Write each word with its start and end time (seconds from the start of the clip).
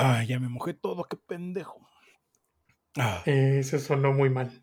Ah, 0.00 0.22
ya 0.22 0.38
me 0.38 0.48
mojé 0.48 0.74
todo, 0.74 1.02
qué 1.02 1.16
pendejo. 1.16 1.84
Ah. 2.96 3.20
Eso 3.26 3.80
sonó 3.80 4.12
muy 4.12 4.30
mal. 4.30 4.62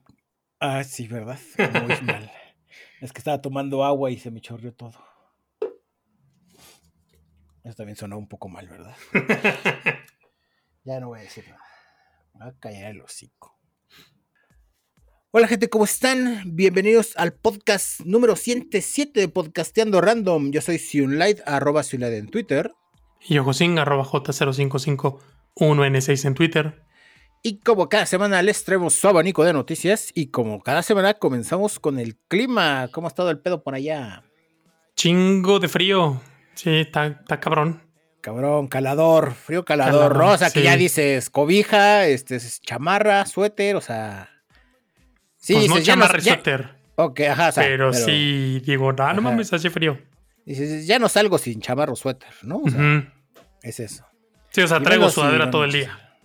Ah, 0.62 0.82
sí, 0.86 1.10
¿verdad? 1.10 1.38
Muy 1.84 2.02
mal. 2.04 2.32
Es 3.02 3.12
que 3.12 3.20
estaba 3.20 3.42
tomando 3.42 3.84
agua 3.84 4.10
y 4.12 4.18
se 4.18 4.32
me 4.32 4.40
chorreó 4.40 4.74
todo. 4.74 4.94
Eso 7.66 7.76
también 7.76 7.98
sonó 7.98 8.18
un 8.18 8.30
poco 8.30 8.48
mal, 8.48 8.70
¿verdad? 8.70 8.96
ya 10.86 11.02
no 11.02 11.10
voy 11.10 11.20
a 11.20 11.24
decir 11.24 11.44
nada. 11.50 11.62
Me 12.34 12.46
voy 12.46 12.54
a 12.56 12.60
callar 12.60 12.92
el 12.92 13.02
hocico. 13.02 13.60
Hola 15.32 15.50
gente, 15.50 15.68
¿cómo 15.68 15.84
están? 15.84 16.56
Bienvenidos 16.56 17.12
al 17.18 17.34
podcast 17.34 18.00
número 18.06 18.38
107 18.38 19.20
de 19.20 19.28
Podcasteando 19.28 20.00
Random. 20.00 20.52
Yo 20.52 20.62
soy 20.62 20.80
Sunlight, 20.80 21.42
arroba 21.46 21.84
Sunlight 21.84 22.14
en 22.14 22.28
Twitter. 22.28 22.72
Y 23.22 23.36
yo 23.36 23.44
Josín, 23.44 23.78
arroba 23.80 24.06
J0551N6 24.06 26.26
en 26.26 26.34
Twitter. 26.34 26.84
Y 27.42 27.60
como 27.60 27.90
cada 27.90 28.06
semana 28.06 28.42
les 28.42 28.64
traemos 28.64 28.94
su 28.96 29.08
abanico 29.08 29.44
de 29.44 29.54
noticias. 29.54 30.12
Y 30.16 30.32
como 30.32 30.62
cada 30.62 30.82
semana 30.82 31.14
comenzamos 31.14 31.80
con 31.80 32.00
el 32.00 32.18
clima. 32.28 32.90
¿Cómo 32.92 33.08
ha 33.08 33.10
estado 33.10 33.30
el 33.30 33.40
pedo 33.40 33.64
por 33.64 33.76
allá? 33.76 34.24
Chingo 34.96 35.60
de 35.60 35.68
frío. 35.68 36.22
Sí, 36.56 36.78
está, 36.78 37.24
cabrón. 37.40 37.84
Cabrón, 38.22 38.68
calador, 38.68 39.36
frío 39.36 39.66
calador, 39.66 40.12
rosa, 40.12 40.50
que 40.50 40.64
ya 40.64 40.76
dices 40.76 41.30
cobija, 41.30 42.08
este, 42.08 42.40
chamarra, 42.62 43.28
suéter, 43.28 43.76
o 43.76 43.82
sea. 43.82 44.32
Sí, 45.38 45.54
pues 45.54 45.70
no 45.70 45.80
chamarra 45.80 46.18
y 46.18 46.22
suéter. 46.22 46.76
Ok, 46.96 47.20
ajá, 47.20 47.52
pero, 47.54 47.94
sí, 47.94 48.64
digo, 48.66 48.92
no, 48.94 49.14
no 49.14 49.22
mames, 49.22 49.54
hace 49.54 49.70
frío. 49.70 50.00
Dices, 50.44 50.88
ya 50.88 50.98
no 50.98 51.08
salgo 51.08 51.38
sin 51.38 51.62
chamarro 51.62 51.96
suéter, 51.96 52.32
¿no? 52.42 52.62
O 52.64 52.70
sea, 52.70 53.14
Es 53.66 53.80
eso. 53.80 54.06
Sí, 54.52 54.62
o 54.62 54.68
sea, 54.68 54.80
traigo 54.80 55.10
sudadera 55.10 55.50
todo 55.50 55.64
el 55.64 55.72
día. 55.72 56.18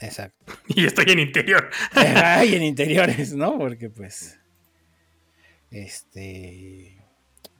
Exacto. 0.00 0.52
Y 0.66 0.84
estoy 0.84 1.06
en 1.08 1.20
interior. 1.20 1.70
Ay, 1.94 2.56
en 2.56 2.62
interiores, 2.74 3.32
¿no? 3.32 3.56
Porque 3.58 3.88
pues. 3.88 4.40
Este. 5.70 6.98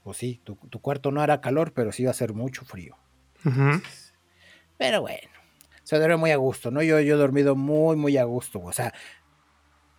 Pues 0.03 0.17
sí, 0.17 0.41
tu, 0.43 0.57
cuarto 0.81 1.13
no 1.13 1.23
hará 1.23 1.41
calor, 1.41 1.73
pero 1.73 1.93
sí 1.93 2.05
va 2.05 2.11
a 2.11 2.15
ser 2.15 2.33
mucho 2.33 2.65
frío. 2.65 2.97
pero 4.77 5.01
bueno. 5.03 5.31
Se 5.85 5.97
duerme 5.97 6.17
muy 6.17 6.31
a 6.33 6.37
gusto, 6.37 6.71
¿no? 6.71 6.83
Yo, 6.83 6.99
yo 7.01 7.15
he 7.15 7.19
dormido 7.19 7.55
muy, 7.55 7.97
muy 7.97 8.17
a 8.17 8.25
gusto. 8.25 8.61
O 8.61 8.73
sea, 8.73 8.93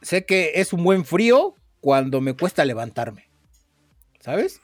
sé 0.01 0.25
que 0.25 0.53
es 0.55 0.73
un 0.73 0.83
buen 0.83 1.05
frío 1.05 1.55
cuando 1.79 2.19
me 2.19 2.33
cuesta 2.33 2.65
levantarme. 2.65 3.29
¿Sabes? 4.19 4.61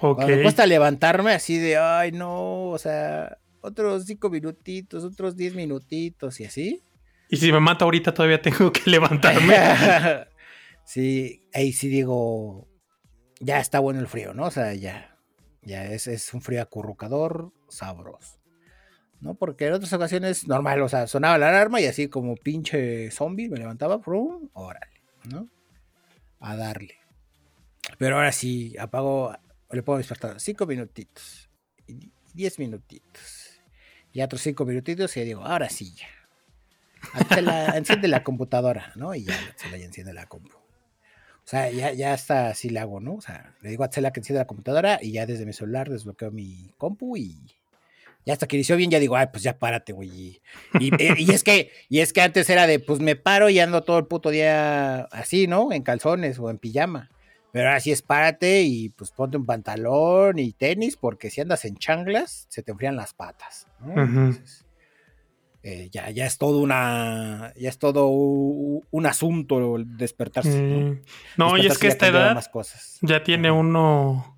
Cuando 0.00 0.26
me 0.26 0.42
cuesta 0.42 0.66
levantarme 0.66 1.32
así 1.32 1.58
de, 1.58 1.76
ay, 1.76 2.12
no, 2.12 2.68
o 2.68 2.78
sea, 2.78 3.38
otros 3.60 4.04
cinco 4.04 4.30
minutitos, 4.30 5.04
otros 5.04 5.36
diez 5.36 5.54
minutitos 5.54 6.40
y 6.40 6.44
así. 6.44 6.82
Y 7.28 7.36
si 7.36 7.52
me 7.52 7.60
mata 7.60 7.84
ahorita 7.84 8.12
todavía 8.12 8.40
tengo 8.42 8.72
que 8.72 8.90
levantarme. 8.90 9.54
sí, 10.84 11.42
ahí 11.52 11.72
sí 11.72 11.88
digo, 11.88 12.68
ya 13.40 13.60
está 13.60 13.80
bueno 13.80 14.00
el 14.00 14.06
frío, 14.06 14.34
¿no? 14.34 14.44
O 14.44 14.50
sea, 14.50 14.74
ya, 14.74 15.16
ya 15.62 15.84
es, 15.86 16.06
es 16.06 16.34
un 16.34 16.42
frío 16.42 16.62
acurrucador, 16.62 17.52
sabroso. 17.68 18.44
¿no? 19.24 19.34
Porque 19.34 19.66
en 19.66 19.72
otras 19.72 19.92
ocasiones, 19.92 20.46
normal, 20.46 20.82
o 20.82 20.88
sea, 20.88 21.06
sonaba 21.06 21.38
la 21.38 21.48
alarma 21.48 21.80
y 21.80 21.86
así 21.86 22.08
como 22.08 22.36
pinche 22.36 23.10
zombie 23.10 23.48
me 23.48 23.56
levantaba, 23.56 24.00
¡prum! 24.00 24.50
órale, 24.52 25.00
¿no? 25.24 25.48
A 26.40 26.56
darle. 26.56 26.98
Pero 27.98 28.16
ahora 28.16 28.32
sí, 28.32 28.76
apago, 28.78 29.34
le 29.74 29.82
puedo 29.82 29.98
despertar 29.98 30.40
cinco 30.40 30.66
minutitos, 30.66 31.48
diez 32.32 32.58
minutitos, 32.58 33.60
y 34.12 34.22
otros 34.22 34.40
cinco 34.42 34.64
minutitos 34.64 35.16
y 35.16 35.24
digo, 35.24 35.44
ahora 35.44 35.68
sí 35.68 35.94
ya. 35.94 36.08
enciende 37.76 38.08
la 38.08 38.22
computadora, 38.22 38.92
¿no? 38.96 39.14
Y 39.14 39.24
ya 39.24 39.38
se 39.56 39.70
la 39.70 39.76
enciende 39.76 40.14
la 40.14 40.26
compu. 40.26 40.56
O 40.56 41.46
sea, 41.46 41.70
ya, 41.70 41.92
ya 41.92 42.14
está 42.14 42.48
así 42.48 42.70
le 42.70 42.80
hago, 42.80 43.00
¿no? 43.00 43.16
O 43.16 43.20
sea, 43.20 43.54
le 43.60 43.68
digo 43.68 43.84
a 43.84 43.90
Tela 43.90 44.12
que 44.12 44.20
encienda 44.20 44.40
la 44.42 44.46
computadora 44.46 44.98
y 45.02 45.12
ya 45.12 45.26
desde 45.26 45.44
mi 45.44 45.52
celular 45.52 45.90
desbloqueo 45.90 46.30
mi 46.30 46.72
compu 46.78 47.18
y 47.18 47.38
ya 48.24 48.32
hasta 48.32 48.46
que 48.46 48.56
inició 48.56 48.76
bien, 48.76 48.90
ya 48.90 48.98
digo, 48.98 49.16
ay, 49.16 49.26
pues 49.30 49.42
ya 49.42 49.58
párate, 49.58 49.92
güey. 49.92 50.08
Y, 50.08 50.40
y, 50.80 51.30
es 51.30 51.44
que, 51.44 51.70
y 51.90 52.00
es 52.00 52.14
que 52.14 52.22
antes 52.22 52.48
era 52.48 52.66
de, 52.66 52.78
pues 52.78 53.00
me 53.00 53.16
paro 53.16 53.50
y 53.50 53.58
ando 53.58 53.82
todo 53.82 53.98
el 53.98 54.06
puto 54.06 54.30
día 54.30 55.02
así, 55.12 55.46
¿no? 55.46 55.72
En 55.72 55.82
calzones 55.82 56.38
o 56.38 56.48
en 56.48 56.58
pijama. 56.58 57.10
Pero 57.54 57.68
ahora 57.68 57.78
sí 57.78 57.92
es 57.92 58.02
párate 58.02 58.62
y 58.62 58.88
pues 58.88 59.12
ponte 59.12 59.36
un 59.36 59.46
pantalón 59.46 60.40
y 60.40 60.52
tenis, 60.54 60.96
porque 60.96 61.30
si 61.30 61.40
andas 61.40 61.64
en 61.64 61.76
changlas, 61.76 62.46
se 62.48 62.64
te 62.64 62.72
enfrían 62.72 62.96
las 62.96 63.14
patas. 63.14 63.68
Eh, 65.62 65.88
ya, 65.92 66.10
ya 66.10 66.26
es 66.26 66.36
todo 66.36 66.58
una, 66.58 67.52
ya 67.56 67.68
es 67.68 67.78
todo 67.78 68.08
un, 68.08 69.06
asunto 69.06 69.76
despertarse. 69.86 71.00
¿no? 71.36 71.56
y 71.56 71.66
es 71.66 71.78
que 71.78 71.86
esta 71.86 72.08
edad 72.08 72.44
ya 73.02 73.22
tiene 73.22 73.52
uno, 73.52 74.36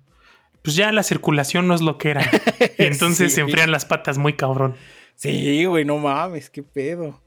pues 0.61 0.75
ya 0.75 0.91
la 0.91 1.01
circulación 1.01 1.67
no 1.67 1.73
es 1.73 1.81
lo 1.81 1.97
que 1.97 2.11
era. 2.11 2.21
y 2.77 2.83
entonces 2.83 3.33
se 3.33 3.41
enfrían 3.41 3.71
las 3.71 3.85
patas 3.85 4.19
muy 4.19 4.33
cabrón. 4.33 4.75
Sí, 5.15 5.65
güey, 5.65 5.85
no 5.85 5.97
mames, 5.97 6.51
qué 6.51 6.61
pedo. 6.61 7.19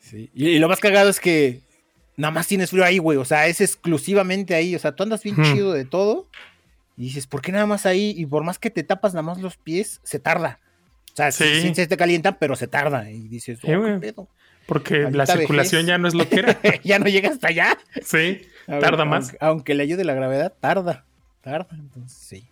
Sí. 0.00 0.32
y 0.34 0.58
lo 0.58 0.68
más 0.68 0.80
cagado 0.80 1.10
es 1.10 1.20
que 1.20 1.63
nada 2.16 2.32
más 2.32 2.46
tienes 2.46 2.70
frío 2.70 2.84
ahí, 2.84 2.98
güey. 2.98 3.18
O 3.18 3.24
sea, 3.24 3.46
es 3.46 3.60
exclusivamente 3.60 4.54
ahí. 4.54 4.74
O 4.74 4.78
sea, 4.78 4.92
tú 4.92 5.02
andas 5.02 5.22
bien 5.22 5.36
chido 5.42 5.72
de 5.72 5.84
todo. 5.84 6.28
Y 6.96 7.04
dices, 7.04 7.26
¿por 7.26 7.42
qué 7.42 7.52
nada 7.52 7.66
más 7.66 7.86
ahí? 7.86 8.14
Y 8.16 8.26
por 8.26 8.44
más 8.44 8.58
que 8.58 8.70
te 8.70 8.82
tapas 8.82 9.14
nada 9.14 9.22
más 9.22 9.40
los 9.40 9.56
pies, 9.56 10.00
se 10.04 10.18
tarda. 10.18 10.60
O 11.12 11.16
sea, 11.16 11.32
sí, 11.32 11.74
se 11.74 11.86
te 11.86 11.96
calienta, 11.96 12.38
pero 12.38 12.56
se 12.56 12.66
tarda. 12.66 13.10
Y 13.10 13.28
dices, 13.28 13.58
oh, 13.62 13.66
¿qué 13.66 13.98
pedo? 14.00 14.28
Porque 14.66 15.10
la 15.10 15.26
circulación 15.26 15.86
ya 15.86 15.98
no 15.98 16.08
es 16.08 16.14
lo 16.14 16.28
que 16.28 16.40
era. 16.40 16.58
ya 16.84 16.98
no 16.98 17.06
llega 17.06 17.30
hasta 17.30 17.48
allá. 17.48 17.78
Sí, 18.02 18.42
tarda 18.66 19.04
más. 19.04 19.28
Aunque, 19.28 19.38
aunque, 19.40 19.74
le 19.74 19.82
ayude 19.82 20.04
la 20.04 20.14
gravedad, 20.14 20.54
tarda. 20.58 21.04
Tarda, 21.42 21.68
entonces 21.72 22.16
sí. 22.16 22.48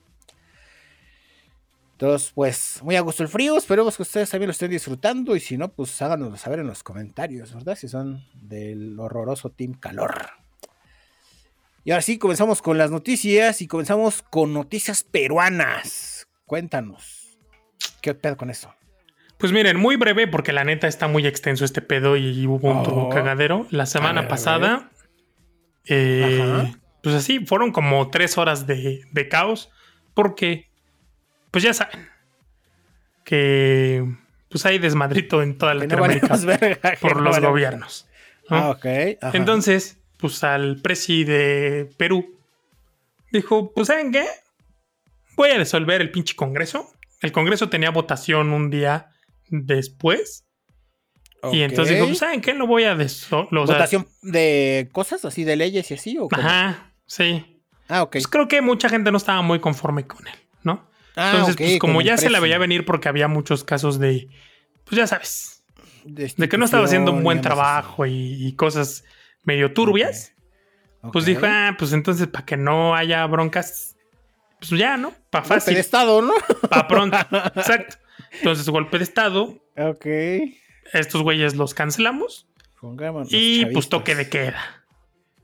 Entonces, 2.03 2.33
pues, 2.35 2.81
muy 2.83 2.97
a 2.97 3.01
gusto 3.01 3.23
el 3.23 3.29
frío. 3.29 3.57
Esperemos 3.57 3.97
que 3.97 4.03
ustedes 4.03 4.29
también 4.29 4.49
lo 4.49 4.51
estén 4.51 4.73
disfrutando. 4.73 5.37
Y 5.37 5.41
si 5.41 5.57
no, 5.57 5.69
pues 5.73 6.03
háganoslo 6.03 6.37
saber 6.37 6.59
en 6.59 6.67
los 6.67 6.83
comentarios, 6.83 7.55
¿verdad? 7.55 7.77
Si 7.77 7.87
son 7.87 8.25
del 8.35 8.99
horroroso 8.99 9.51
Team 9.51 9.75
Calor. 9.75 10.31
Y 11.85 11.93
ahora 11.93 12.03
sí, 12.03 12.19
comenzamos 12.19 12.61
con 12.61 12.77
las 12.77 12.91
noticias. 12.91 13.63
Y 13.63 13.69
comenzamos 13.69 14.23
con 14.23 14.53
noticias 14.53 15.05
peruanas. 15.05 16.27
Cuéntanos. 16.45 17.39
¿Qué 18.01 18.15
pedo 18.15 18.37
con 18.37 18.51
eso? 18.51 18.75
Pues 19.39 19.53
miren, 19.53 19.77
muy 19.77 19.95
breve, 19.95 20.27
porque 20.27 20.53
la 20.53 20.65
neta 20.65 20.89
está 20.89 21.07
muy 21.07 21.25
extenso 21.29 21.65
este 21.65 21.83
pedo 21.83 22.17
y 22.17 22.49
hubo 22.49 22.69
un 22.69 22.83
oh. 22.85 23.11
cagadero. 23.11 23.69
La 23.71 23.87
semana 23.87 24.27
pasada, 24.27 24.91
eh, 25.87 26.75
pues 27.01 27.15
así, 27.15 27.47
fueron 27.47 27.71
como 27.71 28.11
tres 28.11 28.39
horas 28.39 28.67
de, 28.67 29.03
de 29.13 29.29
caos. 29.29 29.71
Porque 30.15 30.72
pues 31.53 31.63
ya 31.63 31.73
saben 31.73 32.09
que 33.25 34.05
pues 34.49 34.67
hay 34.67 34.79
desmadrito 34.79 35.43
en 35.43 35.57
toda 35.57 35.75
Latinoamérica 35.75 36.37
por 37.01 37.21
los 37.21 37.41
gobiernos. 37.41 38.09
Ah, 38.49 38.71
ok. 38.71 38.85
Entonces, 39.33 39.99
pues 40.19 40.43
al 40.45 40.81
presi 40.83 41.25
de 41.25 41.89
Perú 41.97 42.39
dijo, 43.31 43.73
pues 43.73 43.89
¿saben 43.89 44.13
qué? 44.13 44.27
Voy 45.37 45.51
a 45.51 45.59
disolver 45.59 46.01
el 46.01 46.11
pinche 46.11 46.35
Congreso. 46.35 46.93
El 47.21 47.33
Congreso 47.33 47.69
tenía 47.69 47.91
votación 47.91 48.53
un 48.53 48.69
día 48.69 49.11
después. 49.49 50.45
Y 51.51 51.63
entonces 51.63 51.95
dijo, 51.95 52.07
pues 52.07 52.19
¿saben 52.19 52.41
qué? 52.41 52.55
Lo 52.55 52.67
voy 52.67 52.85
a 52.85 52.95
disolver. 52.95 53.49
¿Votación 53.51 54.07
de 54.23 54.89
cosas 54.93 55.25
así, 55.25 55.45
de 55.45 55.57
leyes 55.57 55.91
y 55.91 55.95
así? 55.95 56.19
¿o 56.19 56.29
Ajá, 56.31 56.93
sí. 57.07 57.63
Ah, 57.89 58.03
ok. 58.03 58.13
Pues 58.13 58.29
creo 58.29 58.49
que 58.49 58.61
mucha 58.61 58.89
gente 58.89 59.11
no 59.11 59.17
estaba 59.17 59.43
muy 59.43 59.61
conforme 59.61 60.07
con 60.07 60.27
él, 60.27 60.35
¿no? 60.35 60.52
Ah, 61.17 61.33
Entonces, 61.33 61.57
pues 61.57 61.79
como 61.79 62.01
ya 62.01 62.17
se 62.17 62.31
la 62.31 62.41
veía 62.41 62.59
venir 62.59 62.85
porque 62.85 63.09
había 63.09 63.29
muchos 63.29 63.65
casos 63.65 63.99
de, 63.99 64.29
pues 64.85 64.97
ya 64.97 65.07
sabes, 65.07 65.65
de, 66.05 66.49
que 66.49 66.59
no 66.59 66.65
estaba 66.65 66.85
haciendo 66.85 67.13
un 67.13 67.23
buen 67.23 67.41
trabajo 67.41 68.07
y, 68.07 68.53
cosas 68.57 69.05
medio 69.45 69.73
turbias, 69.73 70.35
pues 71.13 71.25
dijo, 71.25 71.47
ah, 71.47 71.75
pues 71.79 71.93
entonces 71.93 72.29
para 72.29 72.47
que 72.47 72.57
no 72.57 72.95
haya 72.95 73.27
broncas, 73.27 73.97
pues 74.59 74.71
ya, 74.71 74.97
¿no? 74.97 75.13
Para 75.31 75.45
fácil. 75.45 75.59
Golpe 75.59 75.75
de 75.75 75.81
Estado, 75.81 76.23
¿no? 76.23 76.35
Para 76.69 76.89
pronto. 76.89 77.17
Exacto. 77.57 77.97
Entonces, 78.33 78.69
golpe 78.69 78.99
de 78.99 79.05
Estado. 79.05 79.59
Ok. 79.77 80.07
Estos 80.93 81.23
güeyes 81.23 81.57
los 81.57 81.75
cancelamos. 81.75 82.47
y 83.29 83.67
pues 83.67 83.89
toque 83.89 84.15
de 84.15 84.29
queda. 84.29 84.85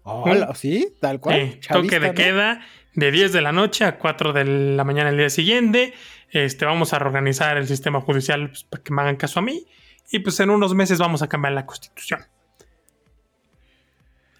Hola, 0.04 0.54
¿Sí? 0.54 0.94
Tal 1.00 1.20
cual. 1.20 1.60
toque 1.68 2.00
de 2.00 2.14
queda 2.14 2.62
de 2.98 3.12
10 3.12 3.32
de 3.32 3.40
la 3.40 3.52
noche 3.52 3.84
a 3.84 3.96
4 3.96 4.32
de 4.32 4.44
la 4.44 4.84
mañana 4.84 5.10
el 5.10 5.16
día 5.16 5.30
siguiente. 5.30 5.94
Este, 6.30 6.64
vamos 6.64 6.92
a 6.92 6.98
reorganizar 6.98 7.56
el 7.56 7.68
sistema 7.68 8.00
judicial 8.00 8.48
pues, 8.48 8.64
para 8.64 8.82
que 8.82 8.92
me 8.92 9.02
hagan 9.02 9.16
caso 9.16 9.38
a 9.38 9.42
mí. 9.42 9.66
Y 10.10 10.18
pues 10.18 10.40
en 10.40 10.50
unos 10.50 10.74
meses 10.74 10.98
vamos 10.98 11.22
a 11.22 11.28
cambiar 11.28 11.52
la 11.54 11.64
constitución. 11.64 12.26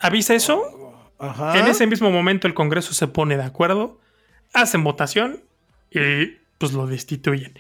Avisa 0.00 0.34
eso. 0.34 1.12
En 1.54 1.66
ese 1.66 1.86
mismo 1.86 2.10
momento 2.10 2.46
el 2.46 2.54
Congreso 2.54 2.94
se 2.94 3.08
pone 3.08 3.36
de 3.36 3.42
acuerdo, 3.42 4.00
hacen 4.52 4.84
votación 4.84 5.42
y 5.90 6.36
pues 6.58 6.72
lo 6.72 6.86
destituyen. 6.86 7.58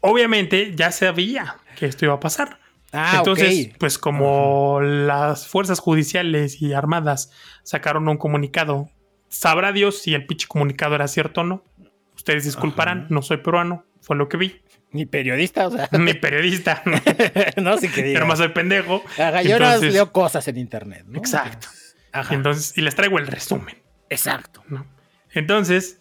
obviamente 0.00 0.74
ya 0.74 0.92
sabía 0.92 1.56
que 1.76 1.86
esto 1.86 2.04
iba 2.04 2.14
a 2.14 2.20
pasar. 2.20 2.58
Ah, 2.92 3.16
Entonces, 3.18 3.70
pues 3.78 3.98
como 3.98 4.80
las 4.80 5.46
fuerzas 5.46 5.78
judiciales 5.78 6.60
y 6.60 6.72
armadas 6.72 7.32
sacaron 7.62 8.08
un 8.08 8.16
comunicado, 8.16 8.90
sabrá 9.28 9.72
Dios 9.72 10.02
si 10.02 10.14
el 10.14 10.26
pinche 10.26 10.46
comunicado 10.46 10.94
era 10.94 11.08
cierto 11.08 11.42
o 11.42 11.44
no. 11.44 11.64
Ustedes 12.16 12.44
disculparán, 12.44 13.06
no 13.10 13.22
soy 13.22 13.38
peruano, 13.38 13.84
fue 14.00 14.16
lo 14.16 14.28
que 14.28 14.36
vi. 14.36 14.62
Ni 14.90 15.06
periodista, 15.06 15.66
o 15.66 15.70
sea. 15.70 15.88
Ni 15.98 16.14
periodista. 16.14 16.82
no, 17.56 17.76
sí 17.78 17.88
que 17.88 18.02
Pero 18.02 18.26
más 18.26 18.38
soy 18.38 18.48
pendejo. 18.48 19.02
yo 19.44 19.58
leo 19.80 20.12
cosas 20.12 20.48
en 20.48 20.58
internet, 20.58 21.04
¿no? 21.06 21.18
Exacto. 21.18 21.68
Entonces, 22.30 22.76
y 22.76 22.80
les 22.80 22.94
traigo 22.94 23.18
el 23.18 23.26
resumen. 23.26 23.76
Exacto. 24.08 24.64
Entonces, 25.32 26.00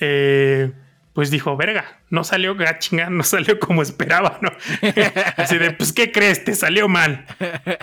eh, 0.00 0.72
pues 1.12 1.30
dijo, 1.30 1.56
verga, 1.56 2.00
no 2.08 2.24
salió 2.24 2.56
chinga, 2.78 3.10
no 3.10 3.22
salió 3.22 3.60
como 3.60 3.82
esperaba, 3.82 4.38
¿no? 4.40 4.50
Así 5.36 5.58
de, 5.58 5.72
pues, 5.72 5.92
¿qué 5.92 6.10
crees? 6.10 6.44
Te 6.44 6.54
salió 6.54 6.88
mal. 6.88 7.26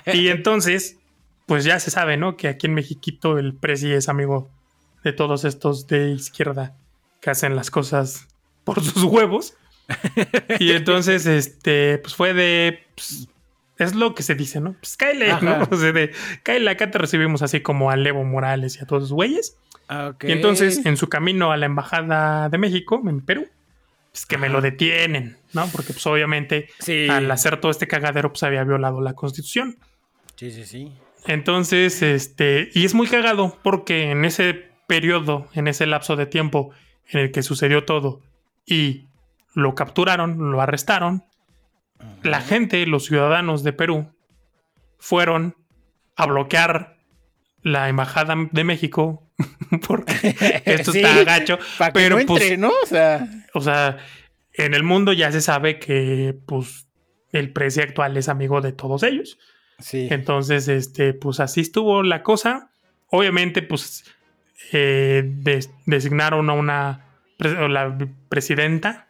Y 0.07 0.29
entonces, 0.29 0.97
pues 1.45 1.63
ya 1.63 1.79
se 1.79 1.91
sabe, 1.91 2.17
¿no? 2.17 2.37
Que 2.37 2.47
aquí 2.47 2.67
en 2.67 2.73
Mexiquito 2.73 3.37
el 3.37 3.55
presi 3.55 3.91
es 3.93 4.09
amigo 4.09 4.49
de 5.03 5.13
todos 5.13 5.45
estos 5.45 5.87
de 5.87 6.11
izquierda 6.11 6.75
que 7.21 7.29
hacen 7.29 7.55
las 7.55 7.71
cosas 7.71 8.27
por 8.63 8.81
sus 8.83 9.03
huevos. 9.03 9.55
Y 10.59 10.71
entonces, 10.73 11.25
este, 11.25 11.97
pues 11.99 12.15
fue 12.15 12.33
de, 12.33 12.85
pues, 12.95 13.27
es 13.77 13.95
lo 13.95 14.13
que 14.13 14.23
se 14.23 14.35
dice, 14.35 14.59
¿no? 14.59 14.73
Pues 14.73 14.97
cáele, 14.97 15.33
¿no? 15.41 15.67
O 15.71 15.75
sea, 15.75 15.91
de, 15.91 16.11
cáele, 16.43 16.69
acá 16.69 16.91
te 16.91 16.97
recibimos 16.97 17.41
así 17.41 17.61
como 17.61 17.89
a 17.91 17.95
Levo 17.95 18.23
Morales 18.23 18.77
y 18.77 18.83
a 18.83 18.85
todos 18.85 19.03
los 19.03 19.13
güeyes. 19.13 19.57
Y 20.21 20.31
entonces, 20.31 20.85
en 20.85 20.97
su 20.97 21.09
camino 21.09 21.51
a 21.51 21.57
la 21.57 21.65
Embajada 21.65 22.47
de 22.49 22.59
México, 22.59 23.01
en 23.07 23.21
Perú, 23.21 23.47
pues 24.11 24.27
que 24.27 24.37
me 24.37 24.47
lo 24.47 24.61
detienen, 24.61 25.37
¿no? 25.53 25.67
Porque 25.67 25.93
pues 25.93 26.05
obviamente 26.05 26.69
al 27.09 27.29
hacer 27.31 27.59
todo 27.59 27.71
este 27.71 27.87
cagadero, 27.87 28.29
pues 28.29 28.43
había 28.43 28.63
violado 28.63 29.01
la 29.01 29.13
constitución. 29.13 29.77
Sí, 30.35 30.51
sí, 30.51 30.65
sí. 30.65 30.91
Entonces, 31.25 32.03
este, 32.03 32.69
y 32.73 32.85
es 32.85 32.93
muy 32.93 33.07
cagado 33.07 33.57
porque 33.63 34.11
en 34.11 34.25
ese 34.25 34.68
periodo, 34.89 35.47
en 35.53 35.67
ese 35.67 35.85
lapso 35.85 36.15
de 36.15 36.25
tiempo 36.25 36.71
en 37.07 37.21
el 37.21 37.31
que 37.31 37.43
sucedió 37.43 37.85
todo 37.85 38.21
y 38.65 39.05
lo 39.53 39.75
capturaron, 39.75 40.51
lo 40.51 40.61
arrestaron, 40.61 41.23
la 42.23 42.41
gente, 42.41 42.85
los 42.87 43.05
ciudadanos 43.05 43.63
de 43.63 43.71
Perú, 43.71 44.11
fueron 44.97 45.55
a 46.15 46.25
bloquear 46.25 46.97
la 47.61 47.87
embajada 47.87 48.35
de 48.51 48.63
México 48.63 49.29
porque 49.87 50.13
esto 50.65 50.91
está 50.91 51.23
gacho. 51.23 51.59
pero 51.93 52.17
pues, 52.25 52.57
¿no? 52.57 52.71
O 52.83 52.85
sea... 52.85 53.27
o 53.53 53.61
sea, 53.61 53.97
en 54.53 54.73
el 54.73 54.83
mundo 54.83 55.13
ya 55.13 55.31
se 55.31 55.41
sabe 55.41 55.77
que 55.77 56.35
pues 56.47 56.87
el 57.31 57.53
precio 57.53 57.83
actual 57.83 58.17
es 58.17 58.27
amigo 58.27 58.59
de 58.59 58.73
todos 58.73 59.03
ellos. 59.03 59.37
Sí. 59.77 60.07
Entonces, 60.09 60.67
este, 60.67 61.13
pues 61.13 61.39
así 61.39 61.61
estuvo 61.61 62.01
la 62.01 62.23
cosa. 62.23 62.71
Obviamente, 63.07 63.61
pues 63.61 64.03
eh, 64.71 65.23
designaron 65.85 66.49
a 66.49 66.53
una 66.53 67.05
la 67.37 67.97
presidenta, 68.27 69.07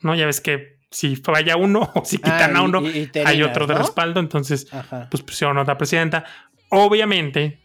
¿no? 0.00 0.14
Ya 0.14 0.26
ves 0.26 0.40
que 0.40 0.78
si 0.90 1.16
falla 1.16 1.56
uno 1.56 1.90
o 1.94 2.04
si 2.04 2.18
quitan 2.18 2.56
ah, 2.56 2.60
a 2.60 2.62
uno, 2.62 2.82
hay 3.24 3.42
otro 3.42 3.66
de 3.66 3.74
respaldo. 3.74 4.20
Entonces, 4.20 4.68
pues 5.10 5.22
pusieron 5.22 5.58
a 5.58 5.62
otra 5.62 5.76
presidenta. 5.76 6.24
Obviamente, 6.70 7.60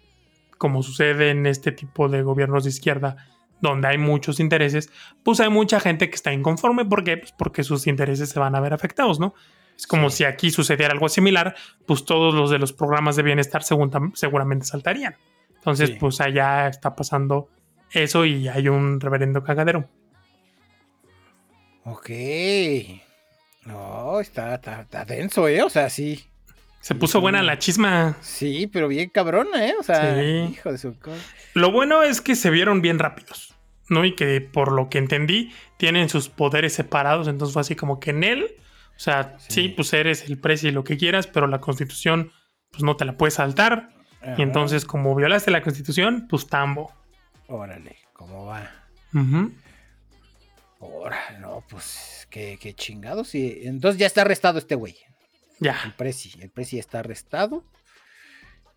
como 0.58 0.84
sucede 0.84 1.30
en 1.30 1.46
este 1.46 1.72
tipo 1.72 2.10
de 2.10 2.24
gobiernos 2.24 2.64
de 2.64 2.72
izquierda, 2.72 3.18
donde 3.62 3.88
hay 3.90 3.98
muchos 3.98 4.40
intereses, 4.40 4.92
pues 5.24 5.40
hay 5.40 5.50
mucha 5.50 5.80
gente 5.80 6.10
que 6.10 6.16
está 6.16 6.34
inconforme. 6.34 6.86
¿Por 6.86 7.04
qué? 7.04 7.18
Pues 7.18 7.34
porque 7.38 7.64
sus 7.64 7.88
intereses 7.88 8.30
se 8.30 8.40
van 8.40 8.56
a 8.56 8.60
ver 8.60 8.74
afectados, 8.74 9.20
¿no? 9.20 9.34
Es 9.78 9.88
como 9.88 10.10
si 10.10 10.26
aquí 10.26 10.52
sucediera 10.52 10.92
algo 10.92 11.08
similar, 11.08 11.56
pues 11.86 12.04
todos 12.04 12.34
los 12.34 12.50
de 12.50 12.60
los 12.60 12.74
programas 12.74 13.16
de 13.16 13.24
bienestar 13.24 13.64
seguramente 13.64 14.66
saltarían. 14.66 15.16
Entonces, 15.60 15.92
pues 15.92 16.20
allá 16.22 16.68
está 16.68 16.96
pasando 16.96 17.50
eso 17.92 18.26
y 18.26 18.48
hay 18.48 18.68
un 18.70 19.00
reverendo 19.00 19.44
cagadero. 19.44 19.90
Ok. 21.84 22.10
No, 23.66 24.20
está, 24.20 24.56
está 24.56 25.06
denso, 25.06 25.48
¿eh? 25.48 25.62
O 25.62 25.70
sea, 25.70 25.90
sí. 25.90 26.26
Se 26.82 26.96
puso 26.96 27.20
buena 27.20 27.44
la 27.44 27.60
chisma. 27.60 28.18
Sí, 28.22 28.68
pero 28.68 28.88
bien 28.88 29.10
cabrona, 29.10 29.68
¿eh? 29.68 29.74
O 29.80 29.84
sea, 29.84 30.24
hijo 30.24 30.72
de 30.72 30.78
su... 30.78 30.96
Lo 31.54 31.72
bueno 31.72 32.04
es 32.04 32.22
que 32.22 32.36
se 32.36 32.50
vieron 32.50 32.82
bien 32.82 33.00
rápidos, 33.00 33.54
¿no? 33.90 34.06
Y 34.06 34.16
que 34.16 34.40
por 34.40 34.72
lo 34.72 34.90
que 34.90 34.98
entendí, 34.98 35.52
tienen 35.78 36.08
sus 36.08 36.30
poderes 36.30 36.74
separados. 36.74 37.28
Entonces 37.28 37.54
fue 37.54 37.62
así 37.62 37.76
como 37.76 38.00
que 38.00 38.12
en 38.12 38.24
él, 38.24 38.56
o 38.96 39.00
sea, 39.00 39.36
sí, 39.40 39.70
pues 39.70 39.92
eres 39.94 40.30
el 40.30 40.38
precio 40.40 40.70
y 40.70 40.72
lo 40.72 40.86
que 40.86 40.98
quieras, 40.98 41.28
pero 41.28 41.48
la 41.48 41.60
constitución, 41.60 42.32
pues 42.72 42.84
no 42.84 42.96
te 42.96 43.06
la 43.06 43.18
puedes 43.18 43.34
saltar. 43.34 43.90
Y 44.38 44.42
entonces, 44.42 44.86
como 44.86 45.16
violaste 45.16 45.52
la 45.52 45.62
constitución, 45.62 46.28
pues 46.30 46.48
tambo. 46.48 46.94
Órale, 47.48 47.98
¿cómo 48.14 48.46
va? 48.46 48.70
Órale, 50.80 51.40
no, 51.40 51.64
pues 51.70 52.28
qué, 52.30 52.58
qué 52.62 52.74
chingados. 52.74 53.34
Y 53.36 53.68
entonces 53.68 54.00
ya 54.00 54.08
está 54.08 54.22
arrestado 54.22 54.60
este 54.60 54.76
güey. 54.76 54.98
Ya. 55.60 55.80
El 55.86 55.94
Prezi. 55.94 56.40
El 56.42 56.50
Prezi 56.50 56.80
está 56.80 57.00
arrestado. 57.00 57.64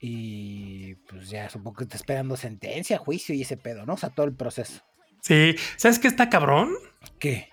Y 0.00 0.96
pues 1.08 1.30
ya 1.30 1.48
supongo 1.48 1.76
que 1.76 1.84
está 1.84 1.96
esperando 1.96 2.36
sentencia, 2.36 2.98
juicio 2.98 3.34
y 3.34 3.42
ese 3.42 3.56
pedo, 3.56 3.86
¿no? 3.86 3.94
O 3.94 3.96
sea, 3.96 4.10
todo 4.10 4.26
el 4.26 4.34
proceso. 4.34 4.82
Sí. 5.20 5.54
¿Sabes 5.76 6.00
qué 6.00 6.08
está 6.08 6.28
cabrón? 6.28 6.74
¿Qué? 7.20 7.50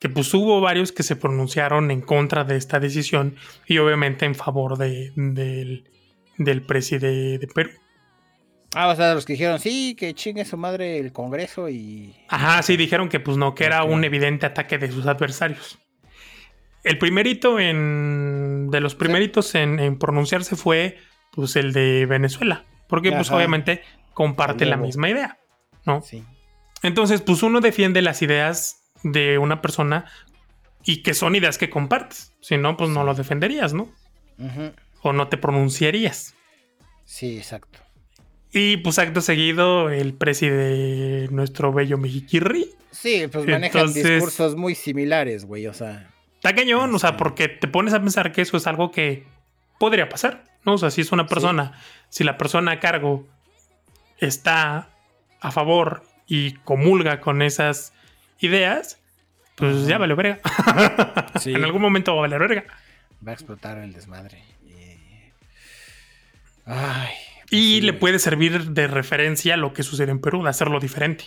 Que 0.00 0.08
pues 0.08 0.34
hubo 0.34 0.60
varios 0.60 0.90
que 0.90 1.04
se 1.04 1.14
pronunciaron 1.14 1.92
en 1.92 2.00
contra 2.00 2.42
de 2.42 2.56
esta 2.56 2.80
decisión 2.80 3.36
y 3.66 3.78
obviamente 3.78 4.26
en 4.26 4.34
favor 4.34 4.76
de, 4.76 5.12
del, 5.14 5.88
del 6.38 6.62
presidente 6.62 7.38
de 7.38 7.46
Perú. 7.46 7.70
Ah, 8.74 8.88
o 8.88 8.96
sea, 8.96 9.14
los 9.14 9.24
que 9.24 9.34
dijeron, 9.34 9.60
sí, 9.60 9.94
que 9.94 10.14
chingue 10.14 10.44
su 10.44 10.56
madre 10.56 10.98
el 10.98 11.12
Congreso 11.12 11.68
y... 11.68 12.14
Ajá, 12.28 12.60
sí, 12.62 12.76
dijeron 12.76 13.08
que 13.08 13.20
pues 13.20 13.36
no, 13.36 13.54
que 13.54 13.64
era 13.64 13.84
un 13.84 14.04
evidente 14.04 14.46
ataque 14.46 14.78
de 14.78 14.90
sus 14.90 15.06
adversarios. 15.06 15.78
El 16.84 16.98
primerito 16.98 17.58
en. 17.58 18.68
De 18.70 18.80
los 18.80 18.94
primeritos 18.94 19.54
en, 19.54 19.98
pronunciarse 19.98 20.54
fue 20.54 20.98
pues 21.32 21.56
el 21.56 21.72
de 21.72 22.06
Venezuela. 22.06 22.64
Porque, 22.86 23.10
pues, 23.10 23.30
obviamente, 23.30 23.82
comparte 24.12 24.66
la 24.66 24.76
misma 24.76 25.08
idea. 25.08 25.38
¿No? 25.86 26.02
Sí. 26.02 26.22
Entonces, 26.82 27.22
pues 27.22 27.42
uno 27.42 27.60
defiende 27.60 28.02
las 28.02 28.20
ideas 28.20 28.82
de 29.02 29.38
una 29.38 29.62
persona 29.62 30.04
y 30.84 31.02
que 31.02 31.14
son 31.14 31.34
ideas 31.34 31.56
que 31.56 31.70
compartes. 31.70 32.34
Si 32.40 32.58
no, 32.58 32.76
pues 32.76 32.90
no 32.90 33.04
lo 33.04 33.14
defenderías, 33.14 33.72
¿no? 33.72 33.90
O 35.04 35.12
no 35.12 35.28
te 35.28 35.36
pronunciarías. 35.36 36.34
Sí, 37.04 37.36
exacto. 37.36 37.78
Y 38.52 38.78
pues 38.78 38.98
acto 38.98 39.20
seguido, 39.20 39.90
el 39.90 40.14
presidente 40.14 41.28
nuestro 41.30 41.74
bello 41.74 41.98
Mexiquirri. 41.98 42.70
Sí, 42.90 43.26
pues 43.30 43.46
manejan 43.46 43.92
discursos 43.92 44.56
muy 44.56 44.74
similares, 44.74 45.44
güey. 45.44 45.66
O 45.66 45.74
sea. 45.74 46.10
Está 46.36 46.54
cañón, 46.54 46.94
o 46.94 46.98
sea, 46.98 47.18
porque 47.18 47.48
te 47.48 47.68
pones 47.68 47.92
a 47.92 48.00
pensar 48.00 48.32
que 48.32 48.40
eso 48.40 48.56
es 48.56 48.66
algo 48.66 48.90
que 48.90 49.26
podría 49.78 50.08
pasar, 50.08 50.44
¿no? 50.64 50.74
O 50.74 50.78
sea, 50.78 50.90
si 50.90 51.02
es 51.02 51.12
una 51.12 51.26
persona, 51.26 51.78
si 52.08 52.24
la 52.24 52.38
persona 52.38 52.72
a 52.72 52.80
cargo 52.80 53.26
está 54.18 54.88
a 55.40 55.50
favor 55.50 56.02
y 56.26 56.52
comulga 56.52 57.20
con 57.20 57.42
esas 57.42 57.92
ideas, 58.38 59.02
pues 59.56 59.86
ya 59.86 59.98
vale 59.98 60.14
verga. 60.14 60.40
en 61.44 61.62
algún 61.62 61.82
momento 61.82 62.12
va 62.12 62.18
a 62.18 62.28
valer 62.28 62.40
verga. 62.40 62.64
Va 63.26 63.32
a 63.32 63.34
explotar 63.34 63.76
el 63.78 63.92
desmadre. 63.92 64.42
Ay. 66.66 67.12
y 67.50 67.80
pues 67.80 67.84
le 67.84 67.92
puede 67.92 68.18
servir 68.18 68.70
de 68.70 68.86
referencia 68.86 69.54
a 69.54 69.56
lo 69.56 69.72
que 69.72 69.82
sucede 69.82 70.10
en 70.10 70.20
Perú, 70.20 70.42
de 70.42 70.50
hacerlo 70.50 70.80
diferente. 70.80 71.26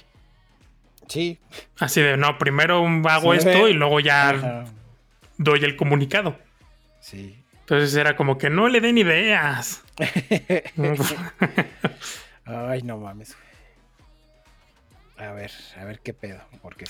Sí. 1.07 1.39
Así 1.79 2.01
de, 2.01 2.17
no, 2.17 2.37
primero 2.37 2.85
hago 3.09 3.33
esto 3.33 3.67
y 3.67 3.73
luego 3.73 3.99
ya 3.99 4.65
doy 5.37 5.63
el 5.63 5.75
comunicado. 5.75 6.37
Sí. 6.99 7.43
Entonces 7.59 7.95
era 7.95 8.15
como 8.15 8.37
que 8.37 8.49
no 8.49 8.67
le 8.69 8.81
den 8.81 8.97
ideas. 8.97 9.83
Ay, 12.45 12.81
no 12.83 12.97
mames. 12.97 13.35
A 15.17 15.31
ver, 15.31 15.51
a 15.77 15.83
ver 15.83 15.99
qué 15.99 16.13
pedo. 16.13 16.39
Porque, 16.61 16.85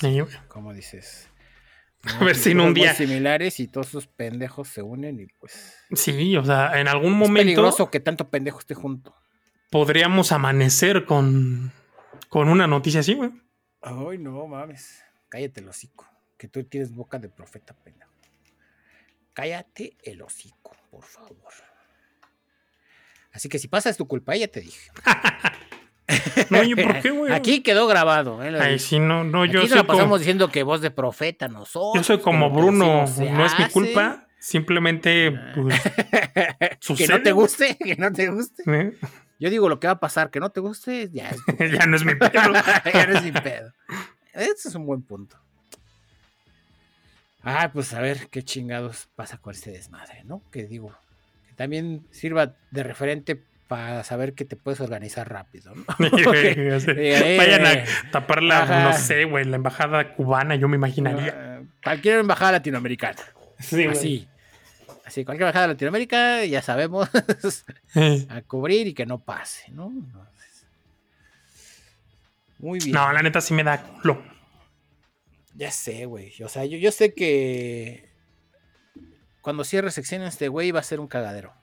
como 0.47 0.73
dices? 0.73 1.29
A 2.03 2.23
ver 2.23 2.35
si 2.35 2.51
en 2.51 2.61
un 2.61 2.73
día. 2.73 2.93
similares 2.93 3.59
y 3.59 3.67
todos 3.67 3.89
esos 3.89 4.07
pendejos 4.07 4.67
se 4.69 4.81
unen 4.81 5.19
y 5.19 5.27
pues. 5.39 5.75
Sí, 5.91 6.37
o 6.37 6.45
sea, 6.45 6.79
en 6.79 6.87
algún 6.87 7.13
momento. 7.13 7.39
Es 7.39 7.45
peligroso 7.45 7.91
que 7.91 7.99
tanto 7.99 8.29
pendejo 8.29 8.59
esté 8.59 8.75
junto. 8.75 9.15
Podríamos 9.69 10.31
amanecer 10.31 11.05
con. 11.05 11.71
con 12.29 12.49
una 12.49 12.67
noticia 12.67 13.01
así, 13.01 13.13
güey. 13.13 13.31
Ay, 13.81 14.17
no 14.17 14.47
mames. 14.47 15.03
Cállate 15.29 15.59
el 15.61 15.69
hocico. 15.69 16.07
Que 16.37 16.47
tú 16.47 16.63
tienes 16.63 16.93
boca 16.93 17.19
de 17.19 17.29
profeta 17.29 17.73
pendejo. 17.73 18.07
Cállate 19.37 19.95
el 20.03 20.23
hocico, 20.23 20.75
por 20.89 21.03
favor. 21.03 21.53
Así 23.31 23.49
que 23.49 23.59
si 23.59 23.67
pasa 23.67 23.91
es 23.91 23.97
tu 23.97 24.07
culpa, 24.07 24.35
ya 24.35 24.47
te 24.47 24.61
dije. 24.61 24.89
No, 26.49 26.59
oye, 26.59 26.75
¿por 26.75 27.01
qué, 27.01 27.11
güey? 27.11 27.33
Aquí 27.33 27.61
quedó 27.61 27.87
grabado. 27.87 28.43
¿eh? 28.43 28.57
Ay, 28.59 28.79
sí, 28.79 28.99
no, 28.99 29.23
no, 29.23 29.45
yo 29.45 29.59
Aquí 29.59 29.69
soy 29.69 29.77
nos 29.79 29.87
pasamos 29.87 30.05
como, 30.05 30.17
diciendo 30.17 30.49
que 30.49 30.63
voz 30.63 30.81
de 30.81 30.91
profeta 30.91 31.47
nosotros. 31.47 31.93
yo 31.95 32.03
soy 32.03 32.19
como 32.19 32.49
Bruno, 32.49 33.05
no 33.17 33.45
es 33.45 33.59
mi 33.59 33.65
culpa, 33.69 34.27
simplemente, 34.39 35.37
pues, 35.55 35.81
que 36.97 37.07
no 37.07 37.21
te 37.21 37.31
guste, 37.31 37.77
que 37.77 37.95
no 37.97 38.11
te 38.11 38.29
guste. 38.29 38.63
¿eh? 38.67 38.93
Yo 39.39 39.49
digo 39.49 39.69
lo 39.69 39.79
que 39.79 39.87
va 39.87 39.93
a 39.93 39.99
pasar, 39.99 40.31
que 40.31 40.39
no 40.39 40.49
te 40.49 40.59
guste, 40.61 41.09
ya 41.11 41.29
es 41.29 41.37
ya 41.71 41.85
no 41.85 41.95
es 41.95 42.05
mi 42.05 42.15
pedo. 42.15 42.31
ya 42.31 43.07
no 43.07 43.17
es 43.17 43.23
mi 43.23 43.31
pedo. 43.31 43.73
Ese 44.33 44.69
es 44.69 44.75
un 44.75 44.85
buen 44.85 45.01
punto. 45.01 45.37
Ah, 47.43 47.69
pues 47.71 47.93
a 47.93 48.01
ver 48.01 48.27
qué 48.29 48.43
chingados 48.43 49.07
pasa 49.15 49.37
con 49.37 49.53
este 49.53 49.71
desmadre, 49.71 50.23
¿no? 50.25 50.41
Que 50.51 50.65
digo, 50.65 50.93
que 51.47 51.53
también 51.55 52.05
sirva 52.11 52.55
de 52.71 52.83
referente 52.83 53.43
para 53.67 54.03
saber 54.03 54.33
que 54.33 54.45
te 54.45 54.55
puedes 54.55 54.79
organizar 54.79 55.29
rápido, 55.31 55.73
¿no? 55.75 55.83
Eh, 55.99 57.35
Vayan 57.37 57.65
a 57.65 57.83
taparla, 58.11 58.63
ajá. 58.63 58.83
no 58.83 58.93
sé, 58.93 59.25
güey, 59.25 59.45
la 59.45 59.57
embajada 59.57 60.13
cubana, 60.15 60.55
yo 60.55 60.67
me 60.67 60.77
imaginaría. 60.77 61.33
eh, 61.59 61.65
cualquier 61.83 62.19
embajada 62.19 62.53
latinoamericana. 62.53 63.19
Sí. 63.59 63.85
Así. 63.85 64.27
Así, 65.05 65.23
cualquier 65.23 65.47
embajada 65.47 65.67
de 65.67 65.73
Latinoamérica, 65.73 66.43
ya 66.45 66.61
sabemos, 66.61 67.09
Eh. 67.95 68.25
a 68.29 68.41
cubrir 68.41 68.87
y 68.87 68.93
que 68.93 69.05
no 69.05 69.19
pase, 69.19 69.71
¿no? 69.71 69.91
Muy 72.59 72.79
bien. 72.79 72.91
No, 72.91 73.11
la 73.13 73.21
neta 73.21 73.39
sí 73.41 73.53
me 73.53 73.63
da 73.63 73.81
culo. 73.81 74.21
Ya 75.55 75.71
sé, 75.71 76.05
güey. 76.05 76.33
O 76.43 76.49
sea, 76.49 76.65
yo, 76.65 76.77
yo 76.77 76.91
sé 76.91 77.13
que 77.13 78.09
cuando 79.41 79.63
cierre 79.63 79.91
sección 79.91 80.23
este 80.23 80.47
güey 80.49 80.71
va 80.71 80.79
a 80.81 80.83
ser 80.83 80.99
un 80.99 81.07
cagadero. 81.07 81.53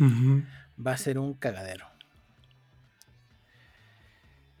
Ujú. 0.00 0.42
Va 0.84 0.92
a 0.92 0.96
ser 0.98 1.18
un 1.18 1.34
cagadero. 1.34 1.86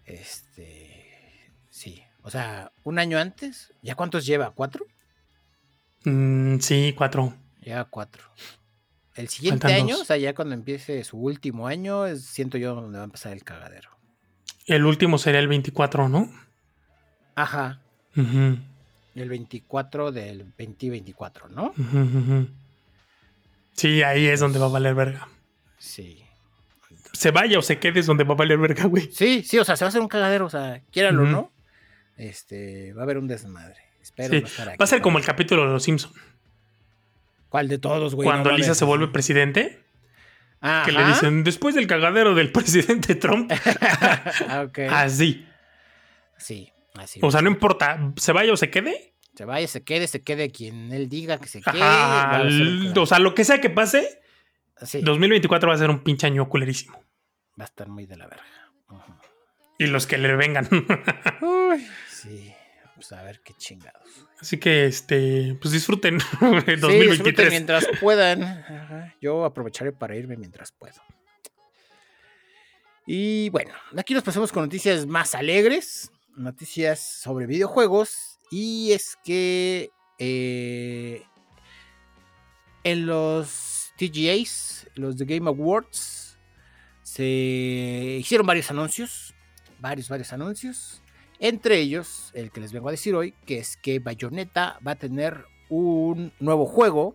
Este. 0.04 1.50
Sí. 1.70 2.02
O 2.22 2.30
sea, 2.30 2.72
un 2.84 2.98
año 2.98 3.18
antes. 3.18 3.72
¿Ya 3.82 3.94
cuántos 3.94 4.24
lleva? 4.26 4.50
¿Cuatro? 4.50 4.86
Mm, 6.04 6.58
sí, 6.58 6.94
cuatro. 6.96 7.34
Lleva 7.60 7.84
cuatro. 7.84 8.22
El 9.14 9.28
siguiente 9.28 9.62
Faltan 9.62 9.80
año, 9.82 9.94
dos. 9.94 10.02
o 10.02 10.04
sea, 10.04 10.16
ya 10.18 10.34
cuando 10.34 10.54
empiece 10.54 11.02
su 11.04 11.16
último 11.18 11.66
año, 11.66 12.06
es- 12.06 12.24
siento 12.24 12.58
yo 12.58 12.74
donde 12.74 12.98
va 12.98 13.04
a 13.04 13.06
empezar 13.06 13.32
el 13.32 13.42
cagadero. 13.44 13.90
El 14.66 14.84
último 14.84 15.16
sería 15.18 15.40
el 15.40 15.48
24, 15.48 16.08
¿no? 16.08 16.30
Ajá. 17.34 17.80
El 18.14 19.28
24 19.28 20.10
del 20.12 20.38
2024, 20.58 21.48
¿no? 21.48 21.72
ujú. 21.78 22.48
Sí, 23.72 24.02
ahí 24.02 24.26
es 24.26 24.40
donde 24.40 24.58
va 24.58 24.66
a 24.66 24.70
valer 24.70 24.94
verga. 24.94 25.28
Sí. 25.86 26.22
Se 27.12 27.30
vaya 27.30 27.58
o 27.58 27.62
se 27.62 27.78
quede 27.78 28.00
es 28.00 28.06
donde 28.06 28.24
va 28.24 28.34
a 28.34 28.36
valer 28.36 28.58
verga, 28.58 28.84
güey. 28.84 29.10
Sí, 29.12 29.42
sí, 29.42 29.58
o 29.58 29.64
sea, 29.64 29.76
se 29.76 29.84
va 29.84 29.86
a 29.86 29.90
hacer 29.90 30.00
un 30.02 30.08
cagadero, 30.08 30.46
o 30.46 30.50
sea, 30.50 30.82
quiéralo 30.90 31.22
o 31.22 31.24
Ujú. 31.24 31.32
no. 31.32 31.52
Este, 32.16 32.92
va 32.94 33.02
a 33.02 33.04
haber 33.04 33.18
un 33.18 33.26
desmadre. 33.28 33.76
Espero 34.00 34.34
Sí, 34.34 34.40
no 34.40 34.46
estar 34.46 34.68
aquí 34.68 34.78
Va 34.80 34.84
a 34.84 34.86
ser 34.86 35.00
como 35.02 35.18
el 35.18 35.24
capítulo 35.24 35.66
de 35.66 35.72
Los 35.72 35.82
Simpson 35.82 36.12
¿Cuál 37.48 37.68
de 37.68 37.78
todos, 37.78 38.14
güey? 38.14 38.26
Cuando 38.26 38.50
No 38.50 38.56
Lisa 38.56 38.74
se 38.74 38.84
vuelve 38.84 39.08
presidente, 39.08 39.80
que 40.84 40.92
le 40.92 40.98
Ajá. 40.98 41.08
dicen, 41.08 41.44
después 41.44 41.74
del 41.74 41.86
cagadero 41.86 42.34
del 42.34 42.50
presidente 42.52 43.14
Trump, 43.14 43.50
Ah, 44.48 44.68
así. 45.02 45.46
Sí, 46.38 46.72
así. 46.94 47.20
O 47.22 47.30
sea, 47.30 47.40
no 47.42 47.48
importa, 47.50 48.12
se 48.16 48.32
vaya 48.32 48.52
o 48.52 48.56
se 48.56 48.68
quede. 48.70 49.14
Se 49.36 49.44
vaya, 49.44 49.66
se 49.68 49.82
quede, 49.84 50.06
se 50.06 50.22
quede 50.22 50.50
quien 50.50 50.92
él 50.92 51.08
diga 51.08 51.38
que 51.38 51.48
se 51.48 51.60
quede. 51.62 51.80
Ajá, 51.82 52.42
o 52.96 53.06
sea, 53.06 53.18
lo 53.18 53.34
que 53.34 53.44
sea 53.44 53.60
que 53.60 53.70
pase, 53.70 54.20
Sí, 54.82 55.00
2024 55.02 55.68
va 55.68 55.74
a 55.74 55.78
ser 55.78 55.90
un 55.90 56.02
pinche 56.02 56.26
año 56.26 56.48
culerísimo. 56.48 56.98
va 57.58 57.64
a 57.64 57.68
estar 57.68 57.88
muy 57.88 58.06
de 58.06 58.16
la 58.16 58.26
verga. 58.26 58.44
Y 59.78 59.86
los 59.86 60.06
que 60.06 60.16
le 60.18 60.34
vengan. 60.36 60.68
Uy, 61.42 61.86
sí, 62.08 62.52
pues 62.94 63.12
a 63.12 63.22
ver 63.22 63.40
qué 63.44 63.52
chingados. 63.54 64.26
Así 64.40 64.58
que, 64.58 64.86
este, 64.86 65.56
pues 65.60 65.72
disfruten 65.72 66.20
Sí, 66.20 66.26
disfruten 66.36 66.80
2023. 66.80 67.50
mientras 67.50 67.86
puedan. 68.00 68.42
Ajá, 68.42 69.14
Yo 69.20 69.44
aprovecharé 69.44 69.92
para 69.92 70.16
irme 70.16 70.36
mientras 70.36 70.72
puedo. 70.72 71.00
Y 73.06 73.50
bueno, 73.50 73.72
aquí 73.96 74.14
nos 74.14 74.22
pasamos 74.24 74.50
con 74.50 74.64
noticias 74.64 75.06
más 75.06 75.34
alegres, 75.34 76.10
noticias 76.36 77.00
sobre 77.00 77.46
videojuegos. 77.46 78.38
Y 78.50 78.92
es 78.92 79.16
que 79.24 79.90
eh, 80.18 81.22
en 82.82 83.06
los 83.06 83.75
TGAs, 83.96 84.88
los 84.94 85.16
The 85.16 85.24
Game 85.24 85.48
Awards, 85.48 86.38
se 87.02 87.24
hicieron 88.20 88.46
varios 88.46 88.70
anuncios, 88.70 89.34
varios, 89.80 90.08
varios 90.08 90.32
anuncios. 90.32 91.02
Entre 91.38 91.78
ellos, 91.78 92.30
el 92.34 92.50
que 92.50 92.60
les 92.60 92.72
vengo 92.72 92.88
a 92.88 92.92
decir 92.92 93.14
hoy, 93.14 93.34
que 93.46 93.58
es 93.58 93.76
que 93.76 93.98
Bayonetta 93.98 94.78
va 94.86 94.92
a 94.92 94.96
tener 94.96 95.44
un 95.68 96.32
nuevo 96.40 96.66
juego 96.66 97.14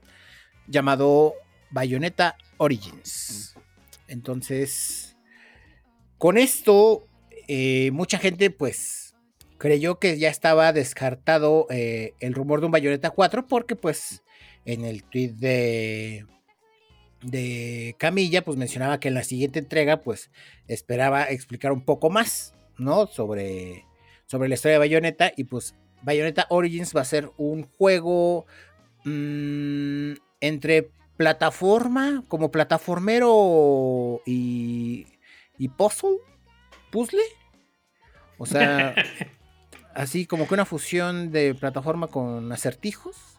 llamado 0.67 1.33
Bayonetta 1.71 2.37
Origins. 2.57 3.55
Entonces, 4.07 5.17
con 6.17 6.37
esto, 6.37 7.07
eh, 7.47 7.91
mucha 7.91 8.17
gente 8.17 8.51
pues 8.51 9.15
creyó 9.57 9.99
que 9.99 10.17
ya 10.17 10.29
estaba 10.29 10.73
descartado 10.73 11.67
eh, 11.69 12.13
el 12.19 12.33
rumor 12.33 12.59
de 12.59 12.67
un 12.67 12.71
Bayonetta 12.71 13.11
4 13.11 13.47
porque 13.47 13.75
pues 13.75 14.23
en 14.65 14.85
el 14.85 15.03
tweet 15.03 15.33
de 15.33 16.25
de 17.23 17.95
Camilla 17.99 18.43
pues 18.43 18.57
mencionaba 18.57 18.99
que 18.99 19.09
en 19.09 19.13
la 19.13 19.23
siguiente 19.23 19.59
entrega 19.59 20.01
pues 20.01 20.31
esperaba 20.67 21.25
explicar 21.25 21.71
un 21.71 21.85
poco 21.85 22.09
más, 22.09 22.55
¿no? 22.77 23.07
Sobre 23.07 23.85
sobre 24.31 24.47
la 24.47 24.55
historia 24.55 24.73
de 24.73 24.79
Bayonetta 24.79 25.31
y 25.35 25.43
pues 25.43 25.75
Bayonetta 26.03 26.47
Origins 26.49 26.95
va 26.95 27.01
a 27.01 27.05
ser 27.05 27.31
un 27.37 27.63
juego 27.63 28.45
mm, 29.03 30.13
entre 30.39 30.89
plataforma, 31.17 32.23
como 32.29 32.49
plataformero 32.49 34.21
y, 34.25 35.05
y 35.57 35.67
puzzle, 35.67 36.17
puzzle. 36.91 37.21
O 38.37 38.45
sea, 38.45 38.95
así 39.93 40.25
como 40.25 40.47
que 40.47 40.53
una 40.53 40.65
fusión 40.65 41.31
de 41.31 41.53
plataforma 41.53 42.07
con 42.07 42.51
acertijos. 42.51 43.30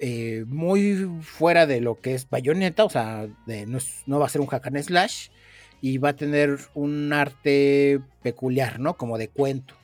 Eh, 0.00 0.44
muy 0.46 1.06
fuera 1.22 1.66
de 1.66 1.80
lo 1.82 2.00
que 2.00 2.14
es 2.14 2.28
Bayonetta, 2.28 2.84
o 2.84 2.90
sea, 2.90 3.26
de- 3.46 3.66
no, 3.66 3.78
es- 3.78 4.02
no 4.06 4.18
va 4.18 4.26
a 4.26 4.30
ser 4.30 4.40
un 4.40 4.46
hack 4.46 4.66
and 4.66 4.82
slash 4.82 5.28
y 5.82 5.98
va 5.98 6.10
a 6.10 6.16
tener 6.16 6.58
un 6.74 7.12
arte 7.12 8.00
peculiar, 8.22 8.80
¿no? 8.80 8.96
Como 8.96 9.18
de 9.18 9.28
cuento. 9.28 9.74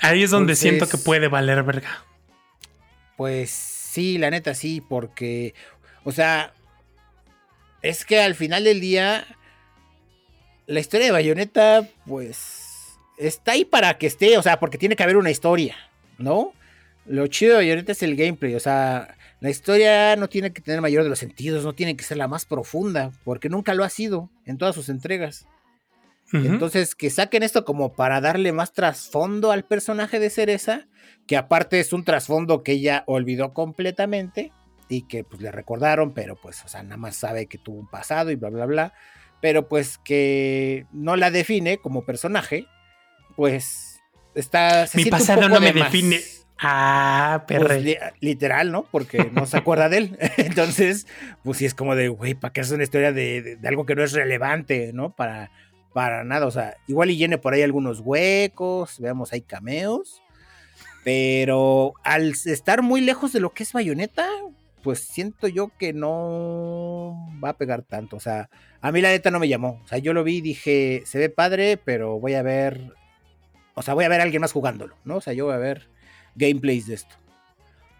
Ahí 0.00 0.22
es 0.22 0.30
donde 0.30 0.52
Entonces- 0.54 0.58
siento 0.58 0.88
que 0.88 0.98
puede 0.98 1.28
valer 1.28 1.62
verga. 1.62 2.04
Pues 3.16 3.50
sí, 3.50 4.18
la 4.18 4.30
neta 4.30 4.54
sí, 4.54 4.82
porque, 4.86 5.54
o 6.04 6.12
sea, 6.12 6.52
es 7.82 8.04
que 8.04 8.20
al 8.20 8.34
final 8.34 8.64
del 8.64 8.80
día, 8.80 9.24
la 10.66 10.80
historia 10.80 11.06
de 11.06 11.12
Bayonetta, 11.12 11.88
pues, 12.06 12.98
está 13.18 13.52
ahí 13.52 13.64
para 13.64 13.96
que 13.98 14.06
esté, 14.06 14.36
o 14.36 14.42
sea, 14.42 14.58
porque 14.60 14.78
tiene 14.78 14.96
que 14.96 15.02
haber 15.02 15.16
una 15.16 15.30
historia, 15.30 15.76
¿no? 16.18 16.52
Lo 17.08 17.26
chido 17.28 17.52
de 17.52 17.58
Bayonetta 17.58 17.92
es 17.92 18.02
el 18.02 18.16
gameplay, 18.16 18.54
o 18.54 18.60
sea, 18.60 19.16
la 19.40 19.50
historia 19.50 20.16
no 20.16 20.28
tiene 20.28 20.52
que 20.52 20.62
tener 20.62 20.80
mayor 20.80 21.04
de 21.04 21.08
los 21.08 21.18
sentidos, 21.18 21.64
no 21.64 21.74
tiene 21.74 21.96
que 21.96 22.04
ser 22.04 22.16
la 22.16 22.28
más 22.28 22.46
profunda, 22.46 23.12
porque 23.24 23.48
nunca 23.48 23.74
lo 23.74 23.84
ha 23.84 23.90
sido 23.90 24.30
en 24.44 24.58
todas 24.58 24.74
sus 24.74 24.88
entregas. 24.88 25.46
Entonces, 26.32 26.96
que 26.96 27.08
saquen 27.08 27.44
esto 27.44 27.64
como 27.64 27.92
para 27.94 28.20
darle 28.20 28.50
más 28.52 28.72
trasfondo 28.72 29.52
al 29.52 29.64
personaje 29.64 30.18
de 30.18 30.28
Cereza, 30.28 30.88
que 31.28 31.36
aparte 31.36 31.78
es 31.78 31.92
un 31.92 32.04
trasfondo 32.04 32.64
que 32.64 32.72
ella 32.72 33.04
olvidó 33.06 33.52
completamente 33.54 34.52
y 34.88 35.02
que 35.02 35.22
pues 35.22 35.40
le 35.40 35.52
recordaron, 35.52 36.14
pero 36.14 36.34
pues, 36.34 36.64
o 36.64 36.68
sea, 36.68 36.82
nada 36.82 36.96
más 36.96 37.14
sabe 37.14 37.46
que 37.46 37.58
tuvo 37.58 37.78
un 37.78 37.88
pasado 37.88 38.32
y 38.32 38.34
bla, 38.34 38.50
bla, 38.50 38.66
bla, 38.66 38.94
pero 39.40 39.68
pues 39.68 39.98
que 39.98 40.86
no 40.92 41.14
la 41.14 41.30
define 41.30 41.78
como 41.78 42.04
personaje, 42.04 42.66
pues 43.36 44.00
está... 44.34 44.88
se 44.88 44.98
Mi 44.98 45.04
un 45.04 45.10
pasado 45.10 45.42
poco 45.42 45.54
no 45.54 45.60
me 45.60 45.72
más. 45.72 45.92
define. 45.92 46.20
Ah, 46.58 47.44
Pues, 47.46 47.60
perre. 47.60 47.80
li- 47.80 47.98
literal, 48.20 48.72
¿no? 48.72 48.84
Porque 48.90 49.30
no 49.32 49.44
se 49.46 49.56
acuerda 49.58 49.88
de 49.88 49.98
él. 49.98 50.18
Entonces, 50.38 51.06
pues 51.44 51.58
sí 51.58 51.66
es 51.66 51.74
como 51.74 51.94
de, 51.94 52.08
güey, 52.08 52.34
¿para 52.34 52.52
qué 52.52 52.62
es 52.62 52.70
una 52.70 52.82
historia 52.82 53.12
de, 53.12 53.42
de- 53.42 53.56
de 53.56 53.68
algo 53.68 53.84
que 53.86 53.94
no 53.94 54.02
es 54.02 54.12
relevante, 54.12 54.92
¿no? 54.94 55.10
Para, 55.14 55.50
para 55.92 56.24
nada. 56.24 56.46
O 56.46 56.50
sea, 56.50 56.76
igual 56.86 57.10
y 57.10 57.16
llene 57.16 57.38
por 57.38 57.52
ahí 57.52 57.62
algunos 57.62 58.00
huecos, 58.00 58.98
veamos, 59.00 59.32
hay 59.32 59.42
cameos. 59.42 60.22
Pero 61.04 61.94
al 62.02 62.30
estar 62.46 62.82
muy 62.82 63.00
lejos 63.00 63.32
de 63.32 63.40
lo 63.40 63.50
que 63.50 63.62
es 63.62 63.72
Bayonetta, 63.72 64.26
pues 64.82 65.00
siento 65.00 65.46
yo 65.48 65.70
que 65.78 65.92
no 65.92 67.28
va 67.42 67.50
a 67.50 67.56
pegar 67.58 67.82
tanto. 67.82 68.16
O 68.16 68.20
sea, 68.20 68.48
a 68.80 68.92
mí 68.92 69.00
la 69.00 69.10
neta 69.10 69.30
no 69.30 69.38
me 69.38 69.48
llamó. 69.48 69.80
O 69.84 69.88
sea, 69.88 69.98
yo 69.98 70.12
lo 70.12 70.24
vi 70.24 70.38
y 70.38 70.40
dije, 70.40 71.02
se 71.06 71.18
ve 71.18 71.28
padre, 71.28 71.76
pero 71.76 72.18
voy 72.18 72.34
a 72.34 72.42
ver. 72.42 72.92
O 73.74 73.82
sea, 73.82 73.94
voy 73.94 74.04
a 74.04 74.08
ver 74.08 74.20
a 74.20 74.24
alguien 74.24 74.40
más 74.40 74.52
jugándolo, 74.52 74.96
¿no? 75.04 75.16
O 75.16 75.20
sea, 75.20 75.32
yo 75.32 75.44
voy 75.46 75.54
a 75.54 75.58
ver 75.58 75.88
gameplays 76.36 76.86
de 76.86 76.94
esto. 76.94 77.16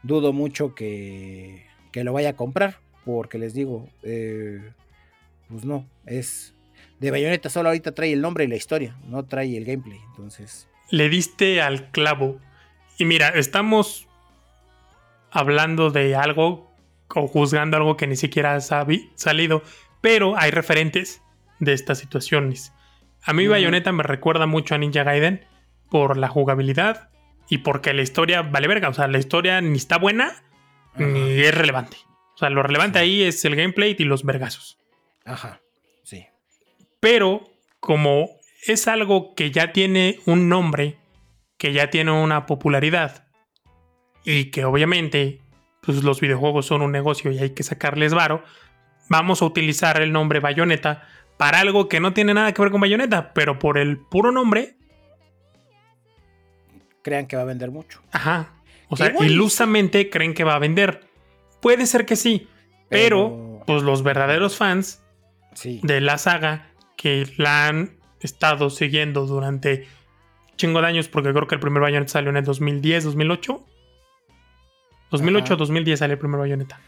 Dudo 0.03 0.33
mucho 0.33 0.75
que, 0.75 1.67
que 1.93 2.05
lo 2.05 2.13
vaya 2.13 2.31
a 2.31 2.37
comprar, 2.37 2.79
porque 3.05 3.39
les 3.39 3.55
digo, 3.55 3.89
eh, 4.03 4.73
pues 5.49 5.65
no, 5.65 5.87
es... 6.05 6.55
de 7.01 7.11
Bayonetta 7.11 7.51
solo 7.51 7.71
ahorita 7.71 7.93
trae 7.93 8.13
el 8.13 8.21
nombre 8.21 8.45
y 8.45 8.49
la 8.49 8.57
historia, 8.57 8.97
no 9.09 9.25
trae 9.25 9.57
el 9.57 9.65
gameplay. 9.65 9.99
Entonces. 10.11 10.69
Le 10.91 11.09
diste 11.09 11.61
al 11.61 11.91
clavo. 11.91 12.39
Y 12.99 13.05
mira, 13.05 13.31
estamos 13.31 14.07
hablando 15.31 15.91
de 15.91 16.15
algo 16.15 16.71
o 17.15 17.27
juzgando 17.27 17.77
algo 17.77 17.97
que 17.97 18.07
ni 18.07 18.17
siquiera 18.17 18.55
ha 18.55 18.61
salido, 18.61 19.63
pero 20.01 20.37
hay 20.37 20.51
referentes 20.51 21.23
de 21.59 21.73
estas 21.73 21.99
situaciones. 21.99 22.73
A 23.23 23.33
mí 23.33 23.47
Bayonetta 23.47 23.93
me 23.93 24.03
recuerda 24.03 24.47
mucho 24.47 24.75
a 24.75 24.79
Ninja 24.79 25.03
Gaiden 25.03 25.45
por 25.91 26.17
la 26.17 26.29
jugabilidad 26.29 27.11
y 27.49 27.59
porque 27.59 27.95
la 27.95 28.03
historia 28.03 28.43
vale 28.43 28.69
verga. 28.69 28.89
O 28.89 28.95
sea, 28.95 29.09
la 29.09 29.19
historia 29.19 29.61
ni 29.61 29.77
está 29.77 29.99
buena 29.99 30.43
ni 30.97 31.41
es 31.41 31.55
relevante. 31.55 31.97
O 32.35 32.39
sea, 32.39 32.51
lo 32.51 32.63
relevante 32.63 32.99
ahí 32.99 33.23
es 33.23 33.45
el 33.45 33.57
gameplay 33.57 33.97
y 33.99 34.05
los 34.05 34.25
vergazos. 34.25 34.79
Ajá, 35.25 35.61
sí. 36.03 36.27
Pero 37.01 37.49
como 37.81 38.31
es 38.67 38.89
algo 38.89 39.35
que 39.35 39.51
ya 39.51 39.73
tiene 39.73 40.21
un 40.27 40.49
nombre, 40.49 40.99
que 41.59 41.73
ya 41.73 41.91
tiene 41.91 42.13
una 42.13 42.47
popularidad 42.47 43.27
y 44.25 44.51
que 44.51 44.65
obviamente 44.65 45.41
pues, 45.83 46.03
los 46.03 46.21
videojuegos 46.21 46.67
son 46.67 46.83
un 46.83 46.93
negocio 46.93 47.31
y 47.31 47.39
hay 47.39 47.51
que 47.51 47.63
sacarles 47.63 48.13
varo, 48.13 48.43
vamos 49.09 49.41
a 49.41 49.45
utilizar 49.45 50.01
el 50.03 50.13
nombre 50.13 50.41
Bayonetta 50.41 51.07
para 51.37 51.61
algo 51.61 51.89
que 51.89 52.01
no 52.01 52.13
tiene 52.13 52.35
nada 52.35 52.53
que 52.53 52.63
ver 52.63 52.71
con 52.71 52.81
Bayonetta, 52.81 53.33
pero 53.33 53.59
por 53.59 53.79
el 53.79 53.99
puro 53.99 54.33
nombre. 54.33 54.76
Crean 57.07 57.29
que 57.29 57.37
va 57.37 57.43
a 57.43 57.45
vender 57.45 57.71
mucho. 57.71 58.03
Ajá. 58.11 58.49
O 58.89 58.97
sea, 58.97 59.15
ilusamente 59.25 60.11
creen 60.11 60.35
que 60.35 60.43
va 60.43 60.57
a 60.57 60.59
vender. 60.59 61.07
Puede 61.63 61.87
ser 61.87 62.05
que 62.05 62.17
sí, 62.17 62.49
pero, 62.89 63.63
pues 63.65 63.85
los 63.85 64.03
verdaderos 64.03 64.57
fans 64.57 65.05
de 65.63 66.01
la 66.01 66.19
saga 66.19 66.73
que 66.97 67.33
la 67.37 67.69
han 67.69 68.01
estado 68.19 68.71
siguiendo 68.71 69.25
durante 69.25 69.87
chingo 70.57 70.81
de 70.81 70.89
años, 70.89 71.07
porque 71.07 71.33
creo 71.33 71.47
que 71.47 71.55
el 71.55 71.61
primer 71.61 71.81
Bayonetta 71.81 72.11
salió 72.11 72.31
en 72.31 72.39
el 72.39 72.45
2010, 72.45 73.05
2008. 73.05 73.65
2008 75.13 75.55
o 75.55 75.57
2010 75.59 76.01
salió 76.01 76.15
el 76.15 76.19
primer 76.19 76.41
Bayonetta. 76.41 76.81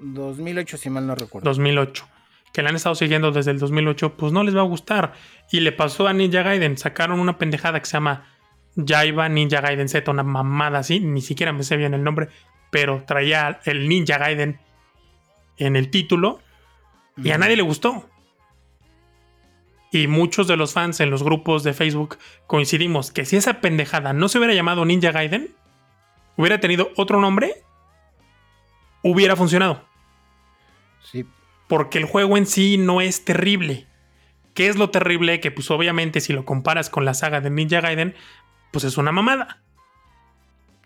2008, 0.00 0.76
si 0.76 0.90
mal 0.90 1.06
no 1.06 1.14
recuerdo. 1.14 1.48
2008 1.48 2.06
que 2.52 2.60
la 2.60 2.68
han 2.68 2.76
estado 2.76 2.94
siguiendo 2.94 3.32
desde 3.32 3.50
el 3.50 3.58
2008, 3.58 4.18
pues 4.18 4.30
no 4.30 4.44
les 4.44 4.54
va 4.54 4.60
a 4.60 4.64
gustar. 4.64 5.14
Y 5.50 5.60
le 5.60 5.72
pasó 5.72 6.06
a 6.06 6.12
Ninja 6.12 6.42
Gaiden, 6.42 6.76
sacaron 6.76 7.18
una 7.18 7.38
pendejada 7.38 7.80
que 7.80 7.86
se 7.86 7.94
llama 7.94 8.31
Jaiba 8.76 9.28
Ninja 9.28 9.60
Gaiden 9.60 9.88
Z, 9.88 10.10
una 10.10 10.22
mamada 10.22 10.78
así, 10.78 11.00
ni 11.00 11.20
siquiera 11.20 11.52
me 11.52 11.62
sé 11.62 11.76
bien 11.76 11.94
el 11.94 12.04
nombre, 12.04 12.28
pero 12.70 13.04
traía 13.06 13.60
el 13.64 13.88
Ninja 13.88 14.18
Gaiden 14.18 14.58
en 15.58 15.76
el 15.76 15.90
título 15.90 16.40
y 17.16 17.30
a 17.30 17.38
nadie 17.38 17.56
le 17.56 17.62
gustó. 17.62 18.08
Y 19.90 20.06
muchos 20.06 20.48
de 20.48 20.56
los 20.56 20.72
fans 20.72 21.00
en 21.00 21.10
los 21.10 21.22
grupos 21.22 21.64
de 21.64 21.74
Facebook 21.74 22.16
coincidimos 22.46 23.12
que 23.12 23.26
si 23.26 23.36
esa 23.36 23.60
pendejada 23.60 24.14
no 24.14 24.28
se 24.28 24.38
hubiera 24.38 24.54
llamado 24.54 24.86
Ninja 24.86 25.12
Gaiden, 25.12 25.54
hubiera 26.36 26.60
tenido 26.60 26.90
otro 26.96 27.20
nombre, 27.20 27.62
hubiera 29.02 29.36
funcionado. 29.36 29.84
Sí, 31.02 31.26
porque 31.68 31.98
el 31.98 32.06
juego 32.06 32.38
en 32.38 32.46
sí 32.46 32.78
no 32.78 33.02
es 33.02 33.26
terrible. 33.26 33.86
¿Qué 34.54 34.68
es 34.68 34.76
lo 34.76 34.90
terrible? 34.90 35.40
Que 35.40 35.50
pues 35.50 35.70
obviamente 35.70 36.20
si 36.20 36.32
lo 36.32 36.44
comparas 36.44 36.90
con 36.90 37.04
la 37.04 37.14
saga 37.14 37.40
de 37.40 37.50
Ninja 37.50 37.80
Gaiden, 37.80 38.14
pues 38.72 38.84
es 38.84 38.96
una 38.98 39.12
mamada. 39.12 39.62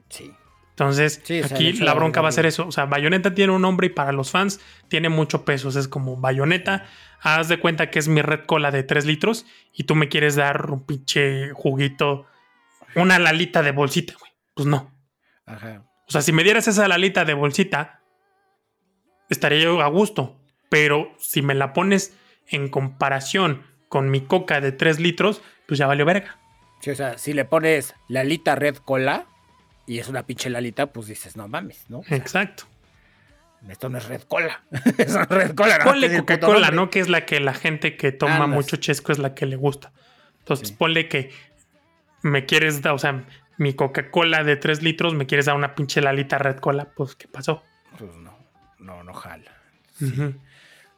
Sí. 0.08 0.32
Entonces, 0.70 1.22
aquí 1.42 1.72
la 1.72 1.94
bronca 1.94 2.20
va 2.20 2.28
a 2.28 2.32
ser 2.32 2.44
eso. 2.44 2.66
O 2.66 2.72
sea, 2.72 2.84
Bayonetta 2.84 3.34
tiene 3.34 3.54
un 3.54 3.62
nombre 3.62 3.86
y 3.86 3.90
para 3.90 4.12
los 4.12 4.30
fans 4.30 4.60
tiene 4.88 5.08
mucho 5.08 5.46
peso. 5.46 5.70
es 5.70 5.88
como 5.88 6.18
Bayonetta, 6.18 6.84
haz 7.22 7.48
de 7.48 7.58
cuenta 7.58 7.88
que 7.90 7.98
es 7.98 8.08
mi 8.08 8.20
red 8.20 8.44
cola 8.44 8.70
de 8.70 8.82
3 8.82 9.06
litros 9.06 9.46
y 9.72 9.84
tú 9.84 9.94
me 9.94 10.10
quieres 10.10 10.36
dar 10.36 10.70
un 10.70 10.84
pinche 10.84 11.50
juguito, 11.54 12.26
una 12.94 13.18
lalita 13.18 13.62
de 13.62 13.70
bolsita, 13.70 14.14
güey. 14.20 14.32
Pues 14.52 14.66
no. 14.66 14.92
Ajá. 15.46 15.82
O 16.06 16.10
sea, 16.10 16.20
si 16.20 16.32
me 16.32 16.44
dieras 16.44 16.68
esa 16.68 16.86
lalita 16.88 17.24
de 17.24 17.32
bolsita, 17.32 18.02
estaría 19.30 19.60
yo 19.60 19.80
a 19.80 19.88
gusto. 19.88 20.38
Pero 20.68 21.14
si 21.18 21.40
me 21.40 21.54
la 21.54 21.72
pones 21.72 22.14
en 22.49 22.68
comparación 22.68 23.62
con 23.88 24.10
mi 24.10 24.20
coca 24.20 24.60
de 24.60 24.72
3 24.72 25.00
litros, 25.00 25.40
pues 25.66 25.78
ya 25.78 25.86
valió 25.86 26.04
verga. 26.04 26.38
Sí, 26.80 26.91
o 26.91 26.95
sea, 26.95 27.19
si 27.19 27.32
le 27.32 27.45
pones 27.45 27.95
Lalita 28.08 28.54
Red 28.54 28.76
Cola 28.76 29.26
y 29.86 29.99
es 29.99 30.08
una 30.08 30.26
pinche 30.26 30.50
Lalita, 30.50 30.93
pues 30.93 31.06
dices, 31.06 31.36
no 31.36 31.49
mames, 31.49 31.86
¿no? 31.89 32.02
Exacto. 32.10 32.65
Esto 33.69 33.89
no 33.89 33.99
es 33.99 34.06
Red 34.06 34.23
Cola. 34.23 34.62
es 34.99 35.15
Red 35.28 35.54
Cola. 35.54 35.78
Ponle 35.82 36.17
Coca-Cola, 36.19 36.71
¿no? 36.71 36.91
Que 36.91 37.00
es 37.00 37.08
la 37.08 37.26
que 37.26 37.41
la 37.41 37.54
gente 37.54 37.97
que 37.97 38.12
toma 38.12 38.47
mucho 38.47 38.76
chesco 38.76 39.12
es 39.12 39.19
la 39.19 39.34
que 39.34 39.47
le 39.47 39.56
gusta. 39.56 39.93
Entonces, 40.41 40.71
ponle 40.71 41.08
que 41.08 41.30
me 42.23 42.47
quieres 42.47 42.82
dar, 42.82 42.95
o 42.95 42.99
sea, 42.99 43.26
mi 43.58 43.75
Coca-Cola 43.75 44.45
de 44.45 44.56
3 44.56 44.82
litros, 44.82 45.15
me 45.15 45.26
quieres 45.26 45.47
dar 45.47 45.56
una 45.56 45.75
pinche 45.75 46.00
Lalita 46.00 46.39
Red 46.39 46.58
Cola, 46.58 46.93
pues, 46.95 47.17
¿qué 47.17 47.26
pasó? 47.26 47.62
Pues 47.99 48.15
no, 48.17 48.39
no, 48.78 49.02
no 49.02 49.15
jala. 49.15 49.52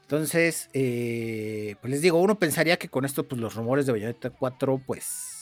Entonces, 0.03 0.69
eh, 0.73 1.77
pues 1.81 1.91
les 1.91 2.03
digo, 2.03 2.21
uno 2.21 2.39
pensaría 2.39 2.79
que 2.79 2.89
con 2.89 3.05
esto, 3.05 3.27
pues 3.29 3.41
los 3.41 3.55
rumores 3.55 3.87
de 3.87 3.93
Bayonetta 3.93 4.31
4, 4.31 4.83
pues, 4.87 5.38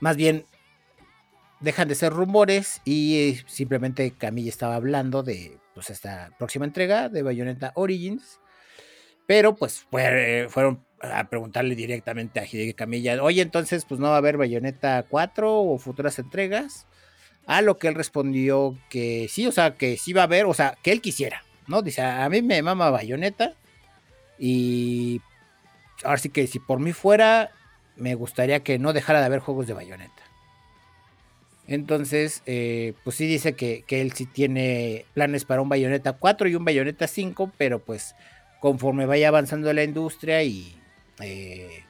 más 0.00 0.16
bien 0.16 0.44
dejan 1.60 1.88
de 1.88 1.94
ser 1.94 2.12
rumores 2.12 2.80
y 2.84 3.38
simplemente 3.46 4.10
Camilla 4.10 4.50
estaba 4.50 4.74
hablando 4.74 5.22
de, 5.22 5.58
pues, 5.74 5.90
esta 5.90 6.30
próxima 6.38 6.64
entrega 6.64 7.08
de 7.08 7.22
Bayonetta 7.22 7.72
Origins. 7.74 8.40
Pero, 9.26 9.56
pues, 9.56 9.86
fueron 9.90 10.84
a 11.00 11.28
preguntarle 11.28 11.74
directamente 11.74 12.40
a 12.40 12.44
Hideki 12.44 12.74
Camilla, 12.74 13.22
oye, 13.22 13.42
entonces, 13.42 13.84
pues, 13.84 14.00
¿no 14.00 14.08
va 14.08 14.14
a 14.14 14.18
haber 14.18 14.36
Bayonetta 14.36 15.04
4 15.08 15.60
o 15.62 15.78
futuras 15.78 16.18
entregas? 16.18 16.86
A 17.46 17.62
lo 17.62 17.78
que 17.78 17.88
él 17.88 17.94
respondió 17.94 18.76
que 18.90 19.28
sí, 19.30 19.46
o 19.46 19.52
sea, 19.52 19.74
que 19.74 19.96
sí 19.96 20.12
va 20.12 20.22
a 20.22 20.24
haber, 20.24 20.46
o 20.46 20.54
sea, 20.54 20.76
que 20.82 20.92
él 20.92 21.00
quisiera, 21.00 21.44
¿no? 21.68 21.82
Dice, 21.82 22.02
a 22.02 22.28
mí 22.28 22.42
me 22.42 22.62
mama 22.62 22.90
Bayonetta 22.90 23.54
y 24.38 25.20
ahora 26.04 26.18
sí 26.18 26.28
que 26.28 26.46
si 26.46 26.58
por 26.58 26.80
mí 26.80 26.92
fuera, 26.92 27.50
me 27.96 28.14
gustaría 28.14 28.60
que 28.60 28.78
no 28.78 28.92
dejara 28.92 29.20
de 29.20 29.26
haber 29.26 29.40
juegos 29.40 29.66
de 29.66 29.74
bayoneta. 29.74 30.22
Entonces, 31.68 32.42
eh, 32.46 32.94
pues 33.02 33.16
sí 33.16 33.26
dice 33.26 33.54
que, 33.54 33.84
él 33.88 34.12
sí 34.12 34.26
tiene 34.26 35.04
planes 35.14 35.44
para 35.44 35.62
un 35.62 35.68
Bayonetta 35.68 36.12
4 36.12 36.48
y 36.48 36.54
un 36.54 36.64
Bayonetta 36.64 37.08
5, 37.08 37.52
pero 37.58 37.80
pues 37.80 38.14
conforme 38.60 39.06
vaya 39.06 39.28
avanzando 39.28 39.72
la 39.72 39.82
industria 39.82 40.42
y 40.44 40.76
eh, 41.20 41.82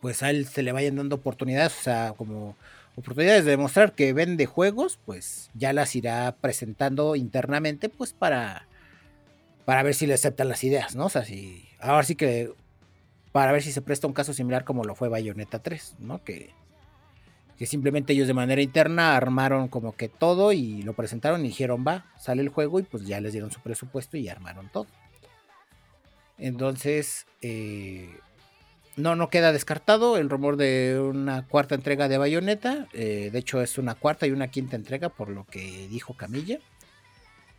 pues 0.00 0.22
a 0.22 0.30
él 0.30 0.46
se 0.46 0.62
le 0.62 0.72
vayan 0.72 0.96
dando 0.96 1.16
oportunidades, 1.16 1.72
o 1.78 1.82
sea, 1.82 2.14
como 2.16 2.56
oportunidades 2.94 3.46
de 3.46 3.52
demostrar 3.52 3.94
que 3.94 4.12
vende 4.12 4.44
juegos, 4.44 4.98
pues 5.04 5.50
ya 5.54 5.72
las 5.72 5.96
irá 5.96 6.36
presentando 6.40 7.16
internamente, 7.16 7.88
pues 7.88 8.12
para 8.12 8.66
para 9.64 9.82
ver 9.82 9.94
si 9.94 10.06
le 10.06 10.14
aceptan 10.14 10.48
las 10.48 10.62
ideas, 10.62 10.94
¿no? 10.94 11.06
O 11.06 11.08
sea, 11.08 11.24
si, 11.24 11.66
ahora 11.80 12.02
sí 12.02 12.16
que 12.16 12.52
para 13.34 13.50
ver 13.50 13.64
si 13.64 13.72
se 13.72 13.82
presta 13.82 14.06
un 14.06 14.12
caso 14.12 14.32
similar 14.32 14.62
como 14.62 14.84
lo 14.84 14.94
fue 14.94 15.08
Bayonetta 15.08 15.58
3, 15.58 15.96
¿no? 15.98 16.22
Que, 16.22 16.54
simplemente 17.66 18.12
ellos 18.12 18.28
de 18.28 18.34
manera 18.34 18.62
interna 18.62 19.16
armaron 19.16 19.66
como 19.66 19.96
que 19.96 20.08
todo 20.08 20.52
y 20.52 20.82
lo 20.82 20.92
presentaron 20.92 21.40
y 21.44 21.48
dijeron, 21.48 21.84
va, 21.84 22.06
sale 22.16 22.42
el 22.42 22.48
juego 22.48 22.78
y 22.78 22.84
pues 22.84 23.04
ya 23.08 23.20
les 23.20 23.32
dieron 23.32 23.50
su 23.50 23.58
presupuesto 23.58 24.16
y 24.16 24.28
armaron 24.28 24.68
todo. 24.72 24.86
Entonces, 26.38 27.26
eh, 27.42 28.08
no, 28.96 29.16
no 29.16 29.30
queda 29.30 29.50
descartado 29.50 30.16
el 30.16 30.30
rumor 30.30 30.56
de 30.56 31.00
una 31.00 31.44
cuarta 31.48 31.74
entrega 31.74 32.06
de 32.06 32.18
Bayonetta. 32.18 32.86
Eh, 32.92 33.30
de 33.32 33.38
hecho, 33.40 33.60
es 33.62 33.78
una 33.78 33.96
cuarta 33.96 34.28
y 34.28 34.30
una 34.30 34.46
quinta 34.46 34.76
entrega, 34.76 35.08
por 35.08 35.28
lo 35.28 35.44
que 35.44 35.88
dijo 35.88 36.16
Camilla. 36.16 36.60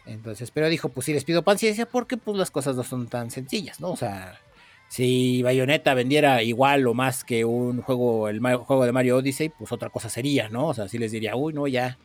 Entonces, 0.06 0.52
pero 0.52 0.70
dijo, 0.70 0.88
pues 0.88 1.06
sí 1.06 1.12
les 1.12 1.26
pido 1.26 1.44
paciencia 1.44 1.86
porque 1.86 2.16
pues 2.16 2.38
las 2.38 2.50
cosas 2.50 2.78
no 2.78 2.84
son 2.84 3.08
tan 3.08 3.30
sencillas, 3.30 3.82
¿no? 3.82 3.92
O 3.92 3.98
sea, 3.98 4.40
si 4.88 5.42
Bayonetta 5.44 5.94
vendiera 5.94 6.44
igual 6.44 6.88
o 6.88 6.94
más 6.94 7.24
que 7.24 7.46
un 7.46 7.82
juego, 7.82 8.30
el 8.30 8.40
juego 8.40 8.86
de 8.86 8.92
Mario 8.92 9.18
Odyssey, 9.18 9.50
pues 9.50 9.72
otra 9.72 9.90
cosa 9.90 10.10
sería, 10.10 10.50
¿no? 10.50 10.68
O 10.68 10.74
sea, 10.74 10.88
sí 10.88 10.98
les 10.98 11.12
diría, 11.12 11.36
uy, 11.36 11.54
no, 11.54 11.68
ya 11.68 11.98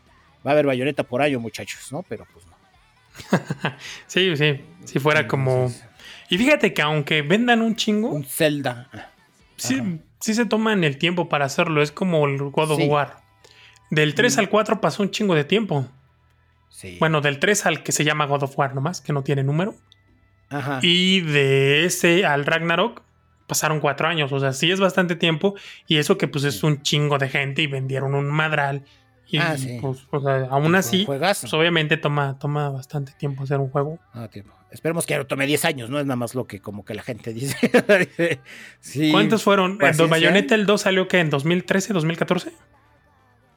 va 0.44 0.50
a 0.50 0.52
haber 0.52 0.66
Bayonetta 0.66 1.04
por 1.04 1.22
año, 1.22 1.40
muchachos, 1.40 1.92
¿no? 1.92 2.02
Pero 2.08 2.26
pues 2.32 2.46
no. 2.46 2.52
sí, 4.06 4.36
sí, 4.36 4.60
si 4.84 4.98
fuera 4.98 5.28
como... 5.28 5.72
Y 6.28 6.38
fíjate 6.38 6.72
que 6.72 6.82
aunque 6.82 7.22
vendan 7.22 7.60
un 7.60 7.76
chingo... 7.76 8.10
Un 8.10 8.24
Zelda. 8.24 8.88
Sí, 9.56 10.00
sí 10.20 10.34
se 10.34 10.46
toman 10.46 10.84
el 10.84 10.96
tiempo 10.96 11.28
para 11.28 11.44
hacerlo, 11.44 11.82
es 11.82 11.92
como 11.92 12.26
el 12.26 12.38
God 12.38 12.70
of 12.72 12.80
War. 12.86 13.16
Del 13.90 14.14
3 14.14 14.36
mm. 14.36 14.40
al 14.40 14.48
4 14.48 14.80
pasó 14.80 15.02
un 15.02 15.10
chingo 15.10 15.34
de 15.34 15.44
tiempo. 15.44 15.86
Bueno, 16.98 17.20
del 17.20 17.38
3 17.38 17.66
al 17.66 17.82
que 17.82 17.92
se 17.92 18.04
llama 18.04 18.26
God 18.26 18.44
of 18.44 18.58
War 18.58 18.74
nomás, 18.74 19.00
que 19.00 19.12
no 19.12 19.22
tiene 19.22 19.42
número. 19.42 19.74
Ajá. 20.50 20.80
Y 20.82 21.20
de 21.22 21.84
ese 21.86 22.26
al 22.26 22.44
Ragnarok 22.44 23.02
pasaron 23.46 23.80
cuatro 23.80 24.06
años. 24.08 24.30
O 24.32 24.38
sea, 24.40 24.52
sí 24.52 24.70
es 24.70 24.78
bastante 24.80 25.16
tiempo. 25.16 25.54
Y 25.86 25.96
eso 25.96 26.18
que 26.18 26.28
pues 26.28 26.44
es 26.44 26.62
un 26.62 26.82
chingo 26.82 27.18
de 27.18 27.28
gente 27.28 27.62
y 27.62 27.66
vendieron 27.66 28.14
un 28.14 28.26
madral 28.28 28.84
Y 29.28 29.38
Ah, 29.38 29.56
sí. 29.56 29.78
pues, 29.80 30.06
o 30.10 30.20
sea, 30.20 30.48
aún 30.50 30.74
así, 30.74 31.04
pues, 31.06 31.52
obviamente 31.54 31.96
toma, 31.96 32.36
toma 32.38 32.68
bastante 32.68 33.12
tiempo 33.12 33.44
hacer 33.44 33.58
un 33.58 33.70
juego. 33.70 33.98
No, 34.12 34.28
tiempo. 34.28 34.54
Esperemos 34.72 35.04
que 35.06 35.24
tome 35.24 35.46
10 35.46 35.64
años, 35.64 35.90
no 35.90 35.98
es 35.98 36.06
nada 36.06 36.14
más 36.16 36.34
lo 36.36 36.46
que 36.46 36.60
como 36.60 36.84
que 36.84 36.94
la 36.94 37.02
gente 37.02 37.32
dice. 37.34 38.40
sí. 38.80 39.10
¿Cuántos 39.12 39.42
fueron? 39.44 39.78
pues, 39.78 39.98
¿El 39.98 40.06
Bayonetta 40.08 40.54
el 40.56 40.66
2 40.66 40.80
salió 40.80 41.06
que 41.08 41.18
en 41.20 41.30
2013, 41.30 41.92
2014? 41.92 42.52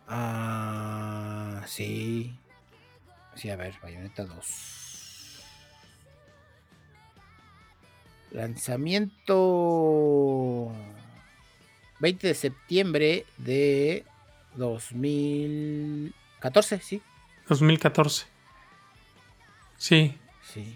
Ah, 0.07 1.61
sí. 1.65 2.37
Sí, 3.35 3.49
a 3.49 3.55
ver, 3.55 3.73
Bayonetta 3.81 4.25
2. 4.25 4.45
Lanzamiento 8.33 10.71
20 11.99 12.27
de 12.27 12.33
septiembre 12.33 13.25
de 13.37 14.03
2014, 14.55 16.79
sí. 16.79 17.01
2014. 17.47 18.25
Sí, 19.77 20.17
Sí. 20.53 20.75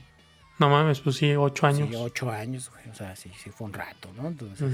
no 0.59 0.69
mames, 0.69 0.99
pues 0.99 1.15
sí, 1.17 1.33
8 1.35 1.67
años. 1.67 1.89
Sí, 1.89 1.95
ocho 1.95 2.29
años, 2.31 2.69
güey. 2.71 2.87
O 2.89 2.95
sea, 2.95 3.15
sí, 3.15 3.31
sí 3.41 3.49
fue 3.51 3.65
un 3.67 3.73
rato, 3.73 4.11
¿no? 4.15 4.27
Entonces, 4.27 4.73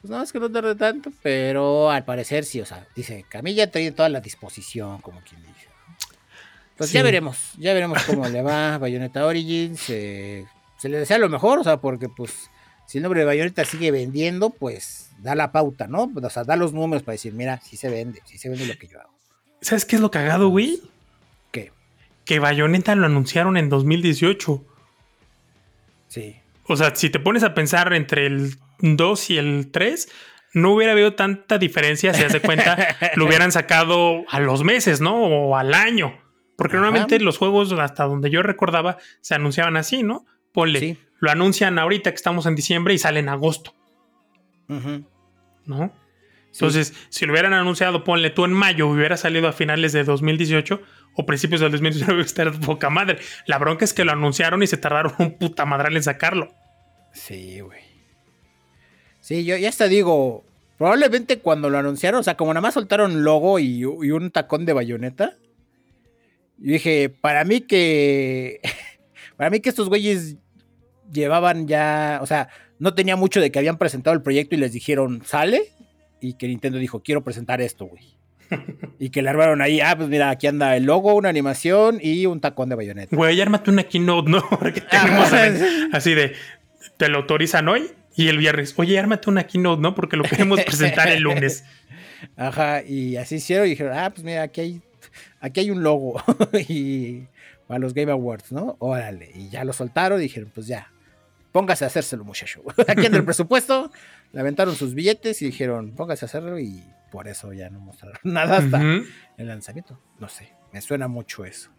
pues 0.00 0.10
no 0.10 0.22
es 0.22 0.32
que 0.32 0.38
no 0.40 0.50
tarde 0.50 0.74
tanto, 0.76 1.10
pero 1.22 1.90
al 1.90 2.04
parecer 2.04 2.44
sí, 2.44 2.60
o 2.60 2.66
sea, 2.66 2.86
dice, 2.94 3.24
Camilla 3.28 3.70
trae 3.70 3.90
toda 3.92 4.08
la 4.08 4.20
disposición, 4.20 5.00
como 5.00 5.20
quien 5.22 5.42
dice. 5.42 5.68
Pues 6.76 6.92
ya 6.92 7.02
veremos, 7.02 7.52
ya 7.58 7.72
veremos 7.72 8.02
cómo 8.04 8.28
le 8.28 8.42
va 8.42 8.78
Bayonetta 8.78 9.24
Origins. 9.26 9.84
eh, 9.90 10.46
se 10.78 10.88
le 10.88 10.98
desea 10.98 11.18
lo 11.18 11.28
mejor, 11.28 11.58
o 11.58 11.64
sea, 11.64 11.78
porque 11.78 12.08
pues 12.08 12.50
si 12.86 12.98
el 12.98 13.02
nombre 13.02 13.20
de 13.20 13.26
Bayonetta 13.26 13.64
sigue 13.64 13.90
vendiendo, 13.90 14.50
pues 14.50 15.10
da 15.18 15.34
la 15.34 15.52
pauta, 15.52 15.86
¿no? 15.86 16.10
O 16.14 16.30
sea, 16.30 16.44
da 16.44 16.56
los 16.56 16.72
números 16.72 17.02
para 17.02 17.14
decir, 17.14 17.32
mira, 17.32 17.60
sí 17.62 17.76
se 17.76 17.88
vende, 17.88 18.20
sí 18.24 18.38
se 18.38 18.48
vende 18.48 18.66
lo 18.66 18.76
que 18.76 18.88
yo 18.88 19.00
hago. 19.00 19.14
¿Sabes 19.60 19.86
qué 19.86 19.96
es 19.96 20.02
lo 20.02 20.10
cagado, 20.10 20.48
güey? 20.48 20.82
¿Qué? 21.50 21.72
Que 22.24 22.38
Bayonetta 22.38 22.94
lo 22.94 23.06
anunciaron 23.06 23.56
en 23.56 23.70
2018. 23.70 24.62
Sí. 26.08 26.36
O 26.66 26.76
sea, 26.76 26.94
si 26.94 27.10
te 27.10 27.18
pones 27.18 27.42
a 27.42 27.54
pensar 27.54 27.92
entre 27.94 28.26
el 28.26 28.56
2 28.80 29.30
y 29.30 29.38
el 29.38 29.70
3, 29.70 30.08
no 30.52 30.72
hubiera 30.72 30.92
habido 30.92 31.14
tanta 31.14 31.58
diferencia 31.58 32.12
si 32.12 32.22
hace 32.22 32.40
cuenta 32.40 32.76
lo 33.16 33.26
hubieran 33.26 33.52
sacado 33.52 34.24
a 34.28 34.40
los 34.40 34.62
meses, 34.64 35.00
¿no? 35.00 35.16
O 35.16 35.56
al 35.56 35.72
año. 35.72 36.20
Porque 36.56 36.76
Ajá. 36.76 36.84
normalmente 36.84 37.18
los 37.18 37.38
juegos, 37.38 37.72
hasta 37.72 38.04
donde 38.04 38.30
yo 38.30 38.42
recordaba, 38.42 38.98
se 39.22 39.34
anunciaban 39.34 39.76
así, 39.76 40.02
¿no? 40.02 40.26
Ponle, 40.54 40.78
Sí. 40.80 40.98
lo 41.20 41.30
anuncian 41.30 41.78
ahorita 41.78 42.10
que 42.10 42.16
estamos 42.16 42.46
en 42.46 42.54
diciembre 42.56 42.94
y 42.94 42.98
sale 42.98 43.20
en 43.20 43.28
agosto. 43.28 43.74
¿no? 44.68 45.92
Sí. 46.50 46.58
Entonces, 46.64 46.94
si 47.10 47.26
lo 47.26 47.32
hubieran 47.32 47.52
anunciado, 47.52 48.04
ponle 48.04 48.30
tú 48.30 48.44
en 48.44 48.52
mayo, 48.52 48.86
hubiera 48.88 49.16
salido 49.16 49.48
a 49.48 49.52
finales 49.52 49.92
de 49.92 50.04
2018 50.04 50.80
o 51.16 51.26
principios 51.26 51.60
del 51.60 51.72
2018, 51.72 52.06
hubiera 52.12 52.24
estado 52.24 52.52
de 52.52 52.64
poca 52.64 52.88
madre. 52.90 53.18
La 53.46 53.58
bronca 53.58 53.84
es 53.84 53.92
que 53.92 54.04
lo 54.04 54.12
anunciaron 54.12 54.62
y 54.62 54.66
se 54.66 54.76
tardaron 54.76 55.12
un 55.18 55.36
puta 55.36 55.66
madral 55.66 55.96
en 55.96 56.02
sacarlo. 56.02 56.54
Sí, 57.12 57.60
güey. 57.60 57.80
Sí, 59.20 59.44
yo 59.44 59.56
ya 59.56 59.68
hasta 59.68 59.88
digo, 59.88 60.44
probablemente 60.78 61.38
cuando 61.40 61.70
lo 61.70 61.78
anunciaron, 61.78 62.20
o 62.20 62.22
sea, 62.22 62.36
como 62.36 62.52
nada 62.54 62.60
más 62.62 62.74
soltaron 62.74 63.24
logo 63.24 63.58
y, 63.58 63.80
y 63.80 63.84
un 63.84 64.30
tacón 64.30 64.64
de 64.66 64.72
bayoneta, 64.74 65.36
yo 66.58 66.72
dije, 66.72 67.08
para 67.08 67.44
mí 67.44 67.62
que, 67.62 68.60
para 69.36 69.50
mí 69.50 69.60
que 69.60 69.70
estos 69.70 69.88
güeyes 69.88 70.36
llevaban 71.12 71.66
ya, 71.66 72.18
o 72.22 72.26
sea, 72.26 72.48
no 72.78 72.94
tenía 72.94 73.16
mucho 73.16 73.40
de 73.40 73.50
que 73.50 73.58
habían 73.58 73.78
presentado 73.78 74.14
el 74.14 74.22
proyecto 74.22 74.54
y 74.54 74.58
les 74.58 74.72
dijeron, 74.72 75.22
sale, 75.24 75.72
y 76.20 76.34
que 76.34 76.48
Nintendo 76.48 76.78
dijo, 76.78 77.02
quiero 77.02 77.22
presentar 77.22 77.60
esto, 77.60 77.86
güey. 77.86 78.14
y 78.98 79.10
que 79.10 79.22
le 79.22 79.30
armaron 79.30 79.62
ahí, 79.62 79.80
ah, 79.80 79.94
pues 79.96 80.08
mira, 80.08 80.30
aquí 80.30 80.46
anda 80.46 80.76
el 80.76 80.84
logo, 80.84 81.14
una 81.14 81.28
animación 81.28 81.98
y 82.00 82.26
un 82.26 82.40
tacón 82.40 82.68
de 82.68 82.76
bayoneta. 82.76 83.14
Güey, 83.16 83.40
ármate 83.40 83.70
una 83.70 83.84
keynote, 83.84 84.30
¿no? 84.30 84.42
Porque 84.58 84.80
tenemos 84.80 85.30
así 85.92 86.14
de, 86.14 86.34
te 86.96 87.08
lo 87.08 87.18
autorizan 87.18 87.68
hoy 87.68 87.90
y 88.16 88.28
el 88.28 88.38
viernes. 88.38 88.74
Oye, 88.76 88.98
ármate 88.98 89.30
una 89.30 89.44
keynote, 89.44 89.82
¿no? 89.82 89.94
Porque 89.94 90.16
lo 90.16 90.24
queremos 90.24 90.60
presentar 90.62 91.08
el 91.08 91.22
lunes. 91.22 91.64
Ajá, 92.36 92.82
y 92.82 93.16
así 93.16 93.36
hicieron 93.36 93.66
y 93.66 93.70
dijeron, 93.70 93.96
ah, 93.96 94.10
pues 94.10 94.24
mira, 94.24 94.42
aquí 94.42 94.60
hay, 94.60 94.82
aquí 95.40 95.60
hay 95.60 95.70
un 95.70 95.82
logo 95.82 96.22
y 96.68 97.24
para 97.66 97.80
los 97.80 97.92
Game 97.92 98.10
Awards, 98.10 98.50
¿no? 98.50 98.76
Órale, 98.78 99.30
y 99.34 99.50
ya 99.50 99.64
lo 99.64 99.72
soltaron 99.72 100.20
y 100.20 100.24
dijeron, 100.24 100.50
pues 100.54 100.66
ya, 100.66 100.90
póngase 101.54 101.84
a 101.84 101.86
hacérselo, 101.86 102.24
muchacho. 102.24 102.62
Aquí 102.88 103.06
en 103.06 103.14
el 103.14 103.24
presupuesto, 103.30 103.92
le 104.32 104.40
aventaron 104.40 104.74
sus 104.74 104.92
billetes 104.92 105.40
y 105.40 105.46
dijeron, 105.46 105.92
póngase 105.92 106.24
a 106.24 106.26
hacerlo 106.26 106.58
y 106.58 106.82
por 107.12 107.28
eso 107.28 107.52
ya 107.52 107.70
no 107.70 107.78
mostraron 107.78 108.18
nada 108.24 108.58
hasta 108.58 108.82
el 108.82 109.46
lanzamiento. 109.46 110.00
No 110.18 110.28
sé, 110.28 110.52
me 110.72 110.80
suena 110.80 111.06
mucho 111.06 111.44
eso. 111.44 111.70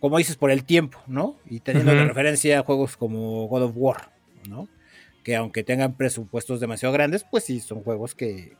Como 0.00 0.18
dices, 0.18 0.36
por 0.36 0.50
el 0.50 0.64
tiempo, 0.64 0.98
¿no? 1.06 1.38
Y 1.46 1.60
teniendo 1.60 1.92
de 1.92 2.00
Ujú. 2.00 2.08
referencia 2.08 2.58
a 2.58 2.62
juegos 2.62 2.98
como 2.98 3.46
God 3.48 3.62
of 3.62 3.72
War, 3.74 4.10
¿no? 4.50 4.68
Que 5.24 5.34
aunque 5.34 5.64
tengan 5.64 5.96
presupuestos 5.96 6.60
demasiado 6.60 6.92
grandes, 6.92 7.24
pues 7.24 7.44
sí, 7.44 7.60
son 7.60 7.82
juegos 7.82 8.14
que, 8.14 8.54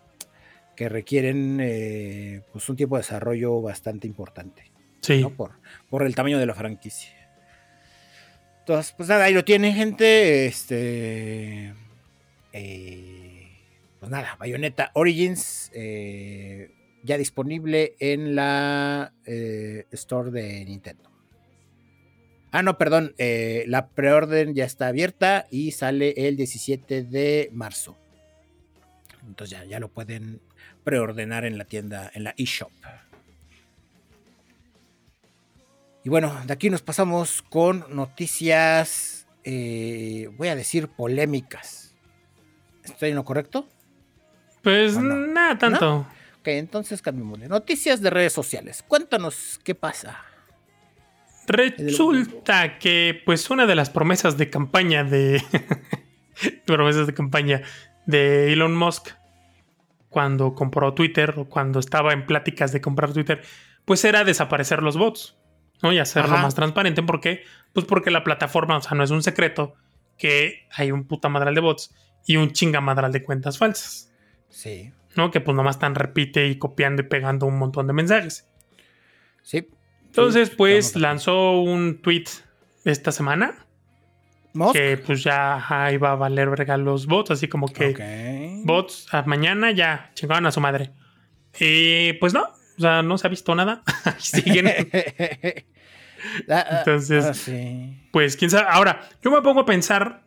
que 0.74 0.88
requieren 0.88 1.58
eh, 1.60 2.40
pues 2.50 2.66
un 2.70 2.76
tiempo 2.76 2.96
de 2.96 3.02
desarrollo 3.02 3.60
bastante 3.60 4.06
importante, 4.06 4.72
Sí. 5.02 5.20
¿no? 5.20 5.28
Por, 5.30 5.52
por 5.90 6.02
el 6.04 6.14
tamaño 6.14 6.38
de 6.38 6.46
la 6.46 6.54
franquicia. 6.54 7.12
Entonces, 8.66 8.94
pues 8.96 9.08
nada, 9.08 9.26
ahí 9.26 9.32
lo 9.32 9.44
tienen, 9.44 9.74
gente. 9.74 10.46
Este. 10.46 11.72
eh, 12.52 13.48
pues 14.00 14.10
nada, 14.10 14.34
Bayonetta 14.40 14.90
Origins. 14.94 15.70
eh, 15.72 16.72
ya 17.04 17.16
disponible 17.16 17.94
en 18.00 18.34
la 18.34 19.12
eh, 19.24 19.86
store 19.92 20.32
de 20.32 20.64
Nintendo. 20.64 21.08
Ah, 22.50 22.62
no, 22.62 22.76
perdón. 22.76 23.14
la 23.18 23.86
preorden 23.90 24.56
ya 24.56 24.64
está 24.64 24.88
abierta 24.88 25.46
y 25.52 25.70
sale 25.70 26.14
el 26.16 26.36
17 26.36 27.04
de 27.04 27.50
marzo. 27.52 27.96
Entonces 29.28 29.56
ya, 29.56 29.64
ya 29.64 29.78
lo 29.78 29.90
pueden 29.90 30.40
preordenar 30.82 31.44
en 31.44 31.56
la 31.56 31.66
tienda, 31.66 32.10
en 32.12 32.24
la 32.24 32.34
eShop. 32.36 32.72
Y 36.06 36.08
bueno, 36.08 36.32
de 36.46 36.52
aquí 36.52 36.70
nos 36.70 36.82
pasamos 36.82 37.42
con 37.42 37.84
noticias, 37.90 39.26
eh, 39.42 40.30
voy 40.36 40.46
a 40.46 40.54
decir 40.54 40.86
polémicas. 40.86 41.96
¿Estoy 42.84 43.08
en 43.08 43.16
lo 43.16 43.24
correcto? 43.24 43.66
Pues 44.62 44.96
¿O 44.96 45.00
no? 45.00 45.16
nada 45.16 45.58
tanto. 45.58 46.06
Ok, 46.38 46.46
entonces 46.46 47.02
cambiemos 47.02 47.40
de 47.40 47.48
noticias 47.48 48.00
de 48.02 48.10
redes 48.10 48.32
sociales. 48.32 48.84
Cuéntanos 48.86 49.58
qué 49.64 49.74
pasa. 49.74 50.22
Resulta 51.48 52.78
que, 52.78 53.20
pues, 53.26 53.50
una 53.50 53.66
de 53.66 53.74
las 53.74 53.90
promesas 53.90 54.38
de 54.38 54.48
campaña 54.48 55.02
de. 55.02 55.42
promesas 56.66 57.08
de 57.08 57.14
campaña 57.14 57.62
de 58.06 58.52
Elon 58.52 58.76
Musk 58.76 59.08
cuando 60.08 60.54
compró 60.54 60.94
Twitter 60.94 61.34
o 61.36 61.46
cuando 61.46 61.80
estaba 61.80 62.12
en 62.12 62.26
pláticas 62.26 62.70
de 62.70 62.80
comprar 62.80 63.12
Twitter, 63.12 63.42
pues 63.84 64.04
era 64.04 64.22
desaparecer 64.22 64.84
los 64.84 64.96
bots, 64.96 65.36
¿no? 65.82 65.92
Y 65.92 65.98
hacerlo 65.98 66.34
Ajá. 66.34 66.42
más 66.42 66.54
transparente. 66.54 67.02
¿Por 67.02 67.20
qué? 67.20 67.42
Pues 67.72 67.86
porque 67.86 68.10
la 68.10 68.24
plataforma, 68.24 68.76
o 68.76 68.82
sea, 68.82 68.96
no 68.96 69.04
es 69.04 69.10
un 69.10 69.22
secreto 69.22 69.74
que 70.18 70.66
hay 70.70 70.90
un 70.92 71.04
puta 71.04 71.28
madral 71.28 71.54
de 71.54 71.60
bots 71.60 71.94
y 72.26 72.36
un 72.36 72.52
chingamadral 72.52 73.12
de 73.12 73.22
cuentas 73.22 73.58
falsas, 73.58 74.10
Sí, 74.48 74.92
¿no? 75.16 75.30
Que 75.30 75.40
pues 75.40 75.54
nomás 75.56 75.76
están 75.76 75.94
repite 75.94 76.46
y 76.48 76.58
copiando 76.58 77.02
y 77.02 77.06
pegando 77.06 77.46
un 77.46 77.58
montón 77.58 77.86
de 77.86 77.92
mensajes. 77.92 78.48
sí. 79.42 79.68
Entonces, 80.06 80.48
pues 80.48 80.96
lanzó 80.96 81.60
un 81.60 82.00
tweet 82.00 82.24
esta 82.86 83.12
semana 83.12 83.66
que 84.72 84.96
pues 84.96 85.22
ya 85.22 85.56
ajá, 85.56 85.92
iba 85.92 86.12
a 86.12 86.14
valer 86.14 86.48
verga 86.48 86.78
los 86.78 87.04
bots, 87.04 87.32
así 87.32 87.46
como 87.46 87.68
que 87.68 88.62
bots 88.64 89.12
a 89.12 89.20
mañana 89.24 89.72
ya 89.72 90.10
chingaban 90.14 90.46
a 90.46 90.52
su 90.52 90.60
madre. 90.62 90.92
Y 91.60 92.14
pues 92.14 92.32
no, 92.32 92.46
o 92.76 92.80
sea, 92.80 93.02
no 93.02 93.16
se 93.18 93.26
ha 93.26 93.30
visto 93.30 93.54
nada. 93.54 93.82
Siguen. 94.18 94.66
Entonces- 96.48 97.24
ah, 97.24 97.34
sí. 97.34 97.96
pues 98.10 98.36
quién 98.36 98.50
sabe. 98.50 98.66
Ahora, 98.70 99.08
yo 99.22 99.30
me 99.30 99.40
pongo 99.42 99.60
a 99.60 99.66
pensar 99.66 100.22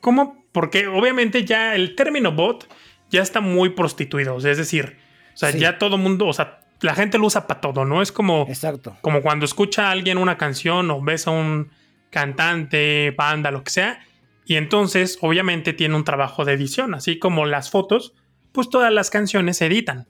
cómo, 0.00 0.44
porque 0.52 0.86
obviamente 0.86 1.44
ya 1.44 1.74
el 1.74 1.94
término 1.96 2.32
bot 2.32 2.68
ya 3.10 3.22
está 3.22 3.40
muy 3.40 3.70
prostituido, 3.70 4.34
o 4.34 4.40
sea, 4.40 4.50
es 4.52 4.58
decir, 4.58 4.96
o 5.34 5.36
sea, 5.36 5.52
Sí. 5.52 5.58
ya 5.58 5.78
todo 5.78 5.98
mundo, 5.98 6.26
o 6.26 6.32
sea, 6.32 6.60
la 6.80 6.94
gente 6.94 7.18
lo 7.18 7.26
usa 7.26 7.46
para 7.46 7.60
todo, 7.60 7.84
¿no? 7.84 8.02
Es 8.02 8.12
como 8.12 8.46
Exacto. 8.48 8.96
como 9.00 9.22
cuando 9.22 9.44
escucha 9.44 9.88
a 9.88 9.90
alguien 9.92 10.18
una 10.18 10.36
canción 10.38 10.90
o 10.90 11.00
ves 11.02 11.26
a 11.26 11.30
un 11.30 11.70
cantante, 12.10 13.12
banda, 13.16 13.50
lo 13.50 13.62
que 13.64 13.70
sea, 13.70 14.00
y 14.44 14.54
entonces 14.56 15.18
obviamente 15.20 15.72
tiene 15.72 15.94
un 15.96 16.04
trabajo 16.04 16.44
de 16.44 16.52
edición, 16.52 16.94
así 16.94 17.18
como 17.18 17.46
las 17.46 17.70
fotos, 17.70 18.14
pues 18.52 18.70
todas 18.70 18.92
las 18.92 19.10
canciones 19.10 19.56
se 19.58 19.66
editan, 19.66 20.06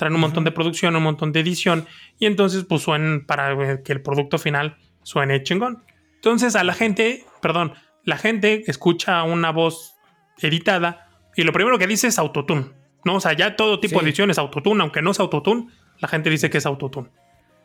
traen 0.00 0.14
un 0.14 0.20
montón 0.22 0.44
de 0.44 0.50
producción, 0.50 0.96
un 0.96 1.02
montón 1.02 1.30
de 1.30 1.40
edición, 1.40 1.86
y 2.18 2.24
entonces 2.24 2.64
pues 2.64 2.80
suenan 2.80 3.26
para 3.26 3.52
eh, 3.52 3.82
que 3.84 3.92
el 3.92 4.00
producto 4.00 4.38
final 4.38 4.78
suene 5.02 5.42
chingón. 5.42 5.84
Entonces 6.14 6.56
a 6.56 6.64
la 6.64 6.72
gente, 6.72 7.26
perdón, 7.42 7.74
la 8.04 8.16
gente 8.16 8.64
escucha 8.66 9.22
una 9.24 9.52
voz 9.52 9.96
editada 10.38 11.06
y 11.36 11.42
lo 11.42 11.52
primero 11.52 11.78
que 11.78 11.86
dice 11.86 12.06
es 12.06 12.18
autotune. 12.18 12.70
¿no? 13.04 13.16
O 13.16 13.20
sea, 13.20 13.34
ya 13.34 13.56
todo 13.56 13.78
tipo 13.78 14.00
de 14.00 14.06
edición 14.06 14.30
es 14.30 14.38
autotune, 14.38 14.80
aunque 14.80 15.02
no 15.02 15.10
es 15.10 15.20
autotune, 15.20 15.68
la 15.98 16.08
gente 16.08 16.30
dice 16.30 16.48
que 16.48 16.56
es 16.56 16.64
autotune. 16.64 17.10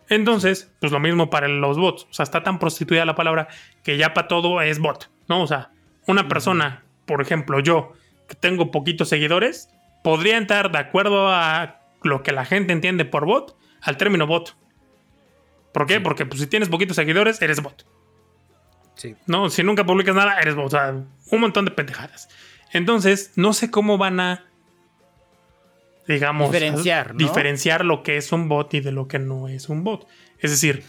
Entonces, 0.09 0.73
pues 0.81 0.91
lo 0.91 0.99
mismo 0.99 1.29
para 1.29 1.47
los 1.47 1.77
bots. 1.77 2.03
O 2.09 2.13
sea, 2.13 2.23
está 2.23 2.43
tan 2.43 2.59
prostituida 2.59 3.05
la 3.05 3.15
palabra 3.15 3.47
que 3.81 3.95
ya 3.95 4.13
para 4.13 4.27
todo 4.27 4.61
es 4.61 4.79
bot, 4.79 5.09
¿no? 5.29 5.41
O 5.41 5.47
sea, 5.47 5.71
una 6.05 6.27
persona, 6.27 6.83
por 7.05 7.21
ejemplo, 7.21 7.61
yo, 7.61 7.93
que 8.27 8.35
tengo 8.35 8.71
poquitos 8.71 9.07
seguidores, 9.07 9.69
podría 10.03 10.35
entrar 10.35 10.69
de 10.69 10.79
acuerdo 10.79 11.29
a 11.29 11.79
lo 12.05 12.23
que 12.23 12.31
la 12.31 12.45
gente 12.45 12.73
entiende 12.73 13.05
por 13.05 13.25
bot 13.25 13.57
al 13.81 13.97
término 13.97 14.27
bot. 14.27 14.55
¿Por 15.73 15.85
qué? 15.85 15.99
Porque 15.99 16.25
pues, 16.25 16.39
si 16.39 16.47
tienes 16.47 16.69
poquitos 16.69 16.95
seguidores, 16.95 17.41
eres 17.41 17.61
bot. 17.61 17.85
Sí. 18.95 19.15
No, 19.27 19.49
si 19.49 19.63
nunca 19.63 19.85
publicas 19.85 20.15
nada, 20.15 20.39
eres 20.39 20.55
bot. 20.55 20.67
O 20.67 20.69
sea, 20.69 21.03
un 21.31 21.41
montón 21.41 21.65
de 21.65 21.71
pendejadas. 21.71 22.29
Entonces, 22.71 23.31
no 23.35 23.53
sé 23.53 23.69
cómo 23.71 23.97
van 23.97 24.19
a, 24.19 24.45
digamos, 26.07 26.51
diferenciar, 26.51 27.15
diferenciar 27.15 27.85
lo 27.85 28.03
que 28.03 28.17
es 28.17 28.31
un 28.31 28.47
bot 28.47 28.73
y 28.73 28.79
de 28.79 28.91
lo 28.91 29.07
que 29.07 29.19
no 29.19 29.47
es 29.47 29.69
un 29.69 29.83
bot. 29.83 30.07
Es 30.39 30.51
decir, 30.51 30.83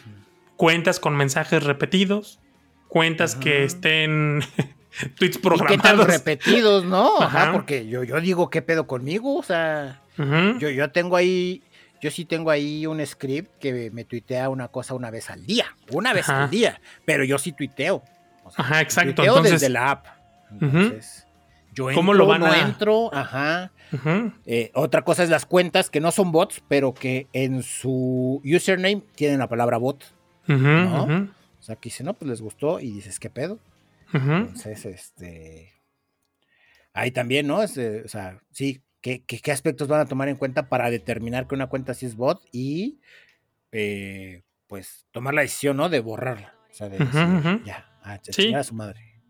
cuentas 0.56 1.00
con 1.00 1.16
mensajes 1.16 1.62
repetidos, 1.62 2.40
cuentas 2.88 3.34
que 3.34 3.64
estén 3.64 4.40
tweets 5.18 5.38
programados. 5.38 6.06
repetidos, 6.06 6.84
¿no? 6.84 7.20
Ajá. 7.20 7.52
porque 7.52 7.86
yo, 7.86 8.04
yo 8.04 8.20
digo, 8.20 8.50
¿qué 8.50 8.62
pedo 8.62 8.86
conmigo? 8.86 9.36
O 9.36 9.42
sea, 9.42 10.02
yo, 10.16 10.70
yo 10.70 10.90
tengo 10.90 11.16
ahí, 11.16 11.62
yo 12.00 12.10
sí 12.10 12.24
tengo 12.24 12.50
ahí 12.50 12.86
un 12.86 13.04
script 13.04 13.58
que 13.58 13.90
me 13.92 14.04
tuitea 14.04 14.48
una 14.48 14.68
cosa 14.68 14.94
una 14.94 15.10
vez 15.10 15.30
al 15.30 15.46
día, 15.46 15.66
una 15.92 16.12
vez 16.12 16.28
al 16.28 16.50
día, 16.50 16.80
pero 17.04 17.24
yo 17.24 17.38
sí 17.38 17.52
tuiteo. 17.52 18.02
ajá, 18.56 18.80
exacto. 18.80 19.14
Tuiteo 19.22 19.42
desde 19.42 19.68
la 19.68 19.90
app. 19.90 20.06
Entonces, 20.50 21.26
yo 21.72 21.90
entro, 21.90 22.00
¿Cómo 22.00 22.14
lo 22.14 22.26
van 22.26 22.40
no 22.40 22.54
entro, 22.54 23.14
ajá. 23.14 23.72
Eh, 24.46 24.70
otra 24.74 25.02
cosa 25.02 25.22
es 25.22 25.30
las 25.30 25.46
cuentas 25.46 25.90
que 25.90 26.00
no 26.00 26.10
son 26.10 26.32
bots, 26.32 26.62
pero 26.68 26.94
que 26.94 27.28
en 27.32 27.62
su 27.62 28.40
username 28.44 29.02
tienen 29.14 29.38
la 29.38 29.48
palabra 29.48 29.76
bot. 29.78 30.04
¿no? 30.46 31.28
O 31.58 31.62
sea, 31.62 31.76
que 31.76 31.88
dice, 31.88 32.04
no, 32.04 32.14
pues 32.14 32.28
les 32.28 32.40
gustó 32.40 32.80
y 32.80 32.92
dices, 32.92 33.18
¿qué 33.18 33.30
pedo? 33.30 33.58
Entonces, 34.12 34.86
este. 34.86 35.72
Ahí 36.92 37.10
también, 37.10 37.46
¿no? 37.46 37.62
Eh, 37.62 38.02
o 38.04 38.08
sea, 38.08 38.40
sí, 38.52 38.82
¿qué, 39.26 39.40
¿qué, 39.40 39.52
aspectos 39.52 39.86
van 39.88 40.00
a 40.00 40.06
tomar 40.06 40.28
en 40.28 40.36
cuenta 40.36 40.68
para 40.68 40.90
determinar 40.90 41.46
que 41.46 41.54
una 41.54 41.68
cuenta 41.68 41.94
sí 41.94 42.06
es 42.06 42.16
bot 42.16 42.42
y, 42.50 42.98
eh, 43.70 44.42
pues, 44.66 45.06
tomar 45.12 45.34
la 45.34 45.42
decisión, 45.42 45.76
¿no? 45.76 45.88
De 45.88 46.00
borrarla. 46.00 46.54
O 46.70 46.74
sea, 46.74 46.88
de 46.88 46.98
decir, 46.98 47.62
ya, 47.64 47.88
a, 48.02 48.18
sí. 48.22 48.52
a 48.52 48.64
su 48.64 48.74
madre. 48.74 49.22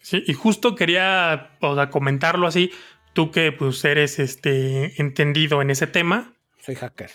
Sí, 0.00 0.22
y 0.26 0.34
justo 0.34 0.74
quería 0.74 1.56
o 1.60 1.74
sea, 1.74 1.90
comentarlo 1.90 2.46
así. 2.46 2.70
Tú 3.12 3.30
que 3.30 3.50
pues 3.50 3.82
eres 3.84 4.18
este 4.18 5.00
entendido 5.00 5.62
en 5.62 5.70
ese 5.70 5.86
tema. 5.86 6.34
Soy 6.60 6.74
hacker. 6.74 7.10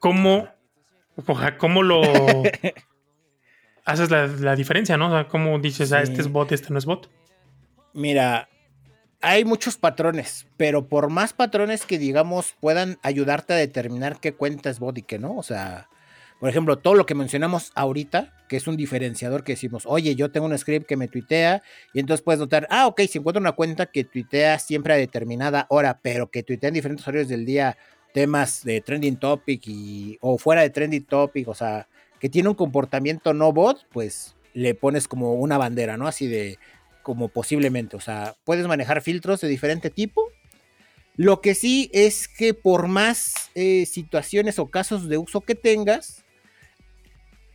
¿Cómo, 0.00 0.48
cómo 1.58 1.82
lo 1.82 2.02
haces 3.84 4.10
la, 4.10 4.56
diferencia, 4.56 4.96
no? 4.96 5.08
O 5.08 5.10
sea, 5.10 5.28
¿cómo 5.28 5.58
dices, 5.58 5.92
ah, 5.92 6.02
este 6.02 6.22
es 6.22 6.28
bot, 6.28 6.50
este 6.52 6.72
no 6.72 6.78
es 6.78 6.86
bot? 6.86 7.08
Mira, 7.92 8.48
hay 9.24 9.44
muchos 9.44 9.78
patrones, 9.78 10.46
pero 10.58 10.86
por 10.86 11.08
más 11.08 11.32
patrones 11.32 11.86
que 11.86 11.98
digamos 11.98 12.54
puedan 12.60 12.98
ayudarte 13.02 13.54
a 13.54 13.56
determinar 13.56 14.20
qué 14.20 14.34
cuenta 14.34 14.68
es 14.68 14.78
bot 14.78 14.98
y 14.98 15.02
qué 15.02 15.18
no, 15.18 15.36
o 15.36 15.42
sea, 15.42 15.88
por 16.38 16.50
ejemplo, 16.50 16.76
todo 16.76 16.94
lo 16.94 17.06
que 17.06 17.14
mencionamos 17.14 17.72
ahorita, 17.74 18.34
que 18.48 18.58
es 18.58 18.66
un 18.66 18.76
diferenciador 18.76 19.42
que 19.42 19.52
decimos, 19.52 19.84
oye, 19.86 20.14
yo 20.14 20.30
tengo 20.30 20.46
un 20.46 20.58
script 20.58 20.86
que 20.86 20.98
me 20.98 21.08
tuitea, 21.08 21.62
y 21.94 22.00
entonces 22.00 22.22
puedes 22.22 22.38
notar, 22.38 22.66
ah, 22.70 22.86
ok, 22.86 23.00
si 23.08 23.16
encuentro 23.16 23.40
una 23.40 23.52
cuenta 23.52 23.86
que 23.86 24.04
tuitea 24.04 24.58
siempre 24.58 24.92
a 24.92 24.96
determinada 24.98 25.64
hora, 25.70 26.00
pero 26.02 26.30
que 26.30 26.42
tuitea 26.42 26.68
en 26.68 26.74
diferentes 26.74 27.08
horarios 27.08 27.28
del 27.28 27.46
día 27.46 27.78
temas 28.12 28.62
de 28.62 28.82
trending 28.82 29.16
topic 29.16 29.62
y, 29.66 30.18
o 30.20 30.36
fuera 30.36 30.60
de 30.60 30.70
trending 30.70 31.04
topic, 31.04 31.48
o 31.48 31.54
sea, 31.54 31.88
que 32.20 32.28
tiene 32.28 32.50
un 32.50 32.54
comportamiento 32.54 33.32
no 33.32 33.52
bot, 33.52 33.86
pues 33.90 34.36
le 34.52 34.74
pones 34.74 35.08
como 35.08 35.34
una 35.34 35.58
bandera, 35.58 35.96
¿no? 35.96 36.06
Así 36.06 36.26
de, 36.26 36.58
como 37.04 37.28
posiblemente, 37.28 37.96
o 37.96 38.00
sea, 38.00 38.34
puedes 38.42 38.66
manejar 38.66 39.02
filtros 39.02 39.40
de 39.40 39.46
diferente 39.46 39.90
tipo. 39.90 40.32
Lo 41.16 41.40
que 41.40 41.54
sí 41.54 41.88
es 41.92 42.26
que 42.26 42.54
por 42.54 42.88
más 42.88 43.50
eh, 43.54 43.86
situaciones 43.86 44.58
o 44.58 44.66
casos 44.66 45.08
de 45.08 45.18
uso 45.18 45.42
que 45.42 45.54
tengas, 45.54 46.24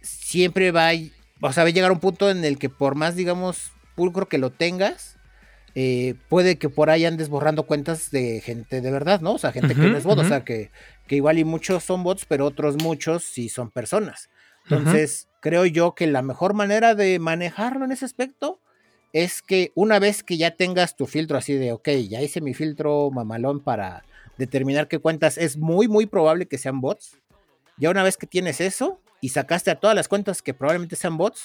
siempre 0.02 0.72
va 0.72 0.92
a, 0.92 0.94
o 1.42 1.52
sea, 1.52 1.64
va 1.64 1.70
a 1.70 1.74
llegar 1.74 1.92
un 1.92 2.00
punto 2.00 2.30
en 2.30 2.46
el 2.46 2.58
que 2.58 2.70
por 2.70 2.96
más, 2.96 3.18
digamos, 3.18 3.72
pulcro 3.96 4.30
que 4.30 4.38
lo 4.38 4.52
tengas, 4.52 5.18
eh, 5.76 6.16
puede 6.30 6.58
que 6.58 6.70
por 6.70 6.90
ahí 6.90 7.06
andes 7.06 7.28
borrando 7.28 7.64
cuentas 7.64 8.12
de 8.12 8.40
gente 8.42 8.80
de 8.80 8.92
verdad, 8.92 9.20
¿no? 9.20 9.34
O 9.34 9.38
sea, 9.38 9.52
gente 9.52 9.76
que 9.76 9.82
no 9.82 9.98
es 9.98 10.04
bot, 10.04 10.20
o 10.20 10.28
sea, 10.28 10.46
que, 10.46 10.72
que, 11.08 11.16
igual 11.16 11.38
y 11.38 11.44
muchos 11.44 11.84
son 11.84 12.04
bots, 12.04 12.26
pero 12.26 12.46
otros 12.46 12.78
muchos 12.82 13.24
sí 13.24 13.50
son 13.50 13.72
personas. 13.72 14.30
Entonces, 14.70 15.28
creo 15.42 15.66
yo 15.66 15.96
que 15.96 16.06
la 16.06 16.22
mejor 16.22 16.54
manera 16.54 16.94
de 16.94 17.18
manejarlo 17.18 17.86
en 17.86 17.92
ese 17.92 18.06
aspecto 18.06 18.60
es 19.14 19.42
que 19.42 19.72
una 19.76 20.00
vez 20.00 20.24
que 20.24 20.38
ya 20.38 20.52
tengas 20.52 20.96
tu 20.96 21.06
filtro 21.06 21.38
así 21.38 21.54
de, 21.54 21.72
ok, 21.72 21.90
ya 22.10 22.22
hice 22.22 22.42
mi 22.42 22.54
filtro 22.54 23.10
mamalón 23.12 23.60
para 23.60 24.04
determinar 24.38 24.88
qué 24.88 25.00
cuentas, 25.00 25.38
es 25.38 25.58
muy, 25.58 25.88
muy 25.88 26.06
probable 26.06 26.46
que 26.46 26.58
sean 26.58 26.82
bots. 26.82 27.18
Ya 27.78 27.90
una 27.90 28.04
vez 28.04 28.18
que 28.18 28.28
tienes 28.28 28.62
eso, 28.62 29.00
y 29.22 29.30
sacaste 29.30 29.72
a 29.72 29.80
todas 29.80 29.96
las 29.96 30.08
cuentas 30.08 30.42
que 30.42 30.54
probablemente 30.54 30.96
sean 30.96 31.18
bots, 31.18 31.44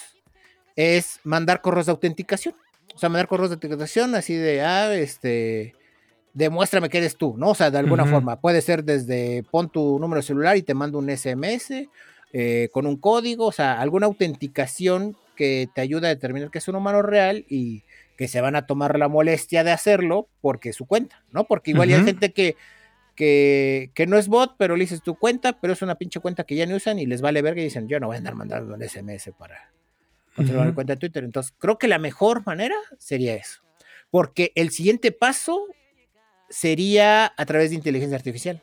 es 0.77 1.21
mandar 1.25 1.61
correos 1.61 1.87
de 1.87 1.93
autenticación. 1.93 2.55
O 2.95 2.99
sea, 2.99 3.09
mandar 3.09 3.27
correos 3.27 3.51
de 3.51 3.55
autenticación 3.55 4.15
así 4.15 4.35
de, 4.35 4.61
ah, 4.63 4.95
este, 4.95 5.75
demuéstrame 6.33 6.89
que 6.89 6.99
eres 6.99 7.17
tú, 7.17 7.35
¿no? 7.37 7.51
O 7.51 7.55
sea, 7.55 7.71
de 7.71 7.79
alguna 7.79 8.05
forma. 8.05 8.41
Puede 8.41 8.61
ser 8.61 8.85
desde 8.85 9.43
pon 9.51 9.69
tu 9.69 9.99
número 9.99 10.23
celular 10.23 10.57
y 10.57 10.63
te 10.63 10.75
mando 10.75 10.99
un 10.99 11.09
SMS 11.09 11.89
eh, 12.33 12.69
con 12.73 12.87
un 12.87 12.97
código, 12.97 13.47
o 13.47 13.53
sea, 13.53 13.81
alguna 13.81 14.07
autenticación 14.07 15.17
que 15.35 15.69
te 15.75 15.81
ayuda 15.81 16.09
a 16.09 16.15
determinar 16.15 16.51
que 16.51 16.59
es 16.59 16.69
un 16.69 16.77
humano 16.77 17.03
real 17.03 17.45
y 17.49 17.83
que 18.17 18.29
se 18.29 18.41
van 18.41 18.57
a 18.57 18.67
tomar 18.67 18.99
la 18.99 19.09
molestia 19.09 19.65
de 19.65 19.73
hacerlo 19.73 20.29
porque 20.41 20.71
es 20.71 20.77
su 20.77 20.87
cuenta, 20.87 21.25
¿no? 21.33 21.45
Porque 21.45 21.73
igual 21.73 21.91
hay 21.91 22.05
gente 22.05 22.33
que 22.33 22.57
que, 23.15 24.07
no 24.09 24.19
es 24.19 24.29
bot, 24.29 24.55
pero 24.59 24.77
le 24.77 24.85
dices 24.85 25.03
tu 25.03 25.15
cuenta, 25.15 25.61
pero 25.61 25.73
es 25.73 25.83
una 25.83 25.95
pinche 25.97 26.21
cuenta 26.21 26.45
que 26.45 26.57
ya 26.57 26.67
no 26.67 26.77
usan 26.77 26.99
y 26.99 27.07
les 27.07 27.21
vale 27.21 27.43
verga 27.43 27.61
y 27.61 27.65
dicen, 27.65 27.89
yo 27.89 28.01
no 28.01 28.09
voy 28.09 28.17
a 28.17 28.19
andar 28.19 28.35
mandando 28.35 28.75
un 28.75 28.83
SMS 28.83 29.31
para 29.39 29.73
conservar 30.35 30.67
mi 30.67 30.75
cuenta 30.75 30.95
de 30.95 31.01
Twitter. 31.01 31.25
Entonces, 31.25 31.55
creo 31.59 31.79
que 31.79 31.89
la 31.89 31.99
mejor 31.99 32.45
manera 32.45 32.77
sería 32.99 33.35
eso. 33.35 33.63
Porque 34.11 34.53
el 34.55 34.71
siguiente 34.71 35.13
paso 35.13 35.67
sería 36.49 37.33
a 37.37 37.47
través 37.47 37.71
de 37.71 37.77
inteligencia 37.77 38.17
artificial. 38.17 38.63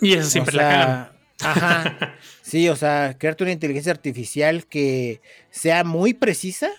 Y 0.00 0.14
eso 0.14 0.28
siempre 0.28 0.56
la 0.56 0.62
cagan. 0.62 1.15
Ajá. 1.40 2.14
Sí, 2.42 2.68
o 2.68 2.76
sea, 2.76 3.16
crearte 3.18 3.42
una 3.42 3.52
inteligencia 3.52 3.90
artificial 3.90 4.66
que 4.66 5.20
sea 5.50 5.82
muy 5.82 6.14
precisa, 6.14 6.70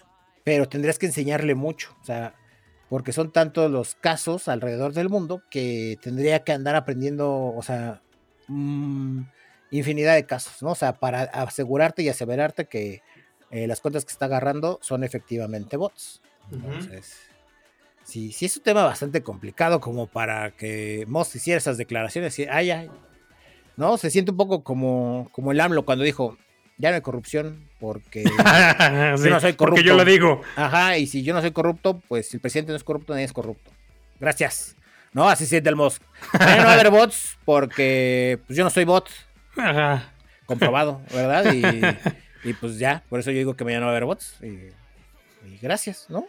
pero 0.46 0.70
tendrías 0.70 0.98
que 0.98 1.08
enseñarle 1.08 1.56
mucho. 1.56 1.94
O 2.02 2.06
sea, 2.06 2.36
porque 2.90 3.12
son 3.12 3.34
tantos 3.34 3.70
los 3.70 3.96
casos 3.96 4.48
alrededor 4.48 4.94
del 4.94 5.10
mundo 5.10 5.44
que 5.52 5.98
tendría 6.02 6.46
que 6.46 6.54
andar 6.54 6.78
aprendiendo, 6.78 7.54
o 7.54 7.62
sea, 7.64 8.02
mm, 8.48 9.24
infinidad 9.72 10.16
de 10.16 10.26
casos, 10.26 10.62
¿no? 10.64 10.72
O 10.72 10.76
sea, 10.76 10.94
para 10.94 11.24
asegurarte 11.24 12.02
y 12.02 12.08
aseverarte 12.08 12.68
que 12.68 13.02
eh, 13.52 13.68
las 13.68 13.82
cuentas 13.82 14.06
que 14.06 14.12
está 14.12 14.26
agarrando 14.26 14.80
son 14.82 15.04
efectivamente 15.04 15.76
bots. 15.76 16.22
Entonces, 16.50 17.14
sí, 18.04 18.32
sí 18.32 18.46
es 18.46 18.56
un 18.56 18.64
tema 18.64 18.84
bastante 18.86 19.22
complicado 19.22 19.82
como 19.82 20.08
para 20.08 20.52
que 20.52 21.04
Moss 21.10 21.36
hiciera 21.36 21.58
esas 21.58 21.78
declaraciones 21.78 22.40
y, 22.40 22.46
ay, 22.46 22.72
ay, 22.72 22.90
¿no? 23.78 23.98
Se 23.98 24.10
siente 24.10 24.32
un 24.32 24.38
poco 24.38 24.64
como, 24.64 25.30
como 25.32 25.52
el 25.52 25.62
AMLO 25.62 25.86
cuando 25.86 26.04
dijo, 26.04 26.38
ya 26.78 26.90
no 26.90 26.96
hay 26.96 27.02
corrupción 27.02 27.64
porque 27.80 28.24
yo 29.24 29.30
no 29.30 29.40
soy 29.40 29.54
corrupto. 29.54 29.76
Porque 29.76 29.84
yo 29.84 29.96
lo 29.96 30.04
digo. 30.04 30.42
Ajá, 30.56 30.98
y 30.98 31.08
si 31.08 31.24
yo 31.24 31.34
no 31.34 31.42
soy 31.42 31.52
corrupto, 31.52 32.02
pues 32.08 32.30
si 32.30 32.38
el 32.38 32.42
presidente 32.42 32.72
no 32.72 32.76
es 32.76 32.84
corrupto, 32.84 33.14
nadie 33.14 33.26
es 33.26 33.34
corrupto. 33.34 33.72
Gracias. 34.20 34.76
No, 35.14 35.30
así 35.30 35.46
siente 35.46 35.70
el 35.70 35.76
Musk. 35.76 36.02
Ya 36.34 36.58
no 36.58 36.64
va 36.64 36.72
a 36.72 36.74
haber 36.74 36.92
bots 36.92 37.38
porque 37.46 38.40
pues 38.46 38.58
yo 38.58 38.64
no 38.64 38.70
soy 38.70 38.84
bot. 38.84 39.10
Ajá. 39.56 40.12
Comprobado, 40.46 41.02
¿verdad? 41.14 41.54
Y, 42.44 42.54
pues 42.62 42.78
ya, 42.78 43.04
por 43.10 43.20
eso 43.20 43.32
yo 43.32 43.38
digo 43.38 43.56
que 43.56 43.64
mañana 43.64 43.82
no 43.82 43.86
va 43.88 43.92
a 43.94 43.96
haber 43.96 44.06
bots. 44.06 44.36
Y, 44.42 44.72
gracias, 45.62 46.06
¿no? 46.10 46.28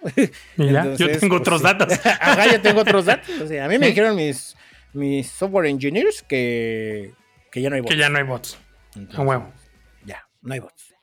yo 0.57 1.19
tengo 1.19 1.37
otros 1.37 1.61
pues, 1.61 1.79
datos. 1.79 1.99
Ajá, 2.05 2.51
yo 2.51 2.61
tengo 2.61 2.81
otros 2.81 3.05
datos. 3.05 3.41
O 3.41 3.47
sea, 3.47 3.65
a 3.65 3.69
mí 3.69 3.79
me 3.79 3.89
dijeron 3.89 4.17
mis, 4.17 4.57
mis 4.93 5.29
software 5.29 5.67
engineers 5.67 6.23
que, 6.23 7.13
que 7.51 7.63
ya 7.63 7.71
no 7.71 7.77
hay 7.77 7.81
bots. 7.83 7.95
Que 7.95 7.99
ya 7.99 8.09
no 8.09 8.19
hay 8.19 8.25
bots. 8.25 8.59
a 9.15 9.23
huevo 9.23 9.53
no 10.43 10.55
hay 10.55 10.61
bots. 10.61 10.95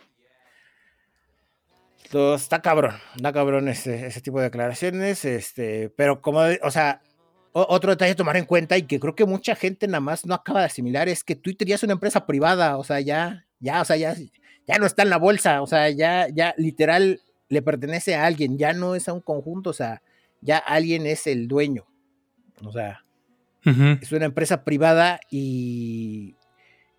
Entonces, 2.06 2.44
está 2.44 2.62
cabrón, 2.62 2.96
está 3.16 3.34
cabrón 3.34 3.68
ese, 3.68 4.06
ese 4.06 4.22
tipo 4.22 4.38
de 4.38 4.46
declaraciones, 4.46 5.26
este, 5.26 5.90
pero 5.90 6.22
como, 6.22 6.42
o 6.62 6.72
sea, 6.72 7.02
otro 7.52 7.92
detalle 7.92 8.12
a 8.12 8.16
tomar 8.16 8.38
en 8.38 8.46
cuenta 8.46 8.78
y 8.78 8.84
que 8.84 9.00
creo 9.00 9.16
que 9.16 9.26
mucha 9.26 9.56
gente 9.56 9.88
nada 9.88 10.02
más 10.02 10.26
no 10.26 10.36
acaba 10.36 10.60
de 10.60 10.68
asimilar 10.68 11.10
es 11.10 11.24
que 11.24 11.36
Twitter 11.36 11.68
ya 11.68 11.76
es 11.76 11.84
una 11.84 11.94
empresa 11.94 12.26
privada, 12.26 12.78
o 12.78 12.84
sea, 12.84 13.00
ya, 13.00 13.46
ya, 13.60 13.82
o 13.82 13.86
sea, 13.86 13.96
ya, 13.96 14.16
ya 14.68 14.78
no 14.78 14.86
está 14.86 15.04
en 15.04 15.10
la 15.10 15.18
bolsa, 15.18 15.62
o 15.62 15.68
sea, 15.68 15.90
ya, 15.90 16.28
ya 16.30 16.54
literal 16.58 17.22
le 17.50 17.62
pertenece 17.62 18.16
a 18.16 18.26
alguien, 18.26 18.58
ya 18.58 18.74
no 18.74 18.94
es 18.96 19.10
a 19.10 19.14
un 19.14 19.22
conjunto, 19.22 19.72
o 19.72 19.74
sea, 19.74 20.02
ya 20.42 20.58
alguien 20.58 21.08
es 21.08 21.26
el 21.28 21.48
dueño, 21.48 21.88
o 22.64 22.72
sea, 22.72 23.05
Es 23.66 24.12
una 24.12 24.26
empresa 24.26 24.64
privada 24.64 25.20
y, 25.32 26.36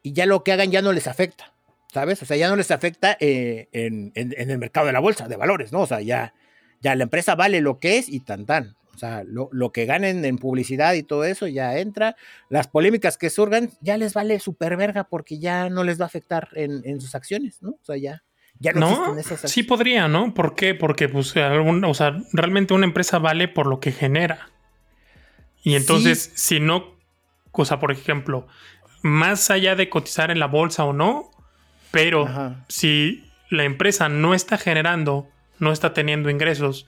y 0.02 0.12
ya 0.12 0.24
lo 0.26 0.44
que 0.44 0.52
hagan 0.52 0.70
ya 0.70 0.82
no 0.82 0.92
les 0.92 1.08
afecta, 1.08 1.52
¿sabes? 1.92 2.22
O 2.22 2.26
sea, 2.26 2.36
ya 2.36 2.48
no 2.48 2.54
les 2.54 2.70
afecta 2.70 3.16
eh, 3.18 3.68
en, 3.72 4.12
el 4.14 4.58
mercado 4.58 4.86
de 4.86 4.92
la 4.92 5.00
bolsa 5.00 5.26
de 5.26 5.36
valores, 5.36 5.72
¿no? 5.72 5.80
O 5.80 5.86
sea, 5.86 6.00
ya, 6.00 6.32
ya 6.80 6.94
la 6.94 7.02
empresa 7.02 7.34
vale 7.34 7.60
lo 7.60 7.80
que 7.80 7.98
es 7.98 8.08
y 8.08 8.20
tan 8.20 8.46
tan. 8.46 8.76
O 8.94 8.98
sea, 8.98 9.24
lo, 9.26 9.72
que 9.72 9.84
ganen 9.84 10.24
en 10.24 10.38
publicidad 10.38 10.94
y 10.94 11.02
todo 11.02 11.24
eso 11.24 11.48
ya 11.48 11.76
entra. 11.78 12.14
Las 12.48 12.68
polémicas 12.68 13.18
que 13.18 13.30
surgan 13.30 13.70
ya 13.80 13.98
les 13.98 14.14
vale 14.14 14.38
súper 14.38 14.76
verga 14.76 15.04
porque 15.04 15.38
ya 15.38 15.68
no 15.70 15.82
les 15.82 16.00
va 16.00 16.04
a 16.04 16.06
afectar 16.06 16.48
en, 16.54 17.00
sus 17.00 17.14
acciones, 17.14 17.60
¿no? 17.60 17.70
O 17.70 17.84
sea, 17.84 17.96
ya, 17.96 18.22
ya 18.58 18.72
no, 18.72 19.12
no 19.12 19.18
esas 19.18 19.50
Sí 19.50 19.64
podría, 19.64 20.06
¿no? 20.08 20.32
¿Por 20.32 20.54
qué? 20.54 20.74
Porque, 20.74 21.08
pues, 21.08 21.34
o 21.36 21.94
sea, 21.94 22.16
realmente 22.32 22.74
una 22.74 22.86
empresa 22.86 23.18
vale 23.18 23.48
por 23.48 23.66
lo 23.66 23.80
que 23.80 23.92
genera. 23.92 24.48
Y 25.66 25.74
entonces, 25.74 26.30
si 26.36 26.60
no, 26.60 26.94
o 27.50 27.64
sea, 27.64 27.80
por 27.80 27.90
ejemplo, 27.90 28.46
más 29.02 29.50
allá 29.50 29.74
de 29.74 29.88
cotizar 29.88 30.30
en 30.30 30.38
la 30.38 30.46
bolsa 30.46 30.84
o 30.84 30.92
no, 30.92 31.28
pero 31.90 32.54
si 32.68 33.24
la 33.50 33.64
empresa 33.64 34.08
no 34.08 34.32
está 34.32 34.58
generando, 34.58 35.28
no 35.58 35.72
está 35.72 35.92
teniendo 35.92 36.30
ingresos 36.30 36.86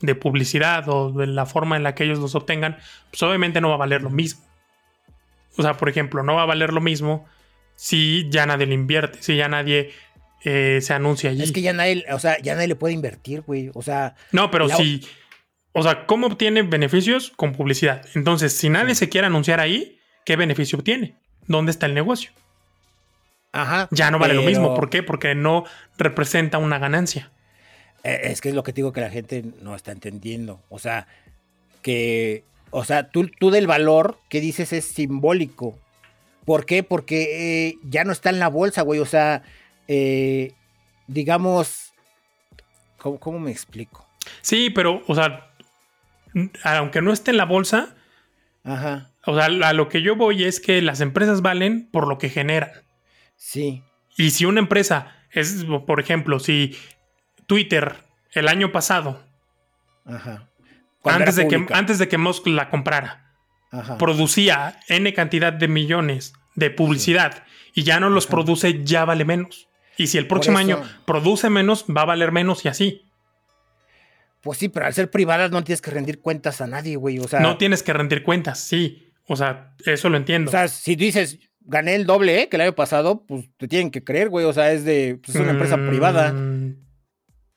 de 0.00 0.14
publicidad 0.14 0.86
o 0.90 1.10
de 1.10 1.26
la 1.26 1.46
forma 1.46 1.78
en 1.78 1.82
la 1.82 1.94
que 1.94 2.04
ellos 2.04 2.18
los 2.18 2.34
obtengan, 2.34 2.76
pues 3.10 3.22
obviamente 3.22 3.62
no 3.62 3.70
va 3.70 3.76
a 3.76 3.78
valer 3.78 4.02
lo 4.02 4.10
mismo. 4.10 4.44
O 5.56 5.62
sea, 5.62 5.78
por 5.78 5.88
ejemplo, 5.88 6.22
no 6.22 6.34
va 6.34 6.42
a 6.42 6.46
valer 6.46 6.74
lo 6.74 6.82
mismo 6.82 7.24
si 7.76 8.28
ya 8.28 8.44
nadie 8.44 8.66
le 8.66 8.74
invierte, 8.74 9.22
si 9.22 9.36
ya 9.36 9.48
nadie 9.48 9.92
eh, 10.44 10.80
se 10.82 10.92
anuncia 10.92 11.30
allí. 11.30 11.44
Es 11.44 11.52
que 11.52 11.62
ya 11.62 11.72
nadie, 11.72 12.04
o 12.12 12.18
sea, 12.18 12.38
ya 12.42 12.56
nadie 12.56 12.68
le 12.68 12.76
puede 12.76 12.92
invertir, 12.92 13.40
güey. 13.40 13.70
O 13.72 13.80
sea. 13.80 14.16
No, 14.32 14.50
pero 14.50 14.68
si 14.68 15.00
o 15.78 15.82
sea, 15.82 16.06
¿cómo 16.06 16.26
obtiene 16.26 16.62
beneficios? 16.62 17.32
Con 17.36 17.52
publicidad. 17.52 18.04
Entonces, 18.14 18.52
si 18.52 18.68
nadie 18.68 18.96
se 18.96 19.08
quiere 19.08 19.28
anunciar 19.28 19.60
ahí, 19.60 20.00
¿qué 20.24 20.34
beneficio 20.34 20.78
obtiene? 20.78 21.14
¿Dónde 21.46 21.70
está 21.70 21.86
el 21.86 21.94
negocio? 21.94 22.32
Ajá. 23.52 23.88
Ya 23.92 24.10
no 24.10 24.18
vale 24.18 24.34
lo 24.34 24.42
mismo. 24.42 24.74
¿Por 24.74 24.90
qué? 24.90 25.02
Porque 25.02 25.34
no 25.34 25.64
representa 25.96 26.58
una 26.58 26.78
ganancia. 26.78 27.30
Eh, 28.02 28.20
es 28.24 28.40
que 28.40 28.48
es 28.48 28.54
lo 28.54 28.62
que 28.64 28.72
digo 28.72 28.92
que 28.92 29.00
la 29.00 29.10
gente 29.10 29.44
no 29.62 29.74
está 29.76 29.92
entendiendo. 29.92 30.60
O 30.68 30.78
sea, 30.78 31.06
que. 31.80 32.44
O 32.70 32.84
sea, 32.84 33.08
tú, 33.08 33.28
tú 33.28 33.50
del 33.50 33.66
valor 33.66 34.18
que 34.28 34.40
dices 34.40 34.72
es 34.72 34.84
simbólico. 34.84 35.78
¿Por 36.44 36.66
qué? 36.66 36.82
Porque 36.82 37.68
eh, 37.68 37.78
ya 37.84 38.04
no 38.04 38.12
está 38.12 38.30
en 38.30 38.40
la 38.40 38.48
bolsa, 38.48 38.82
güey. 38.82 39.00
O 39.00 39.06
sea, 39.06 39.42
eh, 39.86 40.52
digamos. 41.06 41.92
¿cómo, 42.98 43.18
¿Cómo 43.20 43.38
me 43.38 43.52
explico? 43.52 44.06
Sí, 44.42 44.70
pero, 44.70 45.02
o 45.06 45.14
sea, 45.14 45.47
aunque 46.62 47.02
no 47.02 47.12
esté 47.12 47.30
en 47.30 47.36
la 47.36 47.44
bolsa, 47.44 47.96
Ajá. 48.64 49.10
o 49.24 49.34
sea, 49.34 49.46
a 49.46 49.72
lo 49.72 49.88
que 49.88 50.02
yo 50.02 50.16
voy 50.16 50.44
es 50.44 50.60
que 50.60 50.82
las 50.82 51.00
empresas 51.00 51.42
valen 51.42 51.88
por 51.90 52.08
lo 52.08 52.18
que 52.18 52.28
generan. 52.28 52.70
Sí. 53.36 53.82
Y 54.16 54.30
si 54.30 54.44
una 54.44 54.60
empresa 54.60 55.16
es, 55.30 55.64
por 55.86 56.00
ejemplo, 56.00 56.38
si 56.38 56.76
Twitter 57.46 57.96
el 58.32 58.48
año 58.48 58.72
pasado, 58.72 59.24
Ajá. 60.04 60.48
Antes 61.04 61.36
de, 61.36 61.48
que, 61.48 61.66
antes 61.70 61.98
de 61.98 62.08
que 62.08 62.18
Musk 62.18 62.46
la 62.46 62.70
comprara, 62.70 63.32
producía 63.98 64.80
N 64.88 65.12
cantidad 65.14 65.52
de 65.52 65.68
millones 65.68 66.34
de 66.54 66.70
publicidad 66.70 67.44
y 67.74 67.82
ya 67.84 68.00
no 68.00 68.10
los 68.10 68.26
produce, 68.26 68.84
ya 68.84 69.04
vale 69.04 69.24
menos. 69.24 69.68
Y 69.96 70.08
si 70.08 70.18
el 70.18 70.26
próximo 70.26 70.58
año 70.58 70.82
produce 71.06 71.50
menos, 71.50 71.84
va 71.84 72.02
a 72.02 72.06
valer 72.06 72.32
menos 72.32 72.64
y 72.64 72.68
así. 72.68 73.07
Pues 74.40 74.58
sí, 74.58 74.68
pero 74.68 74.86
al 74.86 74.94
ser 74.94 75.10
privadas 75.10 75.50
no 75.50 75.64
tienes 75.64 75.82
que 75.82 75.90
rendir 75.90 76.20
cuentas 76.20 76.60
a 76.60 76.66
nadie, 76.66 76.96
güey. 76.96 77.18
O 77.18 77.26
sea, 77.26 77.40
no 77.40 77.58
tienes 77.58 77.82
que 77.82 77.92
rendir 77.92 78.22
cuentas, 78.22 78.60
sí. 78.60 79.12
O 79.26 79.36
sea, 79.36 79.74
eso 79.84 80.08
lo 80.08 80.16
entiendo. 80.16 80.48
O 80.48 80.52
sea, 80.52 80.68
si 80.68 80.96
dices, 80.96 81.38
gané 81.60 81.94
el 81.94 82.06
doble 82.06 82.42
¿eh? 82.42 82.48
que 82.48 82.56
el 82.56 82.62
año 82.62 82.74
pasado, 82.74 83.24
pues 83.26 83.48
te 83.56 83.68
tienen 83.68 83.90
que 83.90 84.02
creer, 84.02 84.28
güey. 84.28 84.46
O 84.46 84.52
sea, 84.52 84.72
es 84.72 84.84
de. 84.84 85.20
Pues, 85.22 85.36
es 85.36 85.42
una 85.42 85.50
empresa 85.50 85.76
mm, 85.76 85.88
privada. 85.88 86.34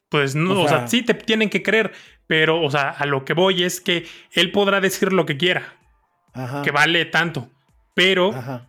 Pues 0.10 0.36
no, 0.36 0.64
o 0.64 0.68
sea, 0.68 0.88
sí 0.88 1.04
te 1.04 1.14
tienen 1.14 1.50
que 1.50 1.64
creer, 1.64 1.94
pero, 2.28 2.62
o 2.62 2.70
sea, 2.70 2.90
a 2.90 3.06
lo 3.06 3.24
que 3.24 3.34
voy 3.34 3.64
es 3.64 3.80
que 3.80 4.06
él 4.34 4.52
podrá 4.52 4.82
decir 4.82 5.14
lo 5.14 5.26
que 5.26 5.38
quiera. 5.38 5.76
Ajá. 6.34 6.62
Que 6.62 6.72
vale 6.72 7.06
tanto. 7.06 7.50
Pero. 7.96 8.34
Ajá. 8.34 8.68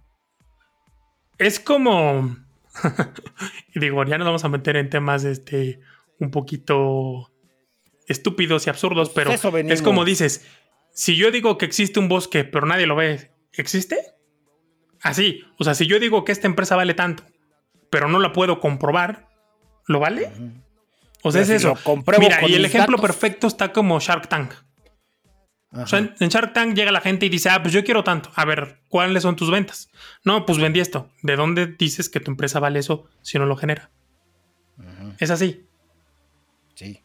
Es 1.38 1.58
como. 1.58 2.36
y 3.74 3.80
digo, 3.80 4.04
ya 4.04 4.18
nos 4.18 4.26
vamos 4.26 4.44
a 4.44 4.48
meter 4.48 4.76
en 4.76 4.88
temas 4.90 5.24
este 5.24 5.80
un 6.20 6.30
poquito 6.30 7.31
estúpidos 8.08 8.66
y 8.66 8.70
absurdos, 8.70 9.10
pero 9.10 9.30
es 9.32 9.82
como 9.82 10.04
dices, 10.04 10.46
si 10.92 11.16
yo 11.16 11.30
digo 11.30 11.58
que 11.58 11.64
existe 11.64 12.00
un 12.00 12.08
bosque, 12.08 12.44
pero 12.44 12.66
nadie 12.66 12.86
lo 12.86 12.96
ve, 12.96 13.30
¿existe? 13.52 13.98
Así, 15.00 15.42
o 15.58 15.64
sea, 15.64 15.74
si 15.74 15.86
yo 15.86 15.98
digo 15.98 16.24
que 16.24 16.32
esta 16.32 16.46
empresa 16.46 16.76
vale 16.76 16.94
tanto, 16.94 17.24
pero 17.90 18.08
no 18.08 18.20
la 18.20 18.32
puedo 18.32 18.60
comprobar, 18.60 19.28
¿lo 19.86 20.00
vale? 20.00 20.30
O 21.22 21.32
sea, 21.32 21.42
es 21.42 21.50
eso. 21.50 21.74
Mira, 22.18 22.48
y 22.48 22.54
el 22.54 22.64
ejemplo 22.64 22.98
perfecto 22.98 23.46
está 23.46 23.72
como 23.72 23.98
Shark 24.00 24.28
Tank. 24.28 24.54
O 25.74 25.86
sea, 25.86 26.00
en, 26.00 26.28
Shark 26.28 26.52
Tank 26.52 26.74
llega 26.74 26.92
la 26.92 27.00
gente 27.00 27.26
y 27.26 27.28
dice, 27.30 27.48
ah, 27.48 27.62
pues 27.62 27.72
yo 27.72 27.82
quiero 27.82 28.04
tanto. 28.04 28.30
A 28.34 28.44
ver, 28.44 28.80
¿cuáles 28.88 29.22
son 29.22 29.36
tus 29.36 29.50
ventas? 29.50 29.90
No, 30.22 30.44
pues 30.44 30.58
vendí 30.58 30.80
esto. 30.80 31.10
¿De 31.22 31.34
dónde 31.34 31.66
dices 31.66 32.10
que 32.10 32.20
tu 32.20 32.30
empresa 32.30 32.60
vale 32.60 32.78
eso 32.78 33.08
si 33.22 33.38
no 33.38 33.46
lo 33.46 33.56
genera? 33.56 33.90
Es 35.18 35.30
así. 35.30 35.66
Sí. 36.74 37.02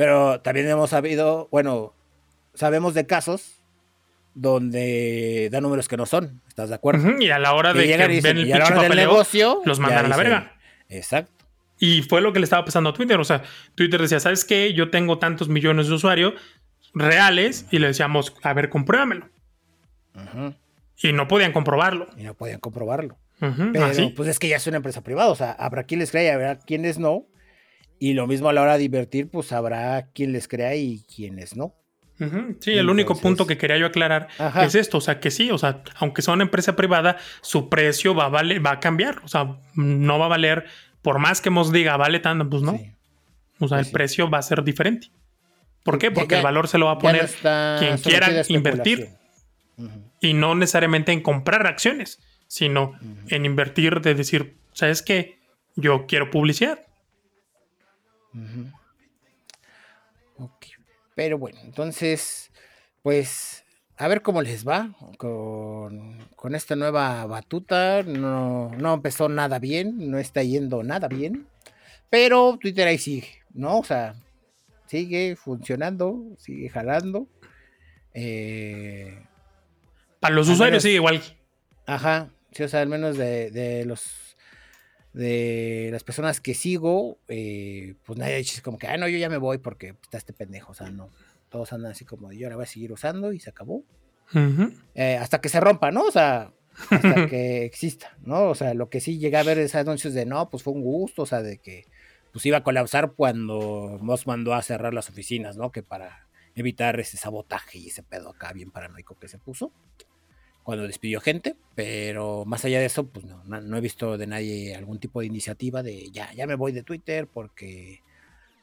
Pero 0.00 0.40
también 0.40 0.66
hemos 0.66 0.88
sabido, 0.88 1.48
bueno, 1.50 1.92
sabemos 2.54 2.94
de 2.94 3.04
casos 3.04 3.60
donde 4.32 5.50
da 5.52 5.60
números 5.60 5.88
que 5.88 5.98
no 5.98 6.06
son, 6.06 6.40
¿estás 6.48 6.70
de 6.70 6.74
acuerdo? 6.74 7.20
y 7.20 7.28
a 7.28 7.38
la 7.38 7.52
hora 7.52 7.74
de 7.74 7.86
que 7.86 7.98
ven 8.22 8.38
el 8.38 8.48
del 8.48 8.96
negocio, 8.96 9.60
los 9.66 9.78
mandan 9.78 10.06
a 10.06 10.08
la 10.08 10.16
verga. 10.16 10.56
Exacto. 10.88 11.44
Y 11.78 12.00
fue 12.00 12.22
lo 12.22 12.32
que 12.32 12.38
le 12.38 12.44
estaba 12.44 12.64
pasando 12.64 12.88
a 12.88 12.94
Twitter. 12.94 13.20
O 13.20 13.24
sea, 13.24 13.42
Twitter 13.74 14.00
decía, 14.00 14.20
¿sabes 14.20 14.46
qué? 14.46 14.72
Yo 14.72 14.88
tengo 14.88 15.18
tantos 15.18 15.50
millones 15.50 15.88
de 15.88 15.92
usuarios 15.92 16.32
reales 16.94 17.66
y 17.70 17.78
le 17.78 17.88
decíamos, 17.88 18.34
a 18.42 18.54
ver, 18.54 18.70
compruébamelo. 18.70 19.28
Y 20.96 21.12
no 21.12 21.28
podían 21.28 21.52
comprobarlo. 21.52 22.06
Y 22.16 22.22
no 22.22 22.32
podían 22.32 22.60
comprobarlo. 22.60 23.18
Pero 23.38 23.90
pues 24.16 24.30
es 24.30 24.38
que 24.38 24.48
ya 24.48 24.56
es 24.56 24.66
una 24.66 24.78
empresa 24.78 25.02
privada. 25.02 25.28
O 25.28 25.36
sea, 25.36 25.52
habrá 25.52 25.84
quien 25.84 26.00
les 26.00 26.10
crea 26.10 26.24
y 26.24 26.28
habrá 26.28 26.58
quienes 26.58 26.98
no. 26.98 27.26
Y 28.02 28.14
lo 28.14 28.26
mismo 28.26 28.48
a 28.48 28.54
la 28.54 28.62
hora 28.62 28.78
de 28.78 28.84
invertir, 28.84 29.28
pues 29.28 29.52
habrá 29.52 30.08
quien 30.14 30.32
les 30.32 30.48
crea 30.48 30.74
y 30.74 31.04
quienes 31.14 31.54
no. 31.54 31.74
Sí, 32.60 32.72
el 32.72 32.90
único 32.90 33.14
punto 33.14 33.46
que 33.46 33.56
quería 33.56 33.78
yo 33.78 33.86
aclarar 33.86 34.28
es 34.62 34.74
esto, 34.74 34.98
o 34.98 35.00
sea, 35.00 35.20
que 35.20 35.30
sí, 35.30 35.50
o 35.50 35.56
sea, 35.56 35.82
aunque 35.96 36.20
sea 36.20 36.34
una 36.34 36.42
empresa 36.42 36.76
privada, 36.76 37.16
su 37.40 37.70
precio 37.70 38.14
va 38.14 38.26
a, 38.26 38.30
va 38.30 38.72
a 38.72 38.80
cambiar, 38.80 39.20
o 39.24 39.28
sea, 39.28 39.56
no 39.74 40.18
va 40.18 40.26
a 40.26 40.28
valer, 40.28 40.66
por 41.00 41.18
más 41.18 41.40
que 41.40 41.50
nos 41.50 41.72
diga, 41.72 41.96
vale 41.96 42.20
tanto, 42.20 42.48
pues 42.48 42.62
no. 42.62 42.78
O 43.58 43.68
sea, 43.68 43.78
el 43.78 43.84
pues 43.84 43.92
precio 43.92 44.30
va 44.30 44.38
a 44.38 44.42
ser 44.42 44.64
diferente. 44.64 45.10
¿Por 45.82 45.98
qué? 45.98 46.10
Porque 46.10 46.36
el 46.36 46.42
valor 46.42 46.68
se 46.68 46.78
lo 46.78 46.86
va 46.86 46.92
a 46.92 46.98
poner 46.98 47.28
quien 47.78 47.96
quiera 47.98 48.42
invertir. 48.48 49.10
Y 50.20 50.34
no 50.34 50.54
necesariamente 50.54 51.12
en 51.12 51.22
comprar 51.22 51.66
acciones, 51.66 52.18
sino 52.46 52.98
en 53.28 53.46
invertir 53.46 54.00
de 54.00 54.14
decir, 54.14 54.56
¿sabes 54.72 55.02
qué? 55.02 55.38
Yo 55.76 56.06
quiero 56.06 56.30
publicidad 56.30 56.80
pero 61.14 61.38
bueno, 61.38 61.58
entonces, 61.64 62.50
pues 63.02 63.64
a 63.96 64.08
ver 64.08 64.22
cómo 64.22 64.40
les 64.40 64.66
va 64.66 64.94
con, 65.18 66.54
esta 66.54 66.76
nueva 66.76 67.26
batuta. 67.26 68.02
No, 68.02 68.70
no, 68.78 68.94
empezó 68.94 69.28
nada 69.28 69.58
bien, 69.58 70.10
no 70.10 70.18
está 70.18 70.42
yendo 70.42 70.82
nada 70.82 71.08
bien. 71.08 71.46
Pero 72.08 72.58
Twitter 72.58 72.88
ahí 72.88 72.98
sigue, 72.98 73.28
¿no? 73.52 73.80
O 73.80 73.84
sea, 73.84 74.14
sigue 74.86 75.36
funcionando, 75.36 76.22
sigue 76.38 76.70
jalando. 76.70 77.28
Eh, 78.14 79.22
Para 80.18 80.34
los 80.34 80.48
usuarios 80.48 80.82
sigue 80.82 80.94
igual. 80.94 81.22
Ajá, 81.86 82.30
sí, 82.52 82.62
o 82.62 82.68
sea, 82.68 82.80
al 82.80 82.88
menos 82.88 83.18
de 83.18 83.84
los 83.86 84.29
de 85.12 85.88
las 85.92 86.04
personas 86.04 86.40
que 86.40 86.54
sigo, 86.54 87.18
eh, 87.28 87.94
pues 88.04 88.18
nadie 88.18 88.36
dice 88.36 88.62
como 88.62 88.78
que, 88.78 88.86
ah, 88.86 88.96
no, 88.96 89.08
yo 89.08 89.18
ya 89.18 89.28
me 89.28 89.36
voy 89.36 89.58
porque 89.58 89.96
está 90.02 90.18
este 90.18 90.32
pendejo, 90.32 90.72
o 90.72 90.74
sea, 90.74 90.90
no. 90.90 91.10
Todos 91.48 91.72
andan 91.72 91.92
así 91.92 92.04
como, 92.04 92.32
yo 92.32 92.46
ahora 92.46 92.56
voy 92.56 92.62
a 92.64 92.66
seguir 92.66 92.92
usando 92.92 93.32
y 93.32 93.40
se 93.40 93.50
acabó. 93.50 93.82
Eh, 94.94 95.16
hasta 95.16 95.40
que 95.40 95.48
se 95.48 95.58
rompa, 95.58 95.90
¿no? 95.90 96.04
O 96.04 96.10
sea, 96.12 96.52
hasta 96.90 97.26
que 97.28 97.64
exista, 97.64 98.16
¿no? 98.22 98.50
O 98.50 98.54
sea, 98.54 98.74
lo 98.74 98.88
que 98.88 99.00
sí 99.00 99.18
llegué 99.18 99.36
a 99.36 99.42
ver 99.42 99.58
es 99.58 99.74
anuncios 99.74 100.14
de, 100.14 100.26
no, 100.26 100.48
pues 100.50 100.62
fue 100.62 100.72
un 100.72 100.82
gusto, 100.82 101.22
o 101.22 101.26
sea, 101.26 101.42
de 101.42 101.58
que 101.58 101.86
pues 102.32 102.46
iba 102.46 102.58
a 102.58 102.62
colapsar 102.62 103.14
cuando 103.16 103.98
Moss 104.00 104.28
mandó 104.28 104.54
a 104.54 104.62
cerrar 104.62 104.94
las 104.94 105.08
oficinas, 105.08 105.56
¿no? 105.56 105.72
Que 105.72 105.82
para 105.82 106.28
evitar 106.54 107.00
ese 107.00 107.16
sabotaje 107.16 107.78
y 107.78 107.88
ese 107.88 108.04
pedo 108.04 108.30
acá 108.30 108.52
bien 108.52 108.70
paranoico 108.70 109.18
que 109.18 109.26
se 109.26 109.38
puso 109.38 109.72
cuando 110.62 110.86
despidió 110.86 111.20
gente, 111.20 111.56
pero 111.74 112.44
más 112.44 112.64
allá 112.64 112.80
de 112.80 112.86
eso, 112.86 113.06
pues 113.06 113.24
no, 113.24 113.42
no, 113.44 113.76
he 113.76 113.80
visto 113.80 114.18
de 114.18 114.26
nadie 114.26 114.74
algún 114.74 114.98
tipo 114.98 115.20
de 115.20 115.26
iniciativa 115.26 115.82
de 115.82 116.10
ya, 116.10 116.32
ya 116.34 116.46
me 116.46 116.54
voy 116.54 116.72
de 116.72 116.82
Twitter 116.82 117.26
porque 117.26 118.02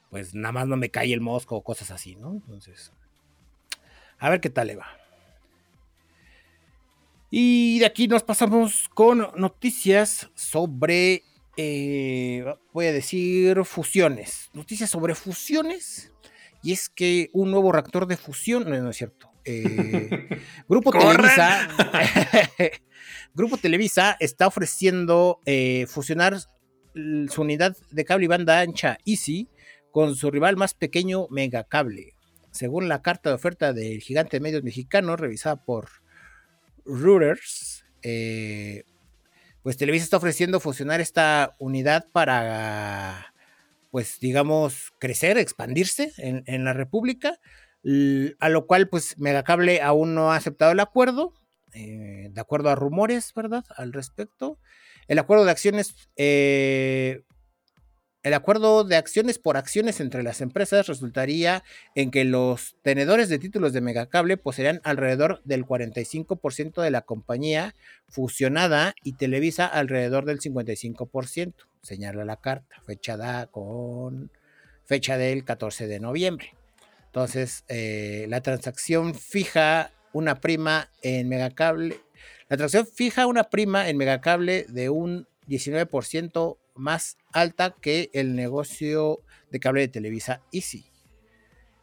pues 0.09 0.33
nada 0.33 0.51
más 0.51 0.67
no 0.67 0.77
me 0.77 0.89
cae 0.89 1.13
el 1.13 1.21
mosco 1.21 1.55
o 1.55 1.63
cosas 1.63 1.91
así, 1.91 2.15
¿no? 2.15 2.33
Entonces, 2.33 2.93
a 4.19 4.29
ver 4.29 4.39
qué 4.39 4.49
tal 4.49 4.67
le 4.67 4.75
va. 4.75 4.87
Y 7.29 7.79
de 7.79 7.85
aquí 7.85 8.07
nos 8.07 8.23
pasamos 8.23 8.87
con 8.89 9.27
noticias 9.35 10.29
sobre, 10.33 11.23
eh, 11.57 12.45
voy 12.71 12.85
a 12.85 12.93
decir, 12.93 13.65
fusiones. 13.65 14.49
Noticias 14.53 14.89
sobre 14.89 15.13
fusiones. 15.13 16.13
Y 16.63 16.71
es 16.71 16.87
que 16.87 17.29
un 17.33 17.51
nuevo 17.51 17.71
reactor 17.71 18.07
de 18.07 18.15
fusión, 18.15 18.69
no, 18.69 18.81
no 18.81 18.89
es 18.89 18.97
cierto. 18.97 19.29
Eh, 19.47 20.41
Grupo 20.69 20.91
Televisa. 20.91 21.67
Grupo 23.33 23.57
Televisa 23.57 24.17
está 24.19 24.47
ofreciendo 24.47 25.39
eh, 25.45 25.85
fusionar 25.87 26.37
su 26.37 27.41
unidad 27.41 27.77
de 27.91 28.05
cable 28.05 28.25
y 28.25 28.27
banda 28.27 28.59
ancha 28.59 28.97
Easy 29.05 29.47
con 29.91 30.15
su 30.15 30.31
rival 30.31 30.57
más 30.57 30.73
pequeño 30.73 31.27
Megacable. 31.29 32.13
Según 32.51 32.87
la 32.87 33.01
carta 33.01 33.29
de 33.29 33.35
oferta 33.35 33.73
del 33.73 34.01
gigante 34.01 34.37
de 34.37 34.41
medios 34.41 34.63
mexicano 34.63 35.15
revisada 35.15 35.63
por 35.63 35.89
Reuters, 36.85 37.85
eh, 38.01 38.83
pues 39.61 39.77
Televisa 39.77 40.05
está 40.05 40.17
ofreciendo 40.17 40.59
fusionar 40.59 41.01
esta 41.01 41.55
unidad 41.59 42.05
para, 42.11 43.33
pues 43.91 44.19
digamos, 44.19 44.93
crecer, 44.97 45.37
expandirse 45.37 46.13
en, 46.17 46.63
la 46.63 46.73
República, 46.73 47.37
a 48.39 48.49
lo 48.49 48.67
cual 48.67 48.89
pues 48.89 49.17
Megacable 49.17 49.81
aún 49.81 50.15
no 50.15 50.31
ha 50.31 50.35
aceptado 50.35 50.71
el 50.71 50.79
acuerdo, 50.79 51.33
eh, 51.73 52.29
de 52.31 52.41
acuerdo 52.41 52.69
a 52.69 52.75
rumores, 52.75 53.33
¿verdad? 53.35 53.63
Al 53.75 53.93
respecto. 53.93 54.59
El 55.07 55.19
acuerdo 55.19 55.45
de 55.45 55.51
acciones 55.51 55.95
eh, 56.17 57.23
el 58.27 58.33
acuerdo 58.33 58.83
de 58.83 58.97
acciones 58.97 59.39
por 59.39 59.55
acciones 59.55 60.01
entre 60.01 60.21
las 60.21 60.41
empresas 60.41 60.87
resultaría 60.87 61.63
en 61.95 62.11
que 62.11 62.25
los 62.25 62.75
tenedores 62.81 63.29
de 63.29 63.39
títulos 63.39 63.71
de 63.71 63.79
Megacable 63.79 64.35
poseerían 64.35 64.81
alrededor 64.83 65.41
del 65.45 65.65
45% 65.65 66.81
de 66.81 66.91
la 66.91 67.03
compañía 67.03 67.73
fusionada 68.09 68.95
y 69.01 69.13
Televisa 69.13 69.65
alrededor 69.65 70.25
del 70.25 70.41
55%, 70.41 71.53
señala 71.81 72.25
la 72.25 72.35
carta, 72.35 72.75
fechada 72.85 73.47
con 73.47 74.29
fecha 74.83 75.17
del 75.17 75.45
14 75.45 75.87
de 75.87 76.01
noviembre. 76.01 76.56
Entonces, 77.17 77.63
eh, 77.67 78.27
la 78.29 78.41
transacción 78.41 79.15
fija 79.15 79.91
una 80.13 80.39
prima 80.39 80.91
en 81.01 81.27
Megacable, 81.27 81.99
la 82.47 82.57
transacción 82.57 82.85
fija 82.85 83.25
una 83.25 83.45
prima 83.45 83.89
en 83.89 83.97
Megacable 83.97 84.67
de 84.69 84.91
un 84.91 85.27
19% 85.47 86.59
más 86.75 87.17
alta 87.33 87.75
que 87.81 88.11
el 88.13 88.35
negocio 88.35 89.23
de 89.49 89.59
cable 89.59 89.81
de 89.81 89.87
Televisa 89.87 90.43
Easy. 90.51 90.91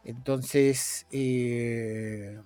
Entonces, 0.05 1.05
eh, 1.11 2.39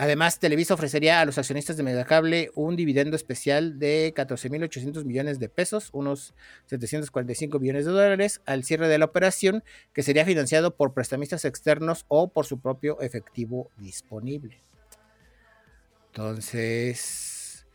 además, 0.00 0.38
Televisa 0.38 0.74
ofrecería 0.74 1.20
a 1.20 1.24
los 1.24 1.38
accionistas 1.38 1.76
de 1.76 1.82
Megacable 1.82 2.50
un 2.54 2.76
dividendo 2.76 3.16
especial 3.16 3.78
de 3.78 4.12
14.800 4.16 5.04
millones 5.04 5.38
de 5.38 5.48
pesos, 5.48 5.90
unos 5.92 6.34
745 6.66 7.58
millones 7.60 7.84
de 7.84 7.92
dólares, 7.92 8.40
al 8.46 8.64
cierre 8.64 8.88
de 8.88 8.98
la 8.98 9.04
operación, 9.04 9.62
que 9.92 10.02
sería 10.02 10.24
financiado 10.24 10.76
por 10.76 10.94
prestamistas 10.94 11.44
externos 11.44 12.04
o 12.08 12.32
por 12.32 12.46
su 12.46 12.60
propio 12.60 13.00
efectivo 13.00 13.70
disponible. 13.76 14.62
Entonces, 16.08 17.66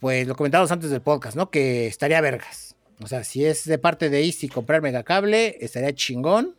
pues 0.00 0.26
lo 0.26 0.34
comentamos 0.34 0.72
antes 0.72 0.90
del 0.90 1.02
podcast, 1.02 1.36
¿no? 1.36 1.50
Que 1.50 1.86
estaría 1.86 2.20
vergas 2.20 2.68
o 3.00 3.06
sea, 3.06 3.24
si 3.24 3.44
es 3.44 3.64
de 3.64 3.78
parte 3.78 4.10
de 4.10 4.24
Easy 4.24 4.48
comprar 4.48 4.82
megacable, 4.82 5.56
estaría 5.60 5.94
chingón. 5.94 6.56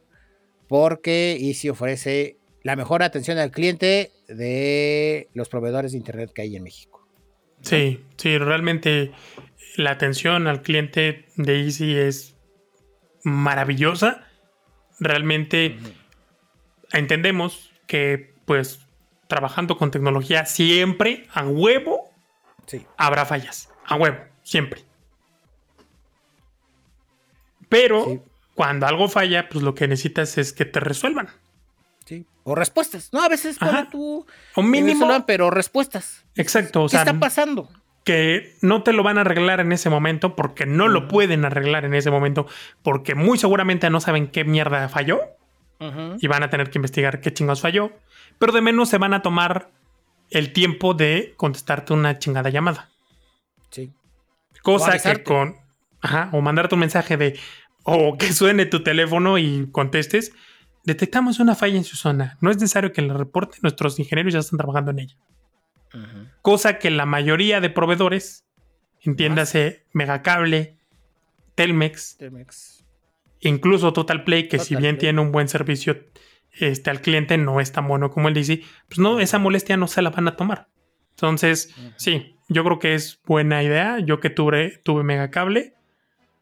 Porque 0.68 1.36
Easy 1.40 1.70
ofrece 1.70 2.38
la 2.64 2.76
mejor 2.76 3.04
atención 3.04 3.38
al 3.38 3.52
cliente 3.52 4.12
de 4.28 5.30
los 5.34 5.50
proveedores 5.50 5.92
de 5.92 5.98
internet 5.98 6.32
que 6.34 6.42
hay 6.44 6.56
en 6.56 6.64
México. 6.64 7.08
Sí, 7.62 8.04
sí, 8.18 8.38
realmente 8.38 9.12
la 9.76 9.92
atención 9.92 10.48
al 10.48 10.62
cliente 10.62 11.26
de 11.36 11.64
Easy 11.64 11.96
es 11.96 12.36
maravillosa. 13.24 14.28
Realmente 15.00 15.78
entendemos 16.92 17.72
que, 17.88 18.34
pues, 18.46 18.80
trabajando 19.28 19.78
con 19.78 19.92
tecnología 19.92 20.46
siempre 20.46 21.28
a 21.34 21.46
huevo 21.46 22.10
habrá 22.98 23.26
fallas. 23.26 23.70
A 23.86 23.96
huevo, 23.96 24.18
siempre. 24.44 24.84
Pero 27.68 28.24
cuando 28.56 28.88
algo 28.88 29.08
falla, 29.08 29.48
pues 29.50 29.64
lo 29.64 29.76
que 29.76 29.88
necesitas 29.88 30.38
es 30.38 30.54
que 30.54 30.66
te 30.66 30.80
resuelvan. 30.80 31.30
O 32.44 32.56
respuestas. 32.56 33.10
No, 33.12 33.22
a 33.22 33.30
veces 33.30 33.58
para 33.58 33.90
tú. 33.90 34.26
O 34.56 34.62
mínimo. 34.62 35.26
pero 35.26 35.52
respuestas. 35.52 36.26
Exacto. 36.36 36.88
¿Qué 36.90 36.98
está 36.98 37.20
pasando? 37.20 37.70
Que 38.04 38.56
no 38.62 38.84
te 38.84 38.94
lo 38.94 39.04
van 39.04 39.18
a 39.18 39.22
arreglar 39.22 39.60
en 39.60 39.72
ese 39.72 39.90
momento 39.90 40.36
porque 40.36 40.66
no 40.66 40.88
lo 40.88 41.08
pueden 41.08 41.46
arreglar 41.46 41.86
en 41.86 41.94
ese 41.94 42.10
momento 42.10 42.48
porque 42.82 43.14
muy 43.14 43.38
seguramente 43.38 43.90
no 43.90 44.00
saben 44.02 44.28
qué 44.28 44.44
mierda 44.46 44.90
falló 44.90 45.22
y 46.20 46.28
van 46.28 46.44
a 46.44 46.50
tener 46.50 46.70
que 46.70 46.78
investigar 46.78 47.22
qué 47.22 47.34
chingados 47.34 47.62
falló. 47.62 47.92
Pero 48.38 48.52
de 48.52 48.62
menos 48.62 48.90
se 48.90 48.98
van 48.98 49.14
a 49.14 49.22
tomar 49.22 49.70
el 50.30 50.54
tiempo 50.54 50.94
de 50.94 51.34
contestarte 51.38 51.94
una 51.94 52.20
chingada 52.20 52.50
llamada. 52.50 52.90
Sí. 53.70 53.94
Cosa 54.62 54.98
que 54.98 55.24
con 55.24 55.56
Ajá, 56.02 56.30
o 56.32 56.42
mandarte 56.42 56.76
un 56.76 56.82
mensaje 56.82 57.18
de, 57.18 57.38
o 57.84 58.18
que 58.18 58.32
suene 58.34 58.66
tu 58.66 58.84
teléfono 58.84 59.38
y 59.38 59.68
contestes, 59.72 60.34
detectamos 60.90 61.40
una 61.40 61.56
falla 61.56 61.78
en 61.78 61.84
su 61.84 61.96
zona. 61.96 62.38
No 62.42 62.52
es 62.52 62.58
necesario 62.58 62.92
que 62.92 63.02
la 63.02 63.14
reporte, 63.14 63.60
nuestros 63.62 64.00
ingenieros 64.00 64.34
ya 64.34 64.40
están 64.40 64.58
trabajando 64.58 64.92
en 64.92 65.00
ella. 65.00 65.16
Cosa 66.42 66.78
que 66.80 66.90
la 66.90 67.06
mayoría 67.06 67.62
de 67.62 67.70
proveedores, 67.70 68.46
entiéndase 69.02 69.86
Megacable, 69.94 70.78
Telmex, 71.56 72.18
Telmex. 72.18 72.86
incluso 73.40 73.94
Total 73.94 74.24
Play, 74.24 74.48
que 74.48 74.60
si 74.60 74.76
bien 74.76 74.98
tiene 74.98 75.22
un 75.22 75.32
buen 75.32 75.48
servicio 75.48 75.98
este, 76.52 76.90
al 76.90 77.02
cliente, 77.02 77.38
no 77.38 77.60
es 77.60 77.72
tan 77.72 77.88
bueno 77.88 78.10
como 78.12 78.28
él 78.28 78.34
dice, 78.34 78.62
pues 78.88 79.00
no, 79.00 79.20
esa 79.20 79.40
molestia 79.40 79.78
no 79.78 79.88
se 79.88 80.02
la 80.02 80.10
van 80.10 80.28
a 80.28 80.36
tomar. 80.36 80.70
Entonces, 81.12 81.74
sí, 81.98 82.36
yo 82.48 82.64
creo 82.64 82.80
que 82.80 82.94
es 82.94 83.20
buena 83.26 83.62
idea. 83.62 84.00
Yo 84.00 84.20
que 84.20 84.30
tuve, 84.30 84.80
tuve 84.84 85.04
Megacable, 85.04 85.74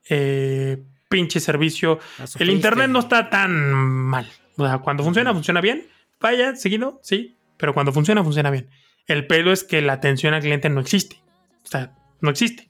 eh, 0.10 0.84
pinche 1.10 1.40
servicio. 1.40 2.00
El 2.40 2.50
internet 2.50 2.90
no 2.90 3.00
está 3.00 3.30
tan 3.30 3.52
mal. 3.72 4.30
O 4.58 4.66
sea, 4.66 4.80
cuando 4.80 5.04
funciona, 5.04 5.34
funciona 5.34 5.62
bien. 5.62 5.88
Vaya, 6.20 6.56
seguido, 6.56 7.00
sí. 7.04 7.38
Pero 7.58 7.74
cuando 7.74 7.92
funciona, 7.92 8.24
funciona 8.24 8.50
bien. 8.50 8.70
El 9.08 9.28
pelo 9.28 9.52
es 9.52 9.64
que 9.64 9.82
la 9.82 9.94
atención 9.94 10.34
al 10.34 10.42
cliente 10.42 10.70
no 10.70 10.82
existe. 10.82 11.22
O 11.64 11.68
sea, 11.68 11.94
no 12.22 12.30
existe. 12.30 12.70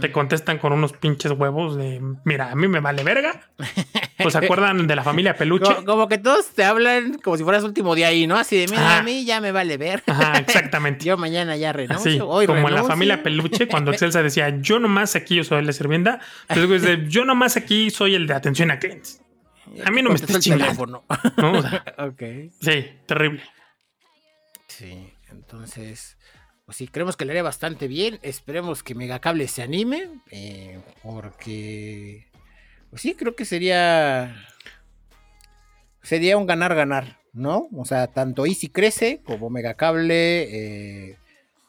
Te 0.00 0.12
contestan 0.12 0.58
con 0.58 0.72
unos 0.72 0.92
pinches 0.92 1.32
huevos 1.32 1.76
de, 1.76 2.00
mira, 2.24 2.52
a 2.52 2.54
mí 2.54 2.68
me 2.68 2.78
vale 2.80 3.02
verga. 3.02 3.50
Pues 4.30 4.32
se 4.32 4.38
acuerdan 4.38 4.86
de 4.86 4.96
la 4.96 5.02
familia 5.02 5.34
Peluche. 5.34 5.84
Como, 5.84 6.08
que 6.08 6.18
todos 6.18 6.50
te 6.50 6.64
hablan 6.64 7.18
como 7.18 7.36
si 7.36 7.44
fueras 7.44 7.64
último 7.64 7.94
día 7.94 8.08
ahí, 8.08 8.26
¿no? 8.26 8.36
Así 8.36 8.56
de, 8.56 8.68
mira, 8.68 8.98
a 8.98 9.02
mí 9.02 9.24
ya 9.24 9.40
me 9.40 9.52
vale 9.52 9.76
ver. 9.76 10.02
Ajá, 10.06 10.38
exactamente. 10.38 11.04
yo 11.04 11.16
mañana 11.16 11.56
ya 11.56 11.72
renuncio. 11.72 12.10
Así, 12.10 12.46
como 12.46 12.68
en 12.68 12.74
la 12.74 12.84
familia 12.84 13.22
Peluche, 13.22 13.66
cuando 13.66 13.90
Excelsa 13.92 14.22
decía, 14.22 14.60
yo 14.60 14.78
nomás 14.78 15.16
aquí 15.16 15.36
yo 15.36 15.44
soy 15.44 15.64
la 15.64 15.72
sirvienta, 15.72 16.20
pues 16.48 16.82
yo 17.08 17.24
nomás 17.24 17.56
aquí 17.56 17.90
soy 17.90 18.14
el 18.14 18.26
de 18.26 18.34
atención 18.34 18.70
a 18.70 18.78
clientes. 18.78 19.22
A 19.84 19.90
mí 19.90 20.02
no 20.02 20.10
me 20.10 20.16
estés 20.16 20.40
chingando. 20.40 20.86
¿No? 20.86 21.52
O 21.52 21.62
sea, 21.62 21.84
ok. 21.98 22.22
Sí, 22.60 22.86
terrible. 23.06 23.42
Sí, 24.66 25.12
entonces 25.30 26.16
pues 26.70 26.76
sí, 26.76 26.86
creemos 26.86 27.16
que 27.16 27.24
le 27.24 27.32
haría 27.32 27.42
bastante 27.42 27.88
bien. 27.88 28.20
Esperemos 28.22 28.84
que 28.84 28.94
Megacable 28.94 29.48
se 29.48 29.60
anime, 29.60 30.08
eh, 30.30 30.78
porque, 31.02 32.28
pues 32.90 33.02
sí, 33.02 33.14
creo 33.14 33.36
que 33.36 33.44
sería, 33.44 34.36
sería 36.02 36.36
un 36.36 36.46
ganar-ganar, 36.46 37.20
¿no? 37.32 37.68
O 37.76 37.84
sea, 37.84 38.08
tanto 38.08 38.46
Easy 38.46 38.68
crece 38.68 39.22
como 39.24 39.48
Megacable, 39.48 40.42
eh, 40.42 41.18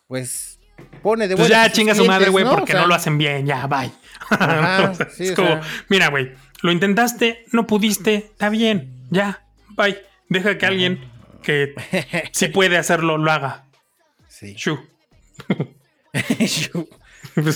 pues 0.08 0.60
pone 1.04 1.28
de 1.28 1.36
vuelta. 1.36 1.56
Pues 1.56 1.68
ya 1.68 1.72
chinga 1.72 1.96
su 1.96 2.06
madre, 2.06 2.30
güey, 2.30 2.46
porque 2.46 2.74
no 2.74 2.88
lo 2.88 2.96
hacen 2.96 3.18
bien, 3.18 3.46
ya, 3.46 3.68
bye. 3.68 3.92
es 5.20 5.32
como, 5.34 5.62
mira, 5.90 6.10
güey, 6.10 6.34
lo 6.64 6.72
intentaste, 6.72 7.46
no 7.52 7.68
pudiste, 7.68 8.16
está 8.16 8.50
bien, 8.50 9.06
ya, 9.12 9.46
bye. 9.70 9.98
Deja 10.28 10.58
que 10.58 10.66
alguien 10.66 11.12
que 11.44 11.76
sí 12.32 12.48
puede 12.54 12.78
hacerlo 12.78 13.18
lo 13.18 13.32
haga. 13.32 13.66
Sí. 14.28 14.54
Shu. 14.56 14.80
pues 16.12 16.52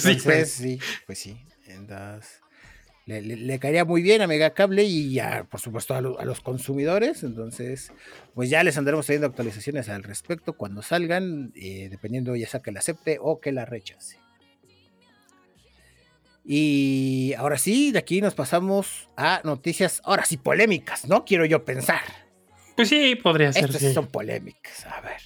sí, 0.02 0.18
pues 0.24 0.52
sí, 0.52 0.80
pues 1.06 1.20
sí. 1.20 1.38
Le, 3.06 3.60
caería 3.60 3.86
muy 3.86 4.02
bien 4.02 4.22
a 4.22 4.28
Megacable 4.28 4.84
y 4.84 5.14
ya, 5.14 5.46
por 5.50 5.60
supuesto, 5.60 5.94
a, 5.94 6.02
los 6.02 6.42
consumidores. 6.42 7.24
Entonces, 7.24 7.92
pues 8.34 8.50
ya 8.50 8.64
les 8.64 8.78
andaremos 8.78 9.06
trayendo 9.06 9.28
actualizaciones 9.28 9.90
al 9.90 10.04
respecto 10.04 10.54
cuando 10.54 10.82
salgan, 10.82 11.52
eh, 11.56 11.88
dependiendo 11.90 12.36
ya 12.36 12.48
sea 12.48 12.62
que 12.62 12.72
la 12.72 12.80
acepte 12.80 13.18
o 13.22 13.40
que 13.40 13.52
la 13.52 13.66
rechace. 13.66 14.18
Y 16.44 17.34
ahora 17.38 17.58
sí, 17.58 17.92
de 17.92 18.00
aquí 18.00 18.22
nos 18.22 18.36
pasamos 18.36 19.10
a 19.18 19.42
noticias, 19.44 20.02
ahora 20.04 20.26
sí, 20.26 20.38
polémicas, 20.38 21.08
¿no? 21.08 21.26
Quiero 21.26 21.46
yo 21.46 21.66
pensar. 21.66 22.02
Pues 22.76 22.90
sí, 22.90 23.16
podría 23.16 23.54
ser. 23.54 23.70
Estas 23.70 23.94
son 23.94 24.08
polémicas, 24.08 24.86
a 24.86 25.02
ver. 25.02 25.22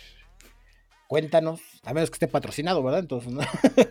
Cuéntanos, 1.07 1.61
a 1.85 1.93
menos 1.93 2.09
que 2.09 2.15
esté 2.15 2.27
patrocinado, 2.27 2.83
¿verdad? 2.83 2.99
Entonces, 2.99 3.31
¿no? 3.31 3.41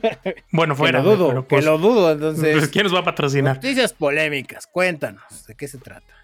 Bueno, 0.53 0.77
fuera. 0.77 1.01
que 1.01 1.05
lo 1.07 1.17
dudo, 1.17 1.29
pero, 1.29 1.43
que 1.43 1.49
pues, 1.49 1.65
lo 1.65 1.79
dudo, 1.79 2.13
entonces. 2.13 2.57
pues, 2.57 2.69
¿Quién 2.69 2.85
nos 2.85 2.95
va 2.95 3.01
a 3.01 3.05
patrocinar? 3.05 3.57
Noticias 3.57 3.93
polémicas, 3.93 4.67
cuéntanos, 4.67 5.47
¿de 5.47 5.55
qué 5.55 5.69
se 5.69 5.79
trata? 5.79 6.15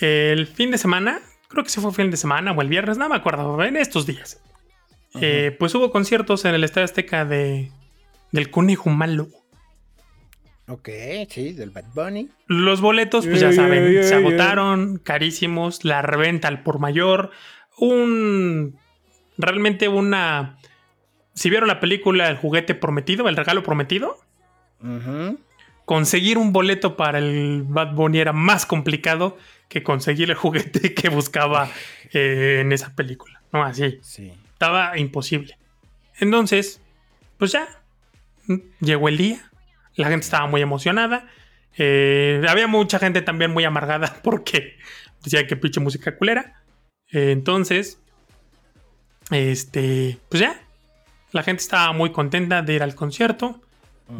El 0.00 0.46
fin 0.46 0.70
de 0.70 0.78
semana, 0.78 1.20
creo 1.48 1.64
que 1.64 1.70
se 1.70 1.80
fue 1.80 1.92
fin 1.92 2.10
de 2.10 2.16
semana 2.16 2.52
o 2.52 2.62
el 2.62 2.68
viernes, 2.68 2.98
no 2.98 3.08
me 3.08 3.16
acuerdo, 3.16 3.62
en 3.62 3.76
estos 3.76 4.06
días. 4.06 4.40
eh, 5.20 5.54
pues 5.58 5.74
hubo 5.74 5.90
conciertos 5.90 6.44
en 6.44 6.54
el 6.54 6.64
Estadio 6.64 6.86
Azteca 6.86 7.24
de, 7.24 7.70
del 8.30 8.50
Conejo 8.50 8.90
Malo. 8.90 9.28
Ok, 10.68 10.88
sí, 11.28 11.52
del 11.52 11.70
Bad 11.70 11.84
Bunny. 11.94 12.30
Los 12.46 12.80
boletos, 12.80 13.26
pues 13.26 13.40
ya 13.40 13.52
saben, 13.52 14.02
se 14.04 14.14
agotaron, 14.14 14.98
carísimos, 14.98 15.84
la 15.84 16.00
reventa 16.02 16.48
al 16.48 16.62
por 16.62 16.78
mayor, 16.78 17.30
un... 17.78 18.78
Realmente 19.36 19.88
una... 19.88 20.58
Si 21.34 21.50
vieron 21.50 21.68
la 21.68 21.80
película 21.80 22.28
El 22.28 22.36
juguete 22.36 22.74
prometido, 22.74 23.28
el 23.28 23.36
regalo 23.36 23.62
prometido, 23.62 24.18
conseguir 25.84 26.38
un 26.38 26.52
boleto 26.52 26.96
para 26.96 27.18
el 27.18 27.64
Bad 27.66 27.94
Bunny 27.94 28.18
era 28.18 28.32
más 28.32 28.66
complicado 28.66 29.38
que 29.68 29.82
conseguir 29.82 30.30
el 30.30 30.36
juguete 30.36 30.94
que 30.94 31.08
buscaba 31.08 31.70
eh, 32.12 32.58
en 32.60 32.72
esa 32.72 32.94
película. 32.94 33.42
No, 33.52 33.62
así. 33.62 33.98
Sí. 34.02 34.32
Estaba 34.52 34.98
imposible. 34.98 35.56
Entonces, 36.18 36.80
pues 37.38 37.52
ya. 37.52 37.66
Llegó 38.80 39.08
el 39.08 39.16
día. 39.16 39.50
La 39.94 40.08
gente 40.08 40.24
estaba 40.24 40.46
muy 40.46 40.62
emocionada. 40.62 41.28
Eh, 41.78 42.44
había 42.48 42.66
mucha 42.66 42.98
gente 42.98 43.22
también 43.22 43.50
muy 43.50 43.64
amargada 43.64 44.20
porque 44.22 44.76
decía 45.22 45.46
que 45.46 45.56
pinche 45.56 45.80
música 45.80 46.16
culera. 46.16 46.62
Eh, 47.12 47.32
entonces, 47.32 48.00
este, 49.30 50.18
pues 50.28 50.40
ya. 50.40 50.61
La 51.32 51.42
gente 51.42 51.62
estaba 51.62 51.92
muy 51.92 52.12
contenta 52.12 52.62
de 52.62 52.74
ir 52.74 52.82
al 52.82 52.94
concierto. 52.94 53.60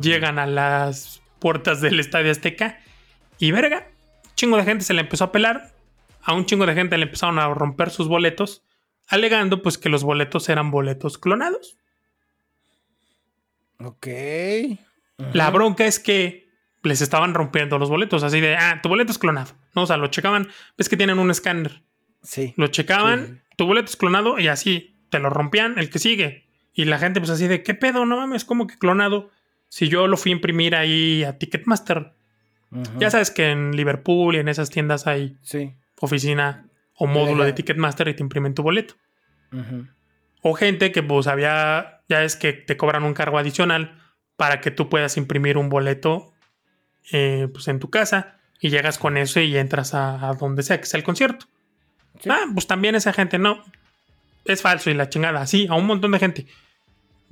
Llegan 0.01 0.39
a 0.39 0.47
las 0.47 1.23
puertas 1.39 1.81
del 1.81 2.01
Estadio 2.01 2.31
Azteca 2.31 2.81
y 3.39 3.51
verga, 3.51 3.89
un 4.25 4.35
chingo 4.37 4.57
de 4.57 4.65
gente 4.65 4.85
se 4.85 4.95
le 4.95 5.01
empezó 5.03 5.25
a 5.25 5.33
pelar. 5.33 5.73
A 6.23 6.33
un 6.35 6.47
chingo 6.47 6.65
de 6.67 6.75
gente 6.75 6.97
le 6.97 7.05
empezaron 7.05 7.39
a 7.39 7.49
romper 7.53 7.91
sus 7.91 8.09
boletos, 8.09 8.63
alegando 9.09 9.61
pues 9.61 9.77
que 9.77 9.89
los 9.89 10.05
boletos 10.05 10.49
eran 10.49 10.71
boletos 10.71 11.19
clonados. 11.19 11.77
Ok. 13.81 14.07
La 15.33 15.51
bronca 15.51 15.85
es 15.85 15.99
que 15.99 16.49
les 16.83 17.01
estaban 17.01 17.35
rompiendo 17.35 17.79
los 17.79 17.91
boletos, 17.91 18.23
así 18.23 18.41
de, 18.41 18.57
ah, 18.57 18.81
tu 18.83 18.89
boleto 18.89 19.13
es 19.13 19.19
clonado. 19.19 19.53
No, 19.75 19.83
o 19.83 19.87
sea, 19.87 19.97
lo 19.97 20.09
checaban, 20.09 20.49
ves 20.77 20.89
que 20.89 20.97
tienen 20.97 21.19
un 21.19 21.31
escáner. 21.31 21.83
Sí. 22.23 22.55
Lo 22.57 22.69
checaban, 22.69 23.27
Sí. 23.27 23.55
tu 23.57 23.67
boleto 23.67 23.87
es 23.91 23.97
clonado 23.97 24.39
y 24.39 24.49
así 24.49 24.97
te 25.11 25.19
lo 25.19 25.29
rompían 25.31 25.79
el 25.79 25.91
que 25.91 25.99
sigue. 25.99 26.49
Y 26.75 26.85
la 26.87 26.99
gente 26.99 27.21
pues 27.21 27.31
así 27.31 27.49
de, 27.49 27.63
¿qué 27.63 27.75
pedo? 27.75 28.07
No 28.07 28.17
mames, 28.17 28.45
como 28.45 28.67
que 28.67 28.79
clonado? 28.79 29.31
Si 29.69 29.89
yo 29.89 30.07
lo 30.07 30.17
fui 30.17 30.33
a 30.33 30.35
imprimir 30.37 30.75
ahí 30.75 31.25
a 31.25 31.39
Ticketmaster. 31.39 32.13
Ya 32.99 33.11
sabes 33.11 33.31
que 33.31 33.51
en 33.51 33.77
Liverpool 33.77 34.35
y 34.35 34.39
en 34.39 34.49
esas 34.49 34.71
tiendas 34.71 35.07
hay 35.07 35.37
Sí. 35.43 35.75
oficina 36.01 36.67
o 36.95 37.07
módulo 37.07 37.45
de 37.45 37.53
Ticketmaster 37.53 38.09
y 38.09 38.15
te 38.15 38.23
imprimen 38.23 38.55
tu 38.55 38.63
boleto. 38.63 38.95
O 40.41 40.55
gente 40.55 40.91
que 40.93 41.03
pues 41.03 41.27
había, 41.27 42.01
ya 42.09 42.25
es 42.25 42.37
que 42.37 42.53
te 42.53 42.77
cobran 42.77 43.05
un 43.05 43.15
cargo 43.15 43.39
adicional 43.39 43.99
para 44.37 44.61
que 44.61 44.71
tú 44.71 44.89
puedas 44.89 45.17
imprimir 45.17 45.57
un 45.59 45.69
boleto 45.69 46.33
eh, 47.13 47.49
pues 47.53 47.69
en 47.69 47.79
tu 47.79 47.91
casa 47.91 48.39
y 48.61 48.71
llegas 48.71 48.99
con 48.99 49.17
eso 49.17 49.41
y 49.41 49.57
entras 49.57 49.93
a, 49.95 50.29
a 50.31 50.35
donde 50.35 50.63
sea 50.63 50.81
que 50.81 50.87
sea 50.87 50.99
el 50.99 51.05
concierto. 51.05 51.47
Sí. 52.21 52.31
Ah, 52.31 52.47
pues 52.55 52.67
también 52.67 52.95
esa 52.95 53.13
gente 53.13 53.39
no. 53.39 53.63
Es 54.45 54.63
falso 54.63 54.91
y 54.91 54.95
la 54.95 55.09
chingada. 55.09 55.47
Sí, 55.47 55.67
a 55.69 55.75
un 55.75 55.87
montón 55.87 56.11
de 56.13 56.19
gente. 56.19 56.47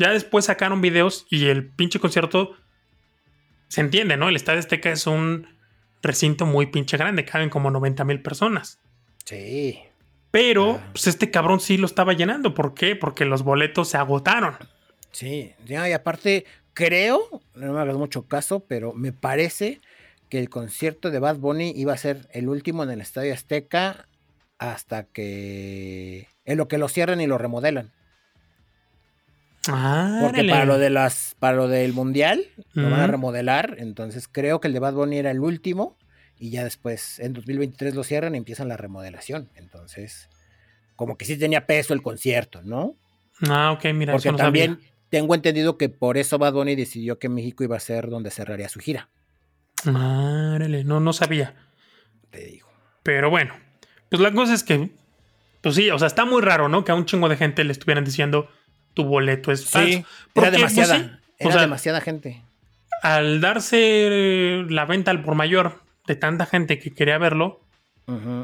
Ya 0.00 0.10
después 0.12 0.46
sacaron 0.46 0.80
videos 0.80 1.26
y 1.28 1.48
el 1.48 1.68
pinche 1.68 2.00
concierto 2.00 2.56
se 3.68 3.82
entiende, 3.82 4.16
¿no? 4.16 4.30
El 4.30 4.36
Estadio 4.36 4.58
Azteca 4.58 4.90
es 4.90 5.06
un 5.06 5.46
recinto 6.02 6.46
muy 6.46 6.66
pinche 6.66 6.96
grande, 6.96 7.26
caben 7.26 7.50
como 7.50 7.70
90 7.70 8.02
mil 8.04 8.22
personas. 8.22 8.80
Sí. 9.26 9.78
Pero, 10.30 10.80
Ah. 10.82 10.88
pues 10.92 11.06
este 11.06 11.30
cabrón 11.30 11.60
sí 11.60 11.76
lo 11.76 11.84
estaba 11.84 12.14
llenando. 12.14 12.54
¿Por 12.54 12.72
qué? 12.72 12.96
Porque 12.96 13.26
los 13.26 13.42
boletos 13.42 13.88
se 13.90 13.98
agotaron. 13.98 14.56
Sí. 15.12 15.52
Ya, 15.66 15.86
y 15.88 15.92
aparte, 15.92 16.46
creo, 16.72 17.20
no 17.54 17.72
me 17.74 17.80
hagas 17.80 17.96
mucho 17.96 18.22
caso, 18.26 18.60
pero 18.60 18.94
me 18.94 19.12
parece 19.12 19.82
que 20.30 20.38
el 20.38 20.48
concierto 20.48 21.10
de 21.10 21.18
Bad 21.18 21.36
Bunny 21.36 21.74
iba 21.76 21.92
a 21.92 21.96
ser 21.98 22.26
el 22.32 22.48
último 22.48 22.84
en 22.84 22.90
el 22.90 23.02
Estadio 23.02 23.34
Azteca 23.34 24.08
hasta 24.58 25.04
que. 25.04 26.26
En 26.46 26.56
lo 26.56 26.68
que 26.68 26.78
lo 26.78 26.88
cierran 26.88 27.20
y 27.20 27.26
lo 27.26 27.36
remodelan. 27.36 27.92
Ah, 29.68 30.20
Porque 30.22 30.44
para 30.44 30.64
lo 30.64 30.78
de 30.78 30.88
las, 30.90 31.36
para 31.38 31.56
lo 31.56 31.68
del 31.68 31.92
mundial 31.92 32.46
lo 32.72 32.88
van 32.90 33.00
a 33.00 33.06
remodelar. 33.06 33.76
Entonces 33.78 34.26
creo 34.26 34.60
que 34.60 34.68
el 34.68 34.74
de 34.74 34.80
Bad 34.80 34.94
Bunny 34.94 35.18
era 35.18 35.30
el 35.30 35.40
último. 35.40 35.96
Y 36.38 36.50
ya 36.50 36.64
después, 36.64 37.18
en 37.20 37.34
2023 37.34 37.94
lo 37.94 38.02
cierran 38.02 38.34
y 38.34 38.38
empiezan 38.38 38.68
la 38.68 38.78
remodelación. 38.78 39.50
Entonces, 39.56 40.30
como 40.96 41.18
que 41.18 41.26
sí 41.26 41.36
tenía 41.36 41.66
peso 41.66 41.92
el 41.92 42.00
concierto, 42.02 42.62
¿no? 42.62 42.96
Ah, 43.48 43.72
ok, 43.72 43.84
mira, 43.92 44.12
Porque 44.14 44.28
eso 44.28 44.32
no 44.32 44.38
también 44.38 44.74
sabía. 44.76 44.90
tengo 45.10 45.34
entendido 45.34 45.76
que 45.76 45.90
por 45.90 46.16
eso 46.16 46.38
Bad 46.38 46.54
Bunny 46.54 46.76
decidió 46.76 47.18
que 47.18 47.28
México 47.28 47.62
iba 47.62 47.76
a 47.76 47.80
ser 47.80 48.08
donde 48.08 48.30
cerraría 48.30 48.70
su 48.70 48.80
gira. 48.80 49.10
Árale, 49.84 50.84
no, 50.84 51.00
no 51.00 51.12
sabía. 51.12 51.54
Te 52.30 52.44
digo. 52.44 52.68
Pero 53.02 53.30
bueno, 53.30 53.54
pues 54.08 54.20
la 54.22 54.32
cosa 54.32 54.54
es 54.54 54.62
que, 54.62 54.90
pues 55.60 55.74
sí, 55.74 55.90
o 55.90 55.98
sea, 55.98 56.06
está 56.06 56.24
muy 56.24 56.42
raro, 56.42 56.68
¿no? 56.68 56.84
Que 56.84 56.92
a 56.92 56.94
un 56.94 57.06
chingo 57.06 57.28
de 57.28 57.36
gente 57.36 57.64
le 57.64 57.72
estuvieran 57.72 58.04
diciendo 58.04 58.48
tu 58.94 59.04
boleto 59.04 59.52
es 59.52 59.68
falso. 59.68 59.98
era 59.98 60.06
pues, 60.32 60.52
demasiada. 60.52 60.98
sí, 60.98 61.10
o 61.40 61.44
era 61.44 61.52
sea, 61.52 61.60
demasiada 61.62 62.00
gente. 62.00 62.42
Al 63.02 63.40
darse 63.40 63.78
eh, 63.78 64.66
la 64.68 64.84
venta 64.84 65.10
al 65.10 65.22
por 65.22 65.34
mayor 65.34 65.82
de 66.06 66.16
tanta 66.16 66.46
gente 66.46 66.78
que 66.78 66.92
quería 66.92 67.18
verlo, 67.18 67.60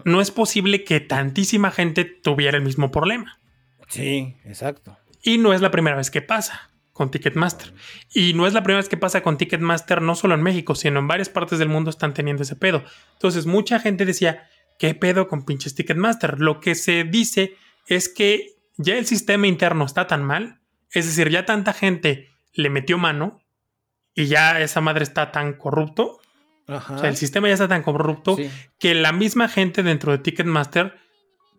no 0.04 0.20
es 0.20 0.30
posible 0.30 0.84
que 0.84 1.00
tantísima 1.00 1.72
gente 1.72 2.04
tuviera 2.04 2.56
el 2.56 2.62
mismo 2.62 2.92
problema. 2.92 3.40
Sí, 3.88 4.36
exacto. 4.44 4.96
Y 5.24 5.38
no 5.38 5.52
es 5.52 5.60
la 5.60 5.72
primera 5.72 5.96
vez 5.96 6.12
que 6.12 6.22
pasa 6.22 6.70
con 6.92 7.10
Ticketmaster. 7.10 7.74
Y 8.14 8.32
no 8.34 8.46
es 8.46 8.54
la 8.54 8.62
primera 8.62 8.78
vez 8.78 8.88
que 8.88 8.96
pasa 8.96 9.22
con 9.22 9.36
Ticketmaster, 9.36 10.00
no 10.00 10.14
solo 10.14 10.34
en 10.34 10.42
México, 10.42 10.74
sino 10.74 10.98
en 10.98 11.08
varias 11.08 11.28
partes 11.28 11.58
del 11.58 11.68
mundo 11.68 11.90
están 11.90 12.14
teniendo 12.14 12.42
ese 12.42 12.56
pedo. 12.56 12.84
Entonces, 13.12 13.44
mucha 13.44 13.80
gente 13.80 14.06
decía, 14.06 14.48
¿qué 14.78 14.94
pedo 14.94 15.28
con 15.28 15.44
pinches 15.44 15.74
Ticketmaster? 15.74 16.40
Lo 16.40 16.58
que 16.60 16.74
se 16.74 17.04
dice 17.04 17.54
es 17.86 18.08
que 18.08 18.55
ya 18.76 18.96
el 18.96 19.06
sistema 19.06 19.46
interno 19.46 19.84
está 19.84 20.06
tan 20.06 20.24
mal, 20.24 20.60
es 20.90 21.06
decir, 21.06 21.30
ya 21.30 21.44
tanta 21.46 21.72
gente 21.72 22.28
le 22.52 22.70
metió 22.70 22.98
mano 22.98 23.40
y 24.14 24.26
ya 24.26 24.60
esa 24.60 24.80
madre 24.80 25.02
está 25.04 25.30
tan 25.32 25.54
corrupto, 25.54 26.18
Ajá. 26.66 26.94
o 26.94 26.98
sea, 26.98 27.08
el 27.08 27.16
sistema 27.16 27.48
ya 27.48 27.54
está 27.54 27.68
tan 27.68 27.82
corrupto 27.82 28.36
Sí. 28.36 28.50
que 28.78 28.94
la 28.94 29.12
misma 29.12 29.48
gente 29.48 29.82
dentro 29.82 30.12
de 30.12 30.18
Ticketmaster 30.18 30.96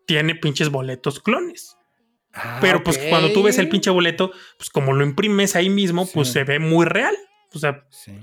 tiene 0.06 0.36
pinches 0.36 0.70
boletos 0.70 1.20
clones. 1.20 1.78
Ah, 2.34 2.60
Pero 2.62 2.84
pues 2.84 2.98
cuando 2.98 3.32
tú 3.34 3.44
ves 3.44 3.58
el 3.58 3.68
pinche 3.70 3.90
boleto, 3.90 4.32
pues 4.58 4.70
como 4.70 4.94
lo 4.94 5.04
imprimes 5.04 5.56
ahí 5.56 5.70
mismo, 5.70 6.08
pues 6.14 6.32
se 6.32 6.44
ve 6.44 6.60
muy 6.60 6.86
real. 6.86 7.16
O 7.54 7.60
sea, 7.60 7.86
Sí. 7.90 8.18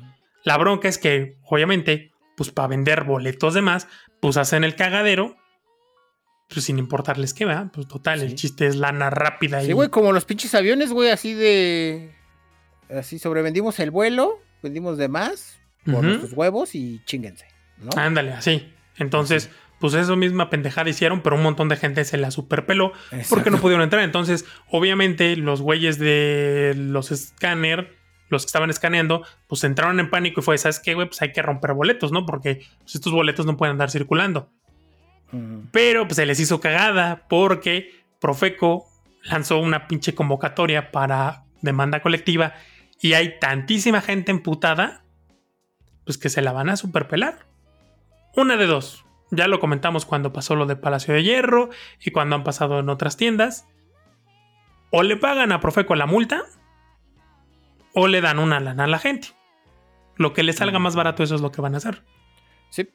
la 0.44 0.56
bronca 0.56 0.88
es 0.88 0.98
que, 0.98 1.36
obviamente, 1.42 2.12
pues 2.36 2.50
para 2.50 2.68
vender 2.68 3.04
boletos 3.04 3.54
de 3.54 3.62
más, 3.62 3.88
pues 4.20 4.36
hacen 4.36 4.62
el 4.64 4.76
cagadero, 4.76 5.36
pues 6.48 6.64
sin 6.66 6.78
importarles 6.78 7.34
qué 7.34 7.44
va. 7.44 7.70
Pues 7.72 7.88
total, 7.88 8.22
el 8.22 8.34
chiste 8.34 8.66
es 8.66 8.76
lana 8.76 9.10
rápida 9.10 9.62
y 9.62 9.66
Sí, 9.66 9.72
güey, 9.72 9.88
como 9.88 10.12
los 10.12 10.24
pinches 10.24 10.54
aviones, 10.54 10.92
güey, 10.92 11.10
así 11.10 11.34
de. 11.34 12.14
Así 12.90 13.18
sobrevendimos 13.18 13.78
el 13.80 13.90
vuelo, 13.90 14.40
vendimos 14.62 14.98
de 14.98 15.08
más 15.08 15.58
por 15.84 15.94
Ujú. 15.96 16.02
nuestros 16.04 16.32
huevos 16.32 16.74
y 16.74 17.00
chinguense, 17.06 17.46
¿no? 17.78 17.90
ándale, 17.96 18.32
así. 18.32 18.70
Entonces, 18.98 19.50
pues 19.80 19.94
eso 19.94 20.16
misma 20.16 20.50
pendejada 20.50 20.88
hicieron, 20.88 21.22
pero 21.22 21.36
un 21.36 21.42
montón 21.42 21.68
de 21.68 21.76
gente 21.76 22.04
se 22.04 22.16
la 22.16 22.30
superpeló 22.30 22.92
porque 23.28 23.50
no 23.50 23.58
pudieron 23.58 23.82
entrar. 23.82 24.02
Entonces, 24.02 24.44
obviamente, 24.70 25.36
los 25.36 25.60
güeyes 25.62 25.98
de 25.98 26.74
los 26.76 27.10
escáner, 27.10 27.96
los 28.28 28.42
que 28.44 28.46
estaban 28.46 28.70
escaneando, 28.70 29.26
pues 29.48 29.64
entraron 29.64 29.98
en 30.00 30.10
pánico 30.10 30.40
y 30.40 30.44
fue, 30.44 30.58
¿sabes 30.58 30.78
qué, 30.78 30.94
güey? 30.94 31.08
Pues 31.08 31.20
hay 31.22 31.32
que 31.32 31.42
romper 31.42 31.72
boletos, 31.72 32.12
¿no? 32.12 32.24
Porque 32.26 32.62
pues, 32.82 32.94
estos 32.94 33.12
boletos 33.12 33.46
no 33.46 33.56
pueden 33.56 33.72
andar 33.72 33.90
circulando. 33.90 34.50
Pero 35.70 36.06
pues 36.06 36.16
se 36.16 36.26
les 36.26 36.40
hizo 36.40 36.60
cagada 36.60 37.26
porque 37.28 38.04
Profeco 38.20 38.86
lanzó 39.22 39.58
una 39.58 39.88
pinche 39.88 40.14
convocatoria 40.14 40.90
para 40.90 41.44
demanda 41.62 42.00
colectiva 42.00 42.54
y 43.00 43.14
hay 43.14 43.38
tantísima 43.38 44.00
gente 44.00 44.30
emputada, 44.30 45.04
pues 46.04 46.18
que 46.18 46.28
se 46.28 46.42
la 46.42 46.52
van 46.52 46.68
a 46.68 46.76
superpelar. 46.76 47.46
Una 48.36 48.56
de 48.56 48.66
dos. 48.66 49.04
Ya 49.30 49.48
lo 49.48 49.60
comentamos 49.60 50.06
cuando 50.06 50.32
pasó 50.32 50.54
lo 50.54 50.66
de 50.66 50.76
Palacio 50.76 51.14
de 51.14 51.22
Hierro 51.22 51.70
y 52.00 52.10
cuando 52.10 52.36
han 52.36 52.44
pasado 52.44 52.80
en 52.80 52.88
otras 52.88 53.16
tiendas. 53.16 53.66
O 54.90 55.02
le 55.02 55.16
pagan 55.16 55.50
a 55.52 55.60
Profeco 55.60 55.94
la 55.96 56.06
multa 56.06 56.42
o 57.94 58.06
le 58.06 58.20
dan 58.20 58.38
una 58.38 58.60
lana 58.60 58.84
a 58.84 58.88
la 58.88 58.98
gente. 58.98 59.28
Lo 60.16 60.32
que 60.32 60.42
le 60.42 60.52
salga 60.52 60.78
más 60.78 60.94
barato, 60.94 61.22
eso 61.22 61.34
es 61.34 61.40
lo 61.40 61.50
que 61.50 61.60
van 61.60 61.74
a 61.74 61.78
hacer. 61.78 62.04
Sí. 62.70 62.88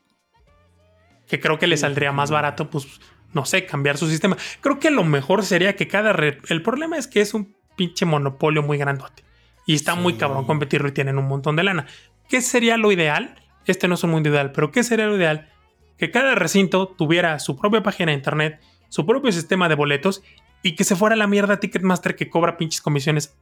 Que 1.29 1.39
creo 1.39 1.59
que 1.59 1.67
le 1.67 1.77
saldría 1.77 2.11
más 2.11 2.31
barato, 2.31 2.69
pues, 2.69 2.99
no 3.33 3.45
sé, 3.45 3.65
cambiar 3.65 3.97
su 3.97 4.09
sistema. 4.09 4.35
Creo 4.61 4.79
que 4.79 4.91
lo 4.91 5.03
mejor 5.03 5.45
sería 5.45 5.75
que 5.75 5.87
cada 5.87 6.11
red. 6.11 6.39
El 6.49 6.61
problema 6.61 6.97
es 6.97 7.07
que 7.07 7.21
es 7.21 7.33
un 7.33 7.55
pinche 7.75 8.05
monopolio 8.05 8.63
muy 8.63 8.77
grandote. 8.77 9.23
Y 9.65 9.75
está 9.75 9.95
muy 9.95 10.15
cabrón 10.15 10.45
competirlo 10.45 10.89
y 10.89 10.91
tienen 10.91 11.17
un 11.17 11.27
montón 11.27 11.55
de 11.55 11.63
lana. 11.63 11.85
¿Qué 12.27 12.41
sería 12.41 12.77
lo 12.77 12.91
ideal? 12.91 13.35
Este 13.65 13.87
no 13.87 13.95
es 13.95 14.03
un 14.03 14.09
mundo 14.09 14.29
ideal, 14.29 14.51
pero 14.51 14.71
¿qué 14.71 14.83
sería 14.83 15.05
lo 15.05 15.15
ideal? 15.15 15.49
Que 15.97 16.11
cada 16.11 16.33
recinto 16.33 16.87
tuviera 16.87 17.37
su 17.39 17.55
propia 17.55 17.83
página 17.83 18.11
de 18.11 18.17
internet, 18.17 18.59
su 18.89 19.05
propio 19.05 19.31
sistema 19.31 19.69
de 19.69 19.75
boletos 19.75 20.23
y 20.63 20.75
que 20.75 20.83
se 20.83 20.95
fuera 20.95 21.15
la 21.15 21.27
mierda 21.27 21.59
Ticketmaster 21.59 22.15
que 22.15 22.29
cobra 22.29 22.57
pinches 22.57 22.81
comisiones 22.81 23.37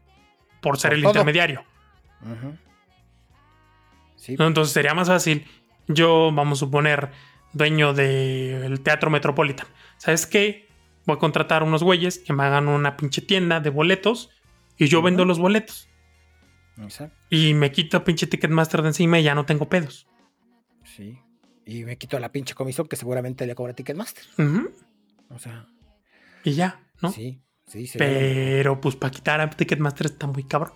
por 0.62 0.78
ser 0.78 0.94
el 0.94 1.04
intermediario. 1.04 1.64
Entonces 4.28 4.74
sería 4.74 4.94
más 4.94 5.08
fácil. 5.08 5.46
Yo, 5.88 6.32
vamos 6.34 6.60
a 6.60 6.66
suponer, 6.66 7.12
dueño 7.58 7.94
del 7.94 8.82
Teatro 8.82 9.10
Metropolitan. 9.10 9.68
¿Sabes 9.98 10.26
qué? 10.26 10.68
Voy 11.06 11.16
a 11.16 11.20
contratar 11.20 11.64
unos 11.64 11.84
güeyes 11.84 12.20
que 12.20 12.34
me 12.34 12.44
hagan 12.44 12.68
una 12.68 12.98
pinche 12.98 13.22
tienda 13.22 13.60
de 13.60 13.70
boletos 13.70 14.30
y 14.78 14.88
yo 14.88 15.02
vendo 15.02 15.26
los 15.26 15.40
boletos. 15.40 15.90
Y 17.30 17.54
me 17.54 17.72
quito 17.72 18.04
pinche 18.04 18.28
Ticketmaster 18.28 18.82
de 18.82 18.90
encima 18.90 19.20
y 19.20 19.24
ya 19.24 19.34
no 19.34 19.46
tengo 19.46 19.68
pedos. 19.68 20.08
Sí. 20.84 21.20
Y 21.66 21.84
me 21.84 21.98
quito 21.98 22.20
la 22.20 22.32
pinche 22.32 22.54
comisión 22.54 22.88
que 22.88 22.96
seguramente 22.96 23.48
le 23.48 23.56
cobra 23.56 23.74
Ticketmaster. 23.74 24.24
O 25.30 25.40
sea. 25.40 25.68
Y 26.44 26.54
ya, 26.54 26.82
¿no? 27.02 27.12
Sí, 27.12 27.42
sí, 27.66 27.88
sí. 27.88 27.98
Pero 27.98 28.80
pues 28.80 28.96
para 28.96 29.12
quitar 29.12 29.42
a 29.42 29.50
Ticketmaster 29.50 30.08
está 30.08 30.28
muy 30.28 30.44
cabrón. 30.44 30.74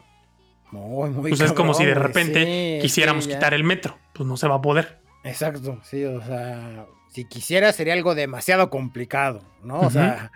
Muy, 0.72 1.10
muy 1.10 1.30
Pues 1.30 1.42
es 1.42 1.54
como 1.54 1.74
si 1.74 1.86
de 1.86 1.94
repente 1.94 2.80
quisiéramos 2.82 3.28
quitar 3.28 3.54
el 3.54 3.64
metro. 3.64 4.00
Pues 4.14 4.28
no 4.28 4.38
se 4.38 4.48
va 4.48 4.56
a 4.56 4.62
poder. 4.62 5.01
Exacto, 5.24 5.80
sí, 5.84 6.04
o 6.04 6.22
sea, 6.24 6.86
si 7.10 7.26
quisiera 7.26 7.72
sería 7.74 7.94
algo 7.94 8.16
demasiado 8.16 8.70
complicado, 8.70 9.44
¿no? 9.64 9.82
O 9.82 9.90
sea, 9.90 10.32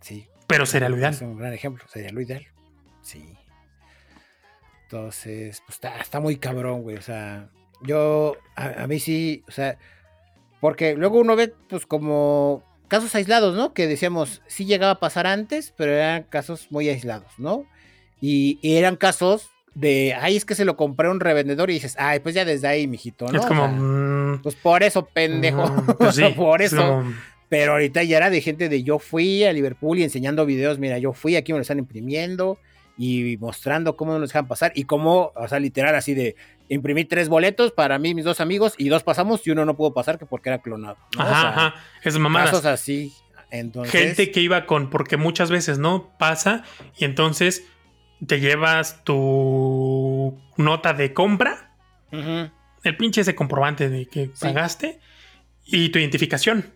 sí. 0.00 0.28
Pero 0.46 0.66
sería 0.66 0.88
lo 0.88 0.96
ideal. 0.96 1.14
Es 1.14 1.22
un 1.22 1.38
gran 1.38 1.52
ejemplo, 1.52 1.84
sería 1.88 2.10
lo 2.10 2.20
ideal. 2.20 2.46
Sí. 3.02 3.36
Entonces, 4.84 5.62
pues 5.66 5.80
está, 6.00 6.20
muy 6.20 6.36
cabrón, 6.36 6.82
güey. 6.82 6.96
O 6.96 7.02
sea, 7.02 7.48
yo, 7.82 8.36
a, 8.54 8.86
mí 8.86 9.00
sí, 9.00 9.42
o 9.48 9.50
sea, 9.50 9.78
porque 10.60 10.94
luego 10.94 11.18
uno 11.18 11.36
ve, 11.36 11.54
pues, 11.68 11.86
como 11.86 12.62
casos 12.88 13.14
aislados, 13.14 13.56
¿no? 13.56 13.74
Que 13.74 13.86
decíamos, 13.86 14.42
sí 14.46 14.66
llegaba 14.66 14.92
a 14.92 15.00
pasar 15.00 15.26
antes, 15.26 15.72
pero 15.76 15.92
eran 15.92 16.24
casos 16.24 16.70
muy 16.70 16.88
aislados, 16.88 17.32
¿no? 17.38 17.66
Y, 18.20 18.58
eran 18.62 18.96
casos 18.96 19.50
de, 19.74 20.14
ay, 20.20 20.36
es 20.36 20.44
que 20.44 20.54
se 20.54 20.64
lo 20.64 20.76
compré 20.76 21.08
a 21.08 21.10
un 21.10 21.20
revendedor 21.20 21.70
y 21.70 21.74
dices, 21.74 21.96
ay, 21.98 22.20
pues 22.20 22.34
ya 22.34 22.44
desde 22.44 22.68
ahí, 22.68 22.86
mijito, 22.86 23.26
¿no? 23.26 23.40
Es 23.40 23.46
como, 23.46 23.68
mm, 23.68 24.42
pues 24.42 24.54
por 24.54 24.82
eso, 24.82 25.06
pendejo. 25.06 25.64
Pues 25.98 26.14
sí, 26.16 26.24
por 26.36 26.62
eso. 26.62 27.04
Pero 27.48 27.72
ahorita 27.72 28.02
ya 28.02 28.16
era 28.16 28.30
de 28.30 28.40
gente 28.40 28.68
de 28.68 28.82
yo 28.82 28.98
fui 28.98 29.44
a 29.44 29.52
Liverpool 29.52 29.98
y 29.98 30.04
enseñando 30.04 30.46
videos, 30.46 30.78
mira, 30.78 30.98
yo 30.98 31.12
fui, 31.12 31.36
aquí 31.36 31.52
me 31.52 31.58
lo 31.58 31.62
están 31.62 31.78
imprimiendo 31.78 32.58
y 32.96 33.36
mostrando 33.38 33.96
cómo 33.96 34.18
nos 34.18 34.30
dejan 34.30 34.46
pasar 34.46 34.72
y 34.74 34.84
cómo, 34.84 35.32
o 35.34 35.48
sea, 35.48 35.58
literal 35.58 35.94
así 35.94 36.14
de 36.14 36.36
imprimí 36.68 37.04
tres 37.04 37.28
boletos 37.28 37.72
para 37.72 37.98
mí, 37.98 38.14
mis 38.14 38.24
dos 38.24 38.40
amigos 38.40 38.74
y 38.78 38.88
dos 38.88 39.02
pasamos 39.02 39.46
y 39.46 39.50
uno 39.50 39.64
no 39.64 39.76
pudo 39.76 39.92
pasar 39.92 40.18
que 40.18 40.26
porque 40.26 40.48
era 40.48 40.62
clonado. 40.62 40.96
Ajá, 41.18 41.48
ajá, 41.48 41.74
es 42.02 42.18
mamadas. 42.18 42.50
Casos 42.50 42.66
así. 42.66 43.12
Entonces... 43.50 43.92
Gente 43.92 44.30
que 44.30 44.40
iba 44.40 44.66
con, 44.66 44.90
porque 44.90 45.16
muchas 45.16 45.50
veces, 45.50 45.78
¿no? 45.78 46.16
Pasa 46.18 46.64
y 46.96 47.04
entonces 47.04 47.64
te 48.26 48.40
llevas 48.40 49.04
tu 49.04 49.14
nota 50.56 50.92
de 50.92 51.12
compra, 51.12 51.76
el 52.10 52.96
pinche 52.96 53.22
ese 53.22 53.34
comprobante 53.34 53.88
de 53.88 54.06
que 54.06 54.30
pagaste 54.40 55.00
y 55.64 55.88
tu 55.88 55.98
identificación. 55.98 56.72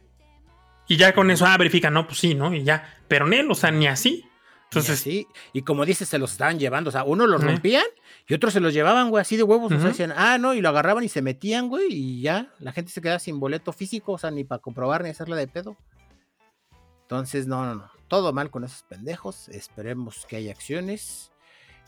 Y 0.89 0.97
ya 0.97 1.15
con 1.15 1.31
eso, 1.31 1.45
ah, 1.47 1.57
verifica, 1.59 1.91
no, 1.91 2.07
pues 2.07 2.19
sí, 2.19 2.35
¿no? 2.35 2.55
Y 2.55 2.65
ya. 2.65 2.99
Pero 3.09 3.27
en 3.27 3.35
él, 3.35 3.51
o 3.51 3.55
sea, 3.55 3.71
ni 3.71 3.87
así. 3.87 4.25
Entonces. 4.65 5.01
Sí, 5.01 5.27
y 5.53 5.63
como 5.63 5.85
dices, 5.85 6.09
se 6.09 6.19
los 6.19 6.33
estaban 6.33 6.59
llevando. 6.59 6.89
O 6.89 6.93
sea, 6.93 7.05
uno 7.05 7.27
los 7.27 7.43
rompían 7.43 7.85
y 8.27 8.35
otros 8.35 8.55
se 8.55 8.61
los 8.61 8.73
llevaban, 8.73 9.11
güey, 9.11 9.21
así 9.21 9.37
de 9.37 9.43
huevos. 9.43 9.71
O 9.71 9.79
sea, 9.79 9.89
decían, 9.89 10.13
ah, 10.17 10.39
no, 10.39 10.55
y 10.55 10.63
lo 10.63 10.71
agarraban 10.71 11.05
y 11.05 11.09
se 11.09 11.23
metían, 11.23 11.69
güey, 11.69 11.89
y 11.91 12.21
ya. 12.23 12.53
La 12.59 12.73
gente 12.73 12.91
se 12.91 13.03
quedaba 13.03 13.19
sin 13.19 13.39
boleto 13.39 13.73
físico, 13.73 14.13
o 14.13 14.19
sea, 14.19 14.31
ni 14.31 14.45
para 14.45 14.61
comprobar 14.61 15.03
ni 15.03 15.11
hacerla 15.11 15.37
de 15.37 15.47
pedo. 15.47 15.77
Entonces, 17.03 17.47
no, 17.47 17.65
no, 17.65 17.75
no. 17.75 17.91
Todo 18.09 18.33
mal 18.33 18.51
con 18.51 18.65
esos 18.65 18.83
pendejos. 18.83 19.49
Esperemos 19.51 20.25
que 20.27 20.37
haya 20.37 20.53
acciones 20.53 21.33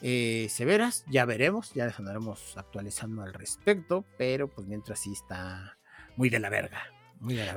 eh, 0.03 0.49
severas. 0.51 1.05
Ya 1.09 1.25
veremos, 1.25 1.73
ya 1.75 1.87
les 1.87 1.99
andaremos 1.99 2.57
actualizando 2.57 3.23
al 3.23 3.33
respecto. 3.33 4.05
Pero 4.19 4.49
pues 4.49 4.67
mientras 4.67 5.01
sí 5.01 5.13
está 5.13 5.79
muy 6.17 6.31
de 6.31 6.41
la 6.41 6.51
verga. 6.51 6.83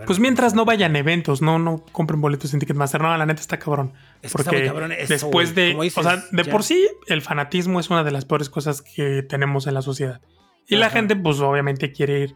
Pues 0.05 0.19
mientras 0.19 0.53
no 0.53 0.65
vayan 0.65 0.95
eventos, 0.97 1.41
no, 1.41 1.57
no 1.57 1.85
compren 1.93 2.19
boletos 2.19 2.53
en 2.53 2.59
Ticketmaster. 2.59 2.99
No, 3.01 3.15
la 3.15 3.25
neta 3.25 3.39
está 3.39 3.57
cabrón. 3.57 3.93
porque 4.31 4.69
después 5.07 5.55
de. 5.55 5.73
o 5.95 6.03
sea, 6.03 6.21
de 6.31 6.45
por 6.45 6.63
sí, 6.63 6.85
el 7.07 7.21
fanatismo 7.21 7.79
es 7.79 7.89
una 7.89 8.03
de 8.03 8.11
las 8.11 8.25
peores 8.25 8.49
cosas 8.49 8.81
que 8.81 9.23
tenemos 9.23 9.65
en 9.67 9.75
la 9.75 9.81
sociedad. 9.81 10.21
Y 10.67 10.75
la 10.75 10.89
gente, 10.89 11.15
pues 11.15 11.39
obviamente 11.39 11.93
quiere 11.93 12.19
ir. 12.19 12.35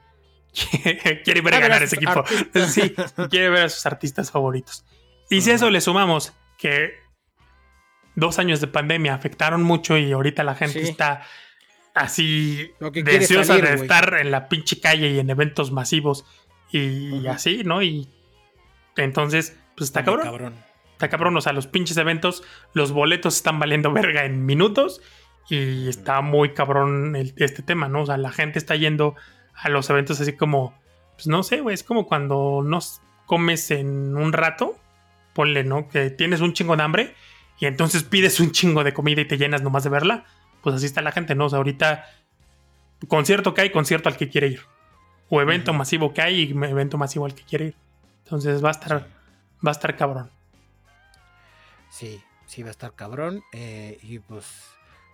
quiere 1.23 1.41
ver 1.41 1.55
a 1.55 1.59
ganar 1.59 1.83
ese 1.83 1.97
equipo. 1.97 2.23
sí, 2.67 2.93
quiere 3.29 3.49
ver 3.49 3.63
a 3.63 3.69
sus 3.69 3.85
artistas 3.85 4.31
favoritos. 4.31 4.85
Y 5.29 5.41
si 5.41 5.51
a 5.51 5.55
eso 5.55 5.69
le 5.69 5.81
sumamos 5.81 6.33
que 6.57 6.91
dos 8.17 8.39
años 8.39 8.59
de 8.59 8.67
pandemia 8.67 9.13
afectaron 9.13 9.63
mucho 9.63 9.95
y 9.95 10.11
ahorita 10.11 10.43
la 10.43 10.55
gente 10.55 10.81
está 10.81 11.21
así 11.93 12.71
deseosa 12.79 13.57
de 13.57 13.75
estar 13.75 14.17
en 14.19 14.31
la 14.31 14.49
pinche 14.49 14.81
calle 14.81 15.11
y 15.11 15.19
en 15.19 15.29
eventos 15.29 15.71
masivos 15.71 16.25
y 16.71 17.27
así, 17.27 17.63
¿no? 17.63 17.83
Y 17.83 18.09
entonces, 18.97 19.57
pues 19.75 19.89
está 19.89 20.03
cabrón. 20.03 20.55
Está 20.93 21.09
cabrón, 21.09 21.37
o 21.37 21.41
sea, 21.41 21.53
los 21.53 21.67
pinches 21.67 21.95
eventos, 21.97 22.43
los 22.73 22.91
boletos 22.91 23.35
están 23.35 23.59
valiendo 23.59 23.93
verga 23.93 24.25
en 24.25 24.47
minutos 24.47 24.99
y 25.47 25.87
está 25.87 26.21
muy 26.21 26.53
cabrón 26.55 27.15
este 27.15 27.61
tema, 27.61 27.87
¿no? 27.87 28.01
O 28.01 28.05
sea, 28.07 28.17
la 28.17 28.31
gente 28.31 28.57
está 28.57 28.75
yendo 28.75 29.15
a 29.53 29.69
los 29.69 29.91
eventos 29.91 30.19
así 30.19 30.33
como, 30.33 30.73
pues 31.13 31.27
no 31.27 31.43
sé, 31.43 31.61
güey, 31.61 31.75
es 31.75 31.83
como 31.83 32.07
cuando 32.07 32.63
no 32.65 32.79
comes 33.27 33.69
en 33.69 34.17
un 34.17 34.33
rato, 34.33 34.75
ponle, 35.35 35.63
¿no? 35.63 35.87
Que 35.87 36.09
tienes 36.09 36.41
un 36.41 36.53
chingo 36.53 36.75
de 36.75 36.81
hambre 36.81 37.15
y 37.59 37.65
entonces 37.65 38.03
pides 38.03 38.39
un 38.39 38.51
chingo 38.51 38.83
de 38.83 38.93
comida 38.93 39.21
y 39.21 39.25
te 39.25 39.37
llenas 39.37 39.61
nomás 39.61 39.83
de 39.83 39.89
verla. 39.89 40.25
Pues 40.61 40.75
así 40.75 40.85
está 40.85 41.01
la 41.01 41.11
gente, 41.11 41.35
¿no? 41.35 41.45
O 41.45 41.49
sea, 41.49 41.57
ahorita 41.57 42.05
concierto 43.07 43.53
que 43.53 43.61
hay, 43.61 43.71
concierto 43.71 44.09
al 44.09 44.17
que 44.17 44.29
quiere 44.29 44.47
ir 44.47 44.61
o 45.29 45.41
evento 45.41 45.73
masivo 45.73 46.13
que 46.13 46.21
hay 46.21 46.41
y 46.41 46.51
evento 46.51 46.97
masivo 46.97 47.25
al 47.25 47.35
que 47.35 47.43
quiere 47.43 47.65
ir. 47.67 47.75
Entonces 48.23 48.63
va 48.63 48.69
a 48.69 48.71
estar, 48.71 49.07
va 49.65 49.71
a 49.71 49.71
estar 49.71 49.95
cabrón. 49.95 50.29
Sí, 51.89 52.21
sí 52.45 52.63
va 52.63 52.69
a 52.69 52.71
estar 52.71 52.93
cabrón. 52.93 53.43
Eh, 53.53 53.97
y 54.03 54.19
pues 54.19 54.45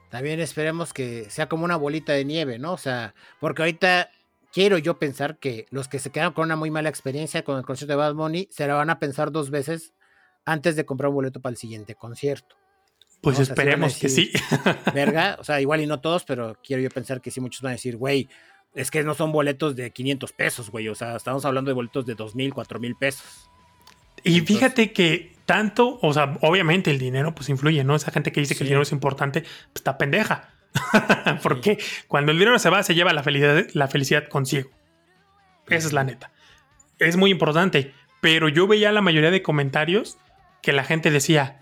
también 0.09 0.39
esperemos 0.39 0.93
que 0.93 1.29
sea 1.29 1.47
como 1.47 1.65
una 1.65 1.77
bolita 1.77 2.13
de 2.13 2.25
nieve, 2.25 2.59
¿no? 2.59 2.73
O 2.73 2.77
sea, 2.77 3.13
porque 3.39 3.61
ahorita 3.61 4.09
quiero 4.51 4.77
yo 4.77 4.99
pensar 4.99 5.37
que 5.37 5.65
los 5.71 5.87
que 5.87 5.99
se 5.99 6.11
quedan 6.11 6.33
con 6.33 6.45
una 6.45 6.55
muy 6.55 6.71
mala 6.71 6.89
experiencia 6.89 7.43
con 7.43 7.57
el 7.57 7.65
concierto 7.65 7.93
de 7.93 7.97
Bad 7.97 8.13
Bunny 8.13 8.47
se 8.51 8.67
la 8.67 8.75
van 8.75 8.89
a 8.89 8.99
pensar 8.99 9.31
dos 9.31 9.49
veces 9.49 9.93
antes 10.45 10.75
de 10.75 10.85
comprar 10.85 11.09
un 11.09 11.15
boleto 11.15 11.41
para 11.41 11.51
el 11.51 11.57
siguiente 11.57 11.95
concierto. 11.95 12.55
Pues 13.21 13.39
esperemos 13.39 13.97
que 13.97 14.09
sí. 14.09 14.31
Verga, 14.93 15.37
o 15.39 15.43
sea, 15.43 15.61
igual 15.61 15.81
y 15.81 15.87
no 15.87 16.01
todos, 16.01 16.25
pero 16.25 16.57
quiero 16.61 16.81
yo 16.83 16.89
pensar 16.89 17.21
que 17.21 17.31
sí, 17.31 17.39
muchos 17.39 17.61
van 17.61 17.71
a 17.71 17.75
decir, 17.75 17.95
güey, 17.95 18.27
es 18.75 18.91
que 18.91 19.03
no 19.03 19.13
son 19.13 19.31
boletos 19.31 19.75
de 19.75 19.91
500 19.91 20.33
pesos, 20.33 20.69
güey. 20.69 20.89
O 20.89 20.95
sea, 20.95 21.15
estamos 21.15 21.45
hablando 21.45 21.69
de 21.69 21.75
boletos 21.75 22.05
de 22.05 22.15
2 22.15 22.35
mil, 22.35 22.53
4 22.53 22.79
mil 22.79 22.95
pesos. 22.95 23.49
Y 24.23 24.41
fíjate 24.41 24.91
que 24.91 25.33
tanto, 25.45 25.99
o 26.01 26.13
sea, 26.13 26.37
obviamente 26.41 26.91
el 26.91 26.99
dinero 26.99 27.35
pues 27.35 27.49
influye, 27.49 27.83
¿no? 27.83 27.95
Esa 27.95 28.11
gente 28.11 28.31
que 28.31 28.39
dice 28.39 28.55
que 28.55 28.63
el 28.63 28.69
dinero 28.69 28.83
es 28.83 28.91
importante, 28.91 29.41
pues 29.41 29.75
está 29.75 29.97
pendeja. 29.97 30.49
Porque 31.43 31.77
cuando 32.07 32.31
el 32.31 32.39
dinero 32.39 32.57
se 32.59 32.69
va, 32.69 32.83
se 32.83 32.95
lleva 32.95 33.13
la 33.13 33.23
felicidad, 33.23 33.67
la 33.73 33.87
felicidad 33.87 34.27
consigo. 34.27 34.69
Esa 35.67 35.87
es 35.87 35.93
la 35.93 36.03
neta. 36.03 36.31
Es 36.99 37.15
muy 37.15 37.31
importante. 37.31 37.93
Pero 38.21 38.47
yo 38.47 38.67
veía 38.67 38.91
la 38.91 39.01
mayoría 39.01 39.31
de 39.31 39.41
comentarios 39.41 40.17
que 40.63 40.73
la 40.73 40.83
gente 40.83 41.11
decía, 41.11 41.61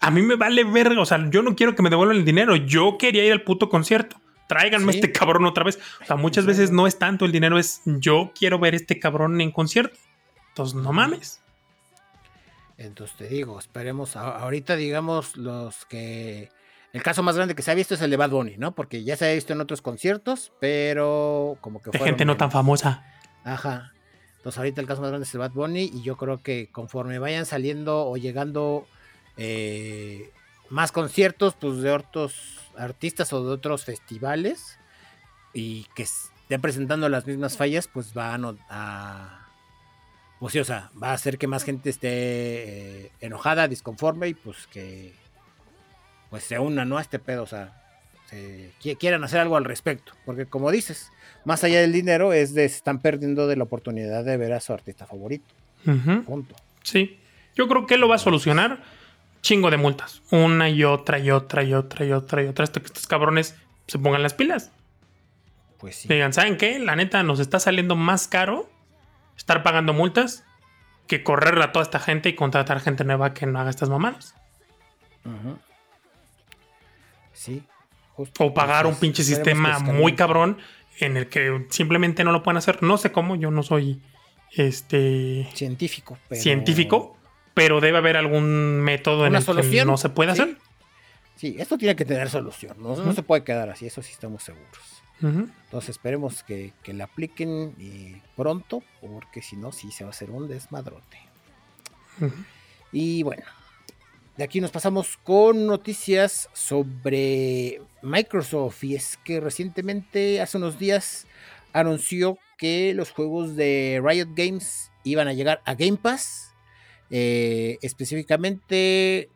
a 0.00 0.10
mí 0.10 0.20
me 0.20 0.36
vale 0.36 0.64
verga, 0.64 1.00
o 1.00 1.06
sea, 1.06 1.30
yo 1.30 1.40
no 1.40 1.56
quiero 1.56 1.74
que 1.74 1.82
me 1.82 1.88
devuelvan 1.88 2.18
el 2.18 2.26
dinero, 2.26 2.56
yo 2.56 2.98
quería 2.98 3.24
ir 3.24 3.32
al 3.32 3.42
puto 3.42 3.70
concierto 3.70 4.20
tráiganme 4.50 4.90
este 4.90 5.12
cabrón 5.12 5.46
otra 5.46 5.62
vez. 5.62 5.78
O 6.02 6.04
sea, 6.04 6.16
muchas 6.16 6.44
veces 6.44 6.72
no 6.72 6.88
es 6.88 6.98
tanto 6.98 7.24
el 7.24 7.30
dinero, 7.30 7.56
es 7.56 7.82
yo 7.84 8.32
quiero 8.36 8.58
ver 8.58 8.74
este 8.74 8.98
cabrón 8.98 9.40
en 9.40 9.52
concierto. 9.52 9.96
Entonces, 10.48 10.74
no 10.74 10.92
mames. 10.92 11.40
Entonces 12.76 13.16
te 13.16 13.28
digo, 13.28 13.58
esperemos. 13.60 14.16
Ahorita, 14.16 14.74
digamos, 14.74 15.36
los 15.36 15.84
que. 15.84 16.50
El 16.92 17.04
caso 17.04 17.22
más 17.22 17.36
grande 17.36 17.54
que 17.54 17.62
se 17.62 17.70
ha 17.70 17.74
visto 17.74 17.94
es 17.94 18.02
el 18.02 18.10
de 18.10 18.16
Bad 18.16 18.30
Bunny, 18.30 18.56
¿no? 18.56 18.74
Porque 18.74 19.04
ya 19.04 19.16
se 19.16 19.30
ha 19.30 19.32
visto 19.32 19.52
en 19.52 19.60
otros 19.60 19.82
conciertos, 19.82 20.52
pero 20.58 21.56
como 21.60 21.80
que. 21.80 21.90
De 21.90 22.00
gente 22.00 22.24
no 22.24 22.36
tan 22.36 22.50
famosa. 22.50 23.04
Ajá. 23.44 23.92
Entonces, 24.40 24.56
ahorita 24.56 24.80
el 24.80 24.86
caso 24.86 25.02
más 25.02 25.10
grande 25.10 25.26
es 25.26 25.34
el 25.34 25.40
Bad 25.40 25.52
Bunny, 25.52 25.90
y 25.92 26.00
yo 26.00 26.16
creo 26.16 26.42
que 26.42 26.70
conforme 26.72 27.18
vayan 27.18 27.44
saliendo 27.44 28.06
o 28.06 28.16
llegando 28.16 28.86
eh, 29.36 30.30
más 30.70 30.92
conciertos, 30.92 31.54
pues 31.60 31.82
de 31.82 31.92
otros 31.92 32.32
artistas 32.74 33.34
o 33.34 33.44
de 33.44 33.52
otros 33.52 33.84
festivales 33.84 34.78
y 35.52 35.84
que 35.94 36.04
estén 36.04 36.62
presentando 36.62 37.06
las 37.10 37.26
mismas 37.26 37.58
fallas, 37.58 37.86
pues 37.86 38.14
van 38.14 38.58
a, 38.70 39.46
pues 40.38 40.54
sí, 40.54 40.58
o 40.58 40.64
sea, 40.64 40.90
va 41.00 41.10
a 41.10 41.12
hacer 41.14 41.36
que 41.36 41.46
más 41.46 41.62
gente 41.62 41.90
esté 41.90 42.08
eh, 42.08 43.12
enojada, 43.20 43.68
disconforme 43.68 44.28
y 44.28 44.34
pues 44.34 44.66
que 44.68 45.12
pues 46.30 46.44
se 46.44 46.58
una, 46.58 46.86
¿no? 46.86 46.96
A 46.96 47.02
este 47.02 47.18
pedo, 47.18 47.42
o 47.42 47.46
sea, 47.46 47.89
se, 48.30 48.96
quieran 48.96 49.24
hacer 49.24 49.40
algo 49.40 49.56
al 49.56 49.64
respecto. 49.64 50.12
Porque 50.24 50.46
como 50.46 50.70
dices, 50.70 51.10
más 51.44 51.64
allá 51.64 51.80
del 51.80 51.92
dinero, 51.92 52.32
es 52.32 52.54
de 52.54 52.68
se 52.68 52.76
están 52.76 53.00
perdiendo 53.00 53.46
de 53.46 53.56
la 53.56 53.64
oportunidad 53.64 54.24
de 54.24 54.36
ver 54.36 54.52
a 54.52 54.60
su 54.60 54.72
artista 54.72 55.06
favorito. 55.06 55.54
Punto. 55.84 56.54
Sí. 56.82 57.18
Yo 57.54 57.68
creo 57.68 57.86
que 57.86 57.96
lo 57.96 58.08
va 58.08 58.16
a 58.16 58.18
solucionar. 58.18 58.82
Chingo 59.42 59.70
de 59.70 59.78
multas. 59.78 60.22
Una 60.30 60.68
y 60.68 60.84
otra 60.84 61.18
y 61.18 61.30
otra 61.30 61.62
y 61.62 61.72
otra 61.72 62.04
y 62.04 62.12
otra 62.12 62.42
y 62.42 62.46
otra. 62.46 62.64
Hasta 62.64 62.80
que 62.80 62.86
estos 62.86 63.06
cabrones 63.06 63.56
se 63.86 63.98
pongan 63.98 64.22
las 64.22 64.34
pilas. 64.34 64.70
Pues 65.78 65.96
sí. 65.96 66.08
Digan, 66.08 66.32
¿saben 66.32 66.56
qué? 66.56 66.78
La 66.78 66.94
neta 66.94 67.22
nos 67.22 67.40
está 67.40 67.58
saliendo 67.58 67.96
más 67.96 68.28
caro 68.28 68.70
estar 69.36 69.62
pagando 69.62 69.94
multas 69.94 70.44
que 71.06 71.24
correr 71.24 71.60
a 71.60 71.72
toda 71.72 71.82
esta 71.82 71.98
gente 71.98 72.28
y 72.28 72.34
contratar 72.34 72.78
gente 72.80 73.04
nueva 73.04 73.34
que 73.34 73.46
no 73.46 73.58
haga 73.58 73.70
estas 73.70 73.88
mamadas. 73.88 74.34
Sí. 77.32 77.64
O 78.38 78.54
pagar 78.54 78.86
un 78.86 78.96
pinche 78.96 79.22
sistema 79.22 79.78
muy 79.78 80.14
cabrón 80.14 80.58
en 80.98 81.16
el 81.16 81.28
que 81.28 81.66
simplemente 81.70 82.24
no 82.24 82.32
lo 82.32 82.42
pueden 82.42 82.58
hacer. 82.58 82.82
No 82.82 82.98
sé 82.98 83.12
cómo, 83.12 83.36
yo 83.36 83.50
no 83.50 83.62
soy 83.62 84.00
este 84.52 85.48
científico, 85.54 86.18
científico, 86.32 87.16
pero 87.54 87.80
debe 87.80 87.98
haber 87.98 88.16
algún 88.16 88.80
método 88.80 89.26
en 89.26 89.34
el 89.34 89.44
que 89.44 89.84
no 89.84 89.96
se 89.96 90.08
puede 90.08 90.32
hacer. 90.32 90.56
Sí, 91.36 91.56
esto 91.58 91.78
tiene 91.78 91.96
que 91.96 92.04
tener 92.04 92.28
solución, 92.28 92.76
no, 92.78 93.12
se 93.14 93.22
puede 93.22 93.44
quedar 93.44 93.70
así, 93.70 93.86
eso 93.86 94.02
sí 94.02 94.12
estamos 94.12 94.42
seguros. 94.42 95.02
Entonces 95.22 95.90
esperemos 95.90 96.42
que, 96.42 96.72
que 96.82 96.94
la 96.94 97.04
apliquen 97.04 97.74
eh, 97.78 98.22
pronto, 98.36 98.82
porque 99.02 99.42
si 99.42 99.54
no, 99.54 99.70
sí 99.70 99.90
se 99.90 100.04
va 100.04 100.08
a 100.08 100.12
hacer 100.12 100.30
un 100.30 100.48
desmadrote. 100.48 101.18
Y 102.92 103.22
bueno, 103.22 103.44
de 104.40 104.44
aquí 104.44 104.62
nos 104.62 104.70
pasamos 104.70 105.18
con 105.18 105.66
noticias 105.66 106.48
sobre 106.54 107.82
Microsoft. 108.00 108.82
Y 108.84 108.94
es 108.94 109.18
que 109.22 109.38
recientemente, 109.38 110.40
hace 110.40 110.56
unos 110.56 110.78
días, 110.78 111.26
anunció 111.74 112.38
que 112.56 112.94
los 112.94 113.10
juegos 113.10 113.54
de 113.54 114.00
Riot 114.02 114.28
Games 114.34 114.92
iban 115.04 115.28
a 115.28 115.34
llegar 115.34 115.60
a 115.66 115.74
Game 115.74 115.98
Pass. 115.98 116.54
Eh, 117.10 117.76
específicamente, 117.82 119.28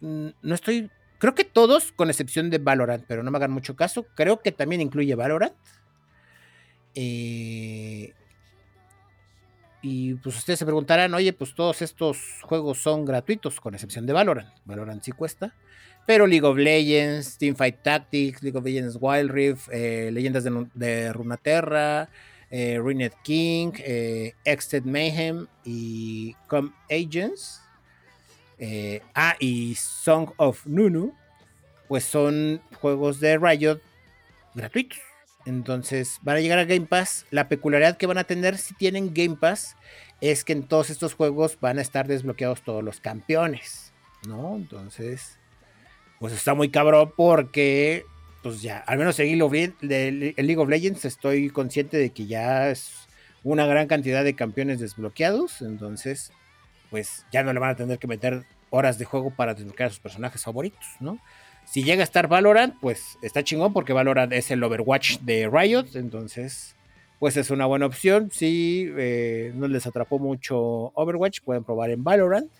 no 0.00 0.54
estoy 0.54 0.90
Creo 1.18 1.34
que 1.34 1.44
todos, 1.44 1.92
con 1.92 2.08
excepción 2.08 2.48
de 2.48 2.56
Valorant, 2.56 3.04
pero 3.06 3.22
no 3.22 3.30
me 3.30 3.36
hagan 3.36 3.50
mucho 3.50 3.76
caso. 3.76 4.06
Creo 4.14 4.40
que 4.40 4.52
también 4.52 4.80
incluye 4.80 5.14
Valorant. 5.14 5.54
Eh, 6.94 8.14
y 9.82 10.14
pues 10.14 10.36
ustedes 10.36 10.58
se 10.58 10.64
preguntarán, 10.64 11.12
oye, 11.14 11.32
pues 11.32 11.54
todos 11.54 11.82
estos 11.82 12.18
juegos 12.42 12.78
son 12.78 13.04
gratuitos, 13.04 13.60
con 13.60 13.74
excepción 13.74 14.06
de 14.06 14.12
Valorant. 14.12 14.52
Valorant 14.64 15.02
sí 15.02 15.12
cuesta. 15.12 15.54
Pero 16.06 16.26
League 16.26 16.46
of 16.46 16.56
Legends, 16.56 17.36
Teamfight 17.36 17.82
Tactics, 17.82 18.42
League 18.42 18.56
of 18.56 18.64
Legends 18.64 18.96
Wild 19.00 19.30
Rift, 19.30 19.68
eh, 19.72 20.10
Leyendas 20.12 20.44
de, 20.44 21.12
Runaterra, 21.12 22.08
eh, 22.50 22.80
King, 23.24 23.72
eh, 23.78 24.34
Mayhem 24.84 25.46
y 25.64 26.34
Com 26.46 26.72
Agents 26.88 27.60
eh, 28.58 29.02
ah, 29.14 29.36
y 29.38 29.74
Song 29.74 30.30
of 30.36 30.64
Nunu, 30.66 31.12
pues 31.88 32.04
son 32.04 32.60
juegos 32.80 33.20
de 33.20 33.38
Riot 33.38 33.80
gratuitos. 34.54 34.98
Entonces 35.46 36.18
van 36.22 36.36
a 36.36 36.40
llegar 36.40 36.58
a 36.58 36.64
Game 36.64 36.86
Pass. 36.86 37.24
La 37.30 37.48
peculiaridad 37.48 37.96
que 37.96 38.06
van 38.06 38.18
a 38.18 38.24
tener 38.24 38.58
si 38.58 38.74
tienen 38.74 39.14
Game 39.14 39.36
Pass 39.36 39.76
es 40.20 40.44
que 40.44 40.52
en 40.52 40.66
todos 40.66 40.90
estos 40.90 41.14
juegos 41.14 41.56
van 41.60 41.78
a 41.78 41.82
estar 41.82 42.08
desbloqueados 42.08 42.62
todos 42.62 42.82
los 42.82 43.00
campeones, 43.00 43.92
¿no? 44.26 44.56
Entonces, 44.56 45.38
pues 46.18 46.32
está 46.32 46.54
muy 46.54 46.70
cabrón 46.70 47.12
porque, 47.16 48.04
pues 48.42 48.60
ya, 48.60 48.78
al 48.78 48.98
menos 48.98 49.18
en 49.20 49.38
League 49.38 50.58
of 50.58 50.68
Legends 50.68 51.04
estoy 51.04 51.50
consciente 51.50 51.96
de 51.96 52.10
que 52.10 52.26
ya 52.26 52.70
es 52.70 53.06
una 53.44 53.66
gran 53.66 53.86
cantidad 53.86 54.24
de 54.24 54.34
campeones 54.34 54.80
desbloqueados. 54.80 55.62
Entonces, 55.62 56.32
pues 56.90 57.24
ya 57.32 57.44
no 57.44 57.52
le 57.52 57.60
van 57.60 57.70
a 57.70 57.76
tener 57.76 57.98
que 57.98 58.08
meter 58.08 58.46
horas 58.70 58.98
de 58.98 59.04
juego 59.04 59.30
para 59.30 59.54
desbloquear 59.54 59.86
a 59.86 59.90
sus 59.90 60.00
personajes 60.00 60.42
favoritos, 60.42 60.86
¿no? 60.98 61.20
Si 61.66 61.82
llega 61.82 62.00
a 62.00 62.04
estar 62.04 62.28
Valorant, 62.28 62.74
pues 62.80 63.18
está 63.22 63.44
chingón 63.44 63.72
porque 63.72 63.92
Valorant 63.92 64.32
es 64.32 64.50
el 64.50 64.62
Overwatch 64.62 65.18
de 65.20 65.50
Riot, 65.52 65.86
entonces 65.94 66.74
pues 67.18 67.36
es 67.36 67.50
una 67.50 67.66
buena 67.66 67.86
opción. 67.86 68.30
Si 68.32 68.90
eh, 68.96 69.52
no 69.54 69.68
les 69.68 69.86
atrapó 69.86 70.18
mucho 70.18 70.92
Overwatch, 70.94 71.40
pueden 71.42 71.64
probar 71.64 71.90
en 71.90 72.04
Valorant. 72.04 72.50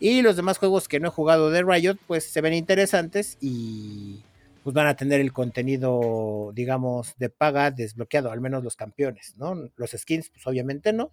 Y 0.00 0.22
los 0.22 0.36
demás 0.36 0.58
juegos 0.58 0.86
que 0.86 1.00
no 1.00 1.08
he 1.08 1.10
jugado 1.10 1.50
de 1.50 1.62
Riot, 1.62 1.96
pues 2.06 2.24
se 2.24 2.40
ven 2.40 2.54
interesantes 2.54 3.36
y 3.40 4.22
pues 4.62 4.74
van 4.74 4.86
a 4.86 4.96
tener 4.96 5.20
el 5.20 5.32
contenido, 5.32 6.52
digamos, 6.54 7.16
de 7.18 7.30
paga 7.30 7.70
desbloqueado, 7.70 8.30
al 8.30 8.40
menos 8.40 8.62
los 8.62 8.76
campeones, 8.76 9.34
¿no? 9.36 9.70
Los 9.76 9.90
skins, 9.92 10.30
pues 10.30 10.46
obviamente 10.46 10.92
no, 10.92 11.10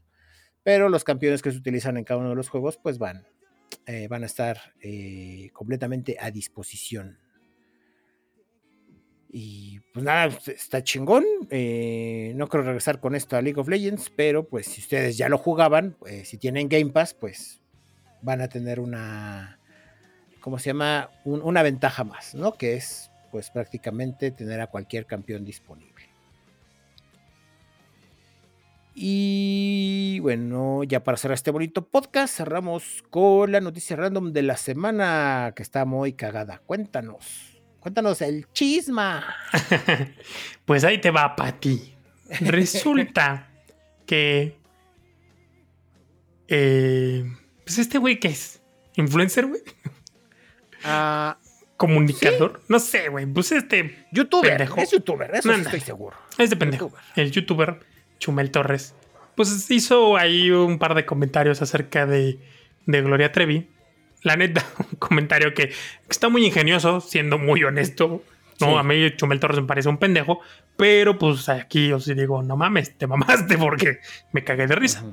pero 0.61 0.89
los 0.89 1.03
campeones 1.03 1.41
que 1.41 1.51
se 1.51 1.57
utilizan 1.57 1.97
en 1.97 2.03
cada 2.03 2.19
uno 2.19 2.29
de 2.29 2.35
los 2.35 2.49
juegos, 2.49 2.77
pues 2.77 2.97
van, 2.97 3.25
eh, 3.87 4.07
van 4.07 4.23
a 4.23 4.25
estar 4.25 4.59
eh, 4.81 5.49
completamente 5.53 6.17
a 6.19 6.31
disposición. 6.31 7.19
Y 9.31 9.79
pues 9.93 10.05
nada, 10.05 10.29
pues, 10.29 10.47
está 10.47 10.83
chingón. 10.83 11.25
Eh, 11.49 12.33
no 12.35 12.47
quiero 12.47 12.65
regresar 12.65 12.99
con 12.99 13.15
esto 13.15 13.35
a 13.35 13.41
League 13.41 13.59
of 13.59 13.67
Legends, 13.67 14.09
pero 14.15 14.47
pues 14.47 14.65
si 14.67 14.81
ustedes 14.81 15.17
ya 15.17 15.29
lo 15.29 15.37
jugaban, 15.37 15.95
pues, 15.99 16.29
si 16.29 16.37
tienen 16.37 16.69
Game 16.69 16.91
Pass, 16.91 17.13
pues 17.13 17.61
van 18.21 18.41
a 18.41 18.47
tener 18.47 18.79
una, 18.79 19.59
¿cómo 20.39 20.57
se 20.57 20.69
llama? 20.69 21.11
una 21.25 21.61
ventaja 21.63 22.03
más, 22.03 22.33
¿no? 22.33 22.53
Que 22.53 22.75
es 22.75 23.11
pues 23.31 23.49
prácticamente 23.49 24.31
tener 24.31 24.61
a 24.61 24.67
cualquier 24.67 25.05
campeón 25.05 25.43
disponible. 25.43 25.94
Y 28.97 30.19
bueno, 30.21 30.85
ya 30.85 31.03
para 31.03 31.17
cerrar 31.17 31.35
este 31.35 31.51
bonito 31.51 31.85
podcast, 31.85 32.37
cerramos 32.37 33.03
con 33.09 33.51
la 33.51 33.59
noticia 33.59 33.97
random 33.97 34.31
de 34.31 34.41
la 34.41 34.55
semana 34.55 35.51
que 35.53 35.63
está 35.63 35.83
muy 35.83 36.13
cagada. 36.13 36.61
Cuéntanos, 36.65 37.61
cuéntanos 37.81 38.21
el 38.21 38.47
chisma. 38.53 39.35
pues 40.65 40.85
ahí 40.85 41.01
te 41.01 41.11
va, 41.11 41.35
Pati. 41.35 41.93
Resulta 42.39 43.51
que. 44.05 44.57
Eh, 46.47 47.29
pues 47.65 47.77
este 47.79 47.97
güey 47.97 48.17
que 48.17 48.29
es 48.29 48.61
influencer, 48.95 49.47
güey. 49.47 49.61
Ah, 50.85 51.37
comunicador. 51.75 52.61
No 52.69 52.79
sé, 52.79 53.09
güey. 53.09 53.25
Pues 53.25 53.51
este. 53.51 54.05
Youtuber. 54.13 54.61
Es 54.77 54.91
youtuber, 54.91 55.35
eso 55.35 55.51
estoy 55.51 55.81
seguro. 55.81 56.15
Es 56.37 56.49
de 56.49 56.55
pendejo. 56.55 56.93
El 57.17 57.29
youtuber 57.31 57.94
Chumel 58.19 58.51
Torres, 58.51 58.95
pues 59.35 59.69
hizo 59.69 60.17
ahí 60.17 60.51
un 60.51 60.79
par 60.79 60.95
de 60.95 61.05
comentarios 61.05 61.61
acerca 61.61 62.05
de, 62.05 62.39
Gloria 62.85 63.31
Trevi. 63.31 63.69
La 64.23 64.35
neta, 64.35 64.65
un 64.91 64.97
comentario 64.97 65.53
que 65.53 65.71
está 66.09 66.29
muy 66.29 66.45
ingenioso, 66.45 67.01
siendo 67.01 67.37
muy 67.37 67.63
honesto. 67.63 68.23
No, 68.61 68.79
a 68.79 68.83
mí 68.83 69.11
Chumel 69.17 69.39
Torres 69.41 69.59
me 69.59 69.67
parece 69.67 69.89
un 69.89 69.97
pendejo, 69.97 70.39
pero 70.77 71.17
pues 71.17 71.49
aquí 71.49 71.89
yo 71.89 71.99
sí 71.99 72.13
digo, 72.13 72.41
no 72.41 72.55
mames, 72.55 72.97
te 72.97 73.05
mamaste 73.05 73.57
porque 73.59 73.99
me 74.31 74.43
cagué 74.43 74.65
de 74.67 74.75
risa. 74.75 75.03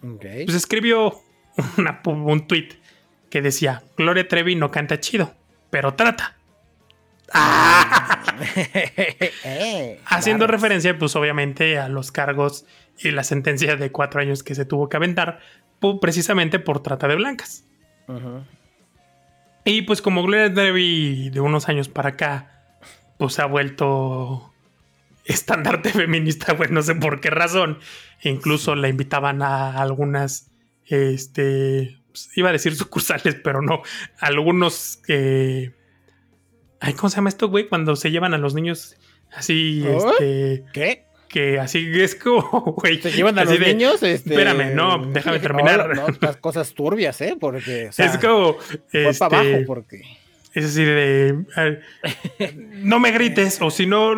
Pues 0.00 0.54
escribió 0.54 1.14
un 2.04 2.46
tweet 2.46 2.68
que 3.30 3.40
decía, 3.40 3.82
Gloria 3.96 4.28
Trevi 4.28 4.54
no 4.54 4.70
canta 4.70 5.00
chido, 5.00 5.34
pero 5.70 5.94
trata. 5.94 6.35
Eh, 9.44 10.00
Haciendo 10.04 10.46
referencia, 10.46 10.98
pues 10.98 11.16
obviamente, 11.16 11.78
a 11.78 11.88
los 11.88 12.12
cargos 12.12 12.66
y 12.98 13.10
la 13.10 13.24
sentencia 13.24 13.76
de 13.76 13.90
cuatro 13.90 14.20
años 14.20 14.42
que 14.42 14.54
se 14.54 14.66
tuvo 14.66 14.88
que 14.88 14.98
aventar, 14.98 15.40
precisamente 16.00 16.58
por 16.58 16.82
trata 16.82 17.08
de 17.08 17.16
blancas. 17.16 17.64
Y 19.64 19.82
pues 19.82 20.02
como 20.02 20.22
Gloria 20.22 20.52
Trevi 20.52 21.30
de 21.30 21.40
unos 21.40 21.68
años 21.68 21.88
para 21.88 22.10
acá, 22.10 22.78
pues 23.18 23.34
se 23.34 23.42
ha 23.42 23.46
vuelto 23.46 24.52
estandarte 25.24 25.90
feminista, 25.92 26.52
bueno, 26.52 26.74
no 26.74 26.82
sé 26.82 26.94
por 26.94 27.20
qué 27.20 27.30
razón. 27.30 27.78
incluso 28.22 28.74
la 28.74 28.88
invitaban 28.88 29.42
a 29.42 29.80
algunas, 29.80 30.50
este, 30.86 31.98
pues, 32.08 32.30
iba 32.36 32.50
a 32.50 32.52
decir 32.52 32.76
sucursales, 32.76 33.36
pero 33.42 33.60
no, 33.62 33.82
algunos 34.20 35.00
eh, 35.08 35.72
Ay, 36.80 36.94
¿cómo 36.94 37.08
se 37.08 37.16
llama 37.16 37.28
esto, 37.28 37.48
güey? 37.48 37.68
Cuando 37.68 37.96
se 37.96 38.10
llevan 38.10 38.34
a 38.34 38.38
los 38.38 38.54
niños 38.54 38.96
así, 39.32 39.84
este. 39.86 40.64
¿Qué? 40.72 41.04
Que 41.28 41.58
así 41.58 41.90
es 41.94 42.14
como, 42.14 42.42
güey. 42.76 43.00
¿Se 43.00 43.12
llevan 43.12 43.38
a 43.38 43.44
los 43.44 43.58
niños? 43.58 44.02
Este... 44.02 44.30
Espérame, 44.30 44.74
no, 44.74 45.06
déjame 45.06 45.38
terminar. 45.38 45.94
No, 45.94 46.06
las 46.20 46.36
cosas 46.36 46.72
turbias, 46.74 47.20
¿eh? 47.20 47.36
Porque. 47.38 47.90
es 47.96 48.18
como. 48.18 48.56
Este, 48.92 49.14
para 49.14 49.40
abajo, 49.40 49.64
porque. 49.66 50.02
Es 50.54 50.64
así 50.64 50.84
de. 50.84 51.44
no 52.76 52.98
me 52.98 53.10
grites, 53.10 53.60
o 53.60 53.70
si 53.70 53.86
no, 53.86 54.14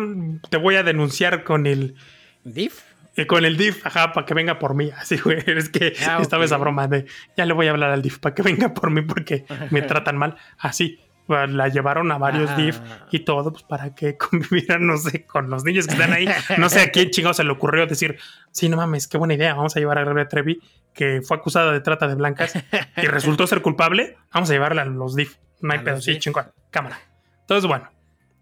te 0.49 0.57
voy 0.57 0.75
a 0.75 0.83
denunciar 0.83 1.43
con 1.43 1.67
el. 1.67 1.95
¿DIF? 2.43 2.89
Y 3.19 3.25
con 3.25 3.43
el 3.43 3.57
DIF, 3.57 3.85
ajá, 3.85 4.13
para 4.13 4.25
que 4.25 4.33
venga 4.33 4.59
por 4.59 4.75
mí. 4.75 4.91
Así, 4.97 5.17
güey. 5.17 5.43
Es 5.45 5.69
que 5.69 5.93
ah, 6.07 6.19
estaba 6.21 6.45
esa 6.45 6.57
broma 6.57 6.87
de 6.87 7.05
ya 7.35 7.45
le 7.45 7.53
voy 7.53 7.67
a 7.67 7.71
hablar 7.71 7.91
al 7.91 8.01
DIF 8.01 8.19
para 8.19 8.33
que 8.33 8.41
venga 8.41 8.73
por 8.73 8.91
mí 8.91 9.01
porque 9.01 9.45
me 9.71 9.81
tratan 9.81 10.17
mal. 10.17 10.37
Así. 10.57 10.99
La 11.29 11.67
llevaron 11.67 12.11
a 12.11 12.17
varios 12.17 12.55
DIF 12.57 12.79
y 13.11 13.19
todo, 13.19 13.51
pues 13.51 13.63
para 13.63 13.93
que 13.93 14.17
convivieran, 14.17 14.87
no 14.87 14.97
sé, 14.97 15.25
con 15.25 15.49
los 15.49 15.63
niños 15.63 15.85
que 15.85 15.93
están 15.93 16.11
ahí. 16.11 16.27
No 16.57 16.69
sé 16.69 16.81
a 16.81 16.91
quién 16.91 17.11
chingado 17.11 17.33
se 17.33 17.43
le 17.43 17.51
ocurrió 17.51 17.85
decir, 17.85 18.17
sí, 18.51 18.67
no 18.67 18.77
mames, 18.77 19.07
qué 19.07 19.17
buena 19.17 19.35
idea, 19.35 19.53
vamos 19.53 19.75
a 19.75 19.79
llevar 19.79 19.99
a 19.99 20.03
Gloria 20.03 20.27
Trevi, 20.27 20.59
que 20.93 21.21
fue 21.21 21.37
acusada 21.37 21.71
de 21.71 21.81
trata 21.81 22.07
de 22.07 22.15
blancas 22.15 22.53
y 22.97 23.05
resultó 23.05 23.45
ser 23.45 23.61
culpable, 23.61 24.17
vamos 24.33 24.49
a 24.49 24.53
llevarla 24.53 24.81
a 24.81 24.85
los 24.85 25.15
DIF. 25.15 25.37
No 25.61 25.73
hay 25.73 25.79
pedo, 25.79 26.01
sí, 26.01 26.17
chingón, 26.17 26.51
cámara. 26.71 26.99
Entonces, 27.41 27.67
bueno, 27.67 27.89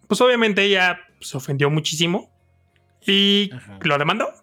pues 0.07 0.21
obviamente 0.21 0.63
ella 0.63 0.99
se 1.19 1.35
ofendió 1.35 1.69
muchísimo 1.69 2.31
y 3.05 3.49
lo 3.81 3.97
demandó, 3.97 4.33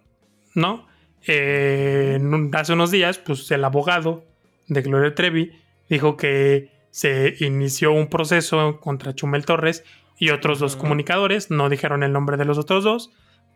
¿no? 0.54 0.86
Eh, 1.26 2.20
hace 2.52 2.72
unos 2.72 2.90
días, 2.90 3.18
pues 3.18 3.50
el 3.50 3.64
abogado 3.64 4.24
de 4.68 4.82
Gloria 4.82 5.14
Trevi 5.14 5.52
dijo 5.88 6.16
que 6.16 6.73
se 6.94 7.34
inició 7.40 7.90
un 7.90 8.06
proceso 8.06 8.78
contra 8.78 9.16
Chumel 9.16 9.44
Torres 9.44 9.82
y 10.16 10.30
otros 10.30 10.60
dos 10.60 10.76
comunicadores, 10.76 11.50
no 11.50 11.68
dijeron 11.68 12.04
el 12.04 12.12
nombre 12.12 12.36
de 12.36 12.44
los 12.44 12.56
otros 12.56 12.84
dos, 12.84 13.10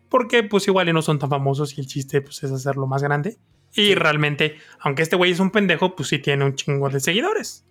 porque 0.09 0.43
pues 0.43 0.67
igual 0.67 0.89
y 0.89 0.93
no 0.93 1.01
son 1.01 1.19
tan 1.19 1.29
famosos 1.29 1.77
y 1.77 1.79
el 1.79 1.87
chiste 1.87 2.19
pues 2.19 2.43
es 2.43 2.51
hacerlo 2.51 2.85
más 2.85 3.01
grande. 3.01 3.37
Y 3.73 3.95
realmente, 3.95 4.57
aunque 4.81 5.03
este 5.03 5.15
güey 5.15 5.31
es 5.31 5.39
un 5.39 5.51
pendejo, 5.51 5.95
pues 5.95 6.09
sí 6.09 6.19
tiene 6.19 6.43
un 6.43 6.55
chingo 6.55 6.89
de 6.89 6.99
seguidores. 6.99 7.65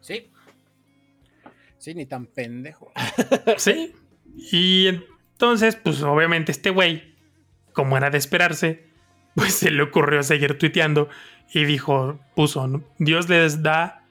Sí. 0.00 0.28
Sí, 1.78 1.94
ni 1.94 2.04
tan 2.04 2.26
pendejo. 2.26 2.90
sí. 3.58 3.94
Y 4.50 4.88
entonces, 4.88 5.76
pues 5.76 6.02
obviamente 6.02 6.50
este 6.50 6.70
güey, 6.70 7.14
como 7.72 7.96
era 7.96 8.10
de 8.10 8.18
esperarse, 8.18 8.88
pues 9.36 9.54
se 9.54 9.70
le 9.70 9.84
ocurrió 9.84 10.24
seguir 10.24 10.58
tuiteando 10.58 11.08
y 11.54 11.64
dijo, 11.64 12.18
puso, 12.34 12.82
Dios 12.98 13.28
les 13.28 13.62
da 13.62 14.01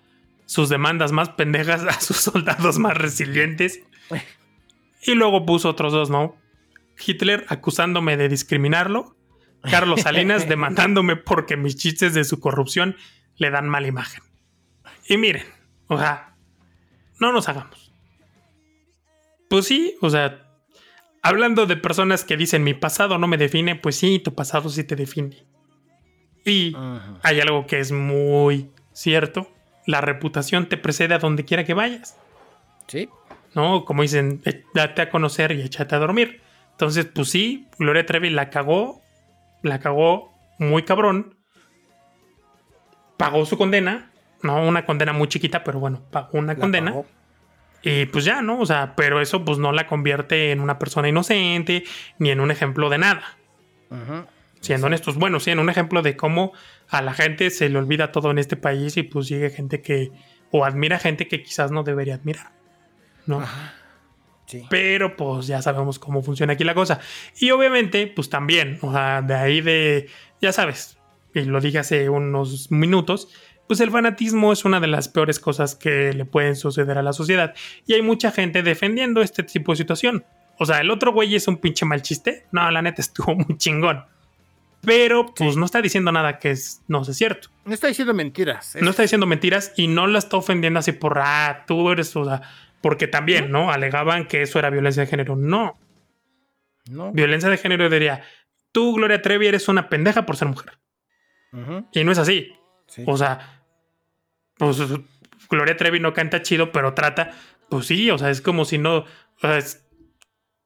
sus 0.51 0.67
demandas 0.67 1.13
más 1.13 1.29
pendejas 1.29 1.83
a 1.87 2.01
sus 2.01 2.17
soldados 2.17 2.77
más 2.77 2.97
resilientes. 2.97 3.83
Y 5.01 5.13
luego 5.13 5.45
puso 5.45 5.69
otros 5.69 5.93
dos, 5.93 6.09
¿no? 6.09 6.35
Hitler 6.99 7.45
acusándome 7.47 8.17
de 8.17 8.27
discriminarlo. 8.27 9.15
Carlos 9.61 10.01
Salinas 10.01 10.49
demandándome 10.49 11.15
porque 11.15 11.55
mis 11.55 11.77
chistes 11.77 12.13
de 12.13 12.25
su 12.25 12.41
corrupción 12.41 12.97
le 13.37 13.49
dan 13.49 13.69
mala 13.69 13.87
imagen. 13.87 14.23
Y 15.07 15.15
miren, 15.15 15.45
o 15.87 15.97
sea, 15.97 16.35
no 17.21 17.31
nos 17.31 17.47
hagamos. 17.47 17.93
Pues 19.49 19.65
sí, 19.65 19.95
o 20.01 20.09
sea, 20.09 20.49
hablando 21.21 21.65
de 21.65 21.77
personas 21.77 22.25
que 22.25 22.35
dicen 22.35 22.65
mi 22.65 22.73
pasado 22.73 23.17
no 23.17 23.27
me 23.27 23.37
define, 23.37 23.77
pues 23.77 23.95
sí, 23.95 24.19
tu 24.19 24.35
pasado 24.35 24.67
sí 24.67 24.83
te 24.83 24.97
define. 24.97 25.45
Y 26.43 26.75
hay 27.23 27.39
algo 27.39 27.65
que 27.67 27.79
es 27.79 27.93
muy 27.93 28.69
cierto, 28.91 29.47
la 29.91 30.01
reputación 30.01 30.67
te 30.67 30.77
precede 30.77 31.13
a 31.13 31.19
donde 31.19 31.45
quiera 31.45 31.63
que 31.63 31.73
vayas. 31.73 32.17
Sí. 32.87 33.09
¿No? 33.53 33.85
Como 33.85 34.01
dicen, 34.01 34.41
eh, 34.45 34.63
date 34.73 35.03
a 35.03 35.09
conocer 35.09 35.51
y 35.51 35.61
échate 35.61 35.95
a 35.95 35.99
dormir. 35.99 36.41
Entonces, 36.71 37.05
pues 37.05 37.29
sí, 37.29 37.67
Gloria 37.77 38.05
Trevi 38.05 38.29
la 38.29 38.49
cagó, 38.49 39.01
la 39.61 39.79
cagó 39.79 40.33
muy 40.57 40.83
cabrón. 40.83 41.35
Pagó 43.17 43.45
su 43.45 43.57
condena, 43.57 44.11
no 44.41 44.65
una 44.65 44.85
condena 44.85 45.13
muy 45.13 45.27
chiquita, 45.27 45.63
pero 45.63 45.79
bueno, 45.79 46.01
pagó 46.09 46.39
una 46.39 46.55
condena. 46.55 46.95
Y 47.83 48.05
pues 48.05 48.25
ya, 48.25 48.41
¿no? 48.41 48.59
O 48.59 48.65
sea, 48.65 48.95
pero 48.95 49.21
eso 49.21 49.43
pues 49.43 49.57
no 49.57 49.71
la 49.71 49.87
convierte 49.87 50.51
en 50.51 50.59
una 50.59 50.79
persona 50.79 51.09
inocente 51.09 51.83
ni 52.17 52.31
en 52.31 52.39
un 52.39 52.49
ejemplo 52.49 52.89
de 52.89 52.97
nada. 52.97 53.37
Siendo 54.61 54.87
honestos, 54.87 55.15
bueno, 55.17 55.39
sí, 55.39 55.51
en 55.51 55.59
un 55.59 55.69
ejemplo 55.69 56.01
de 56.01 56.15
cómo 56.15 56.53
a 56.87 57.01
la 57.01 57.13
gente 57.13 57.49
se 57.49 57.67
le 57.67 57.79
olvida 57.79 58.11
todo 58.11 58.31
en 58.31 58.37
este 58.37 58.55
país 58.55 58.95
y 58.95 59.03
pues 59.03 59.27
sigue 59.27 59.49
gente 59.49 59.81
que, 59.81 60.11
o 60.51 60.63
admira 60.63 60.99
gente 60.99 61.27
que 61.27 61.41
quizás 61.41 61.71
no 61.71 61.83
debería 61.83 62.15
admirar, 62.15 62.51
¿no? 63.25 63.43
Sí. 64.45 64.63
Pero 64.69 65.17
pues 65.17 65.47
ya 65.47 65.61
sabemos 65.61 65.97
cómo 65.97 66.21
funciona 66.21 66.53
aquí 66.53 66.63
la 66.63 66.75
cosa. 66.75 66.99
Y 67.39 67.51
obviamente, 67.51 68.05
pues 68.07 68.29
también, 68.29 68.77
o 68.81 68.91
sea, 68.91 69.21
de 69.21 69.33
ahí 69.33 69.61
de, 69.61 70.09
ya 70.41 70.51
sabes, 70.51 70.97
y 71.33 71.41
lo 71.41 71.59
dije 71.59 71.79
hace 71.79 72.09
unos 72.09 72.69
minutos, 72.71 73.29
pues 73.67 73.79
el 73.79 73.89
fanatismo 73.89 74.51
es 74.51 74.65
una 74.65 74.79
de 74.79 74.87
las 74.87 75.07
peores 75.07 75.39
cosas 75.39 75.75
que 75.75 76.13
le 76.13 76.25
pueden 76.25 76.55
suceder 76.55 76.97
a 76.97 77.01
la 77.01 77.13
sociedad. 77.13 77.55
Y 77.87 77.93
hay 77.93 78.01
mucha 78.01 78.31
gente 78.31 78.63
defendiendo 78.63 79.21
este 79.21 79.43
tipo 79.43 79.71
de 79.71 79.77
situación. 79.77 80.25
O 80.59 80.65
sea, 80.65 80.81
el 80.81 80.91
otro 80.91 81.13
güey 81.13 81.33
es 81.35 81.47
un 81.47 81.57
pinche 81.57 81.85
mal 81.85 82.01
chiste. 82.01 82.45
No, 82.51 82.69
la 82.69 82.81
neta 82.81 83.01
estuvo 83.01 83.33
muy 83.33 83.57
chingón. 83.57 84.03
Pero 84.83 85.33
pues 85.35 85.57
no 85.57 85.65
está 85.65 85.81
diciendo 85.81 86.11
nada 86.11 86.39
que 86.39 86.51
es, 86.51 86.81
no 86.87 87.01
es 87.01 87.15
cierto. 87.15 87.49
No 87.65 87.73
está 87.73 87.87
diciendo 87.87 88.13
mentiras. 88.13 88.75
No 88.81 88.89
está 88.89 89.03
diciendo 89.03 89.27
mentiras 89.27 89.73
y 89.77 89.87
no 89.87 90.07
la 90.07 90.19
está 90.19 90.37
ofendiendo 90.37 90.79
así 90.79 90.91
por, 90.91 91.19
ah, 91.19 91.65
tú 91.67 91.91
eres, 91.91 92.15
o 92.15 92.25
sea, 92.25 92.41
porque 92.81 93.07
también, 93.07 93.51
¿no? 93.51 93.71
Alegaban 93.71 94.27
que 94.27 94.41
eso 94.41 94.57
era 94.57 94.69
violencia 94.71 95.01
de 95.01 95.07
género. 95.07 95.35
No. 95.35 95.77
No. 96.89 97.11
Violencia 97.11 97.49
de 97.49 97.57
género 97.57 97.89
diría, 97.89 98.23
tú, 98.71 98.95
Gloria 98.95 99.21
Trevi, 99.21 99.47
eres 99.47 99.67
una 99.67 99.87
pendeja 99.87 100.25
por 100.25 100.35
ser 100.35 100.47
mujer. 100.47 100.79
Y 101.91 102.03
no 102.03 102.11
es 102.11 102.17
así. 102.17 102.53
O 103.05 103.17
sea, 103.17 103.63
pues 104.57 104.77
Gloria 105.49 105.77
Trevi 105.77 105.99
no 105.99 106.13
canta 106.13 106.41
chido, 106.41 106.71
pero 106.71 106.93
trata, 106.93 107.31
pues 107.69 107.85
sí, 107.87 108.09
o 108.09 108.17
sea, 108.17 108.29
es 108.29 108.41
como 108.41 108.65
si 108.65 108.77
no, 108.77 109.05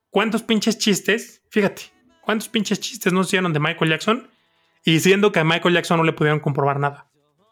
¿cuántos 0.09 0.43
pinches 0.43 0.77
chistes? 0.77 1.43
Fíjate, 1.49 1.83
¿cuántos 2.25 2.49
pinches 2.49 2.79
chistes 2.79 3.13
no 3.13 3.21
hicieron 3.21 3.53
de 3.53 3.59
Michael 3.59 3.91
Jackson? 3.91 4.29
Y 4.83 4.99
siendo 4.99 5.31
que 5.31 5.39
a 5.39 5.43
Michael 5.43 5.73
Jackson 5.73 5.97
no 5.97 6.03
le 6.03 6.13
pudieron 6.13 6.39
comprobar 6.39 6.79
nada. 6.79 7.07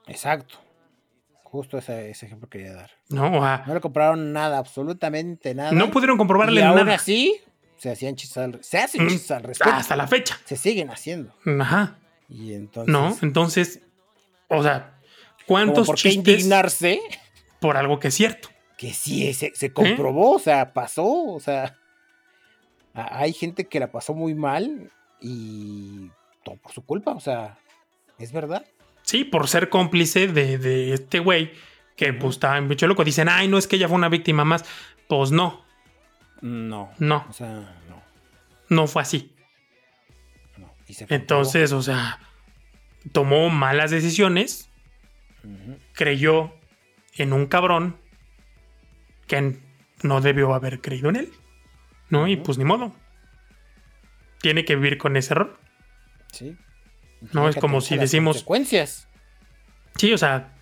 Exacto. 0.07 0.55
Justo 1.43 1.77
ese, 1.77 2.09
ejemplo 2.09 2.49
quería 2.49 2.73
dar. 2.73 2.91
No, 3.09 3.37
o 3.37 3.41
sea, 3.41 3.63
no 3.67 3.73
le 3.73 3.79
comprobaron 3.79 4.33
nada, 4.33 4.57
absolutamente 4.57 5.53
nada. 5.55 5.71
No 5.71 5.91
pudieron 5.91 6.17
comprobarle 6.17 6.61
y 6.61 6.63
aún 6.63 6.89
así, 6.89 7.39
se 7.77 7.91
hacían 7.91 8.15
chistes 8.15 8.37
al, 8.37 8.63
se 8.63 8.79
hacen 8.79 9.05
mm, 9.05 9.09
chistes 9.09 9.31
al 9.31 9.43
respecto. 9.43 9.73
Hasta 9.73 9.95
la 9.95 10.07
fecha. 10.07 10.39
Se 10.45 10.55
siguen 10.55 10.89
haciendo. 10.89 11.33
Ajá. 11.59 11.97
Y 12.27 12.53
entonces. 12.53 12.91
No, 12.91 13.15
entonces, 13.21 13.81
o 14.47 14.63
sea, 14.63 14.93
¿Cuántos 15.45 15.87
por 15.87 16.01
qué 16.01 16.09
indignarse? 16.09 16.99
Por 17.59 17.77
algo 17.77 17.99
que 17.99 18.09
es 18.09 18.13
cierto. 18.13 18.49
Que 18.77 18.93
sí, 18.93 19.33
se, 19.33 19.53
se 19.55 19.71
comprobó, 19.71 20.33
o 20.33 20.39
sea, 20.39 20.73
pasó, 20.73 21.05
o 21.05 21.39
sea. 21.39 21.77
Hay 22.93 23.33
gente 23.33 23.67
que 23.67 23.79
la 23.79 23.91
pasó 23.91 24.13
muy 24.13 24.35
mal 24.35 24.91
y 25.19 26.09
todo 26.43 26.57
por 26.57 26.71
su 26.71 26.85
culpa, 26.85 27.11
o 27.11 27.19
sea, 27.19 27.57
es 28.19 28.31
verdad. 28.31 28.65
Sí, 29.03 29.23
por 29.23 29.47
ser 29.47 29.69
cómplice 29.69 30.27
de, 30.27 30.93
este 30.93 31.19
güey 31.19 31.51
que 31.95 32.13
pues 32.13 32.35
estaba 32.35 32.57
en 32.57 32.67
bicho 32.67 32.87
loco. 32.87 33.03
Dicen, 33.03 33.29
ay, 33.29 33.47
no 33.47 33.57
es 33.57 33.67
que 33.67 33.75
ella 33.75 33.87
fue 33.87 33.97
una 33.97 34.09
víctima 34.09 34.45
más. 34.45 34.65
Pues 35.07 35.31
no. 35.31 35.63
No. 36.41 36.91
No. 36.99 37.25
O 37.29 37.33
sea, 37.33 37.75
no. 37.89 38.01
No 38.69 38.87
fue 38.87 39.01
así. 39.01 39.35
No. 40.57 40.71
Entonces, 41.09 41.71
o 41.71 41.81
sea, 41.81 42.19
tomó 43.11 43.49
malas 43.49 43.91
decisiones 43.91 44.69
creyó 45.93 46.53
en 47.15 47.33
un 47.33 47.47
cabrón 47.47 47.97
que 49.27 49.57
no 50.01 50.21
debió 50.21 50.53
haber 50.53 50.81
creído 50.81 51.09
en 51.09 51.17
él. 51.17 51.33
¿No? 52.13 52.27
Y 52.27 52.35
pues 52.35 52.59
ni 52.59 52.63
modo. 52.63 52.93
Tiene 54.39 54.65
que 54.65 54.75
vivir 54.75 54.99
con 54.99 55.17
ese 55.17 55.33
error. 55.33 55.57
Sí. 56.31 56.55
No 57.31 57.49
es 57.49 57.55
como 57.55 57.81
si 57.81 57.97
decimos. 57.97 58.35
Consecuencias. 58.35 59.07
Sí, 59.97 60.13
o 60.13 60.17
sea. 60.19 60.53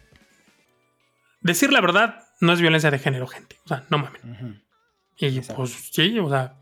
Decir 1.41 1.73
la 1.73 1.81
verdad 1.81 2.23
no 2.39 2.53
es 2.53 2.61
violencia 2.61 2.89
de 2.89 2.99
género, 2.99 3.27
gente. 3.27 3.57
O 3.65 3.67
sea, 3.67 3.83
no 3.89 3.97
mames. 3.97 4.21
Y 5.17 5.41
pues 5.41 5.89
sí, 5.91 6.17
o 6.19 6.29
sea. 6.29 6.55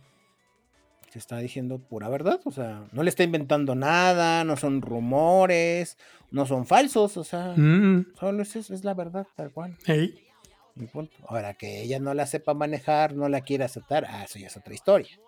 Se 1.12 1.20
está 1.20 1.38
diciendo 1.38 1.78
pura 1.78 2.10
verdad. 2.10 2.40
O 2.46 2.52
sea, 2.52 2.88
no 2.92 3.04
le 3.04 3.10
está 3.10 3.22
inventando 3.22 3.76
nada, 3.76 4.44
no 4.44 4.58
son 4.58 4.82
rumores, 4.82 6.00
no 6.32 6.48
son 6.48 6.66
falsos, 6.66 7.16
o 7.16 7.24
sea, 7.24 7.54
mm. 7.56 8.14
solo 8.20 8.42
es, 8.42 8.56
es 8.56 8.84
la 8.84 8.96
verdad, 8.96 9.28
tal 9.36 9.52
cual. 9.52 9.78
Ahora 11.28 11.54
que 11.54 11.82
ella 11.82 12.00
no 12.00 12.14
la 12.14 12.26
sepa 12.26 12.54
manejar, 12.54 13.16
no 13.16 13.30
la 13.30 13.42
quiera 13.42 13.66
aceptar, 13.66 14.06
ah, 14.10 14.24
eso 14.24 14.40
ya 14.40 14.48
es 14.48 14.58
otra 14.58 14.74
historia. 14.74 15.20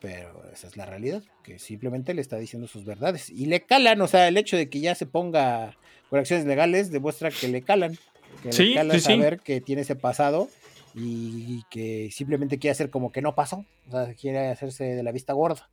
Pero 0.00 0.44
esa 0.52 0.68
es 0.68 0.76
la 0.76 0.86
realidad, 0.86 1.22
que 1.42 1.58
simplemente 1.58 2.14
le 2.14 2.20
está 2.20 2.36
diciendo 2.36 2.68
sus 2.68 2.84
verdades. 2.84 3.30
Y 3.30 3.46
le 3.46 3.62
calan, 3.62 4.00
o 4.00 4.06
sea, 4.06 4.28
el 4.28 4.36
hecho 4.36 4.56
de 4.56 4.68
que 4.68 4.80
ya 4.80 4.94
se 4.94 5.06
ponga 5.06 5.76
por 6.08 6.20
acciones 6.20 6.46
legales 6.46 6.90
demuestra 6.90 7.30
que 7.30 7.48
le 7.48 7.62
calan. 7.62 7.98
Que 8.42 8.50
le 8.52 8.74
calan 8.74 9.00
saber 9.00 9.40
que 9.40 9.60
tiene 9.60 9.82
ese 9.82 9.96
pasado 9.96 10.48
y 10.94 11.64
que 11.70 12.10
simplemente 12.12 12.58
quiere 12.58 12.72
hacer 12.72 12.90
como 12.90 13.10
que 13.10 13.22
no 13.22 13.34
pasó. 13.34 13.64
O 13.88 13.90
sea, 13.90 14.14
quiere 14.14 14.48
hacerse 14.48 14.84
de 14.84 15.02
la 15.02 15.12
vista 15.12 15.32
gorda. 15.32 15.68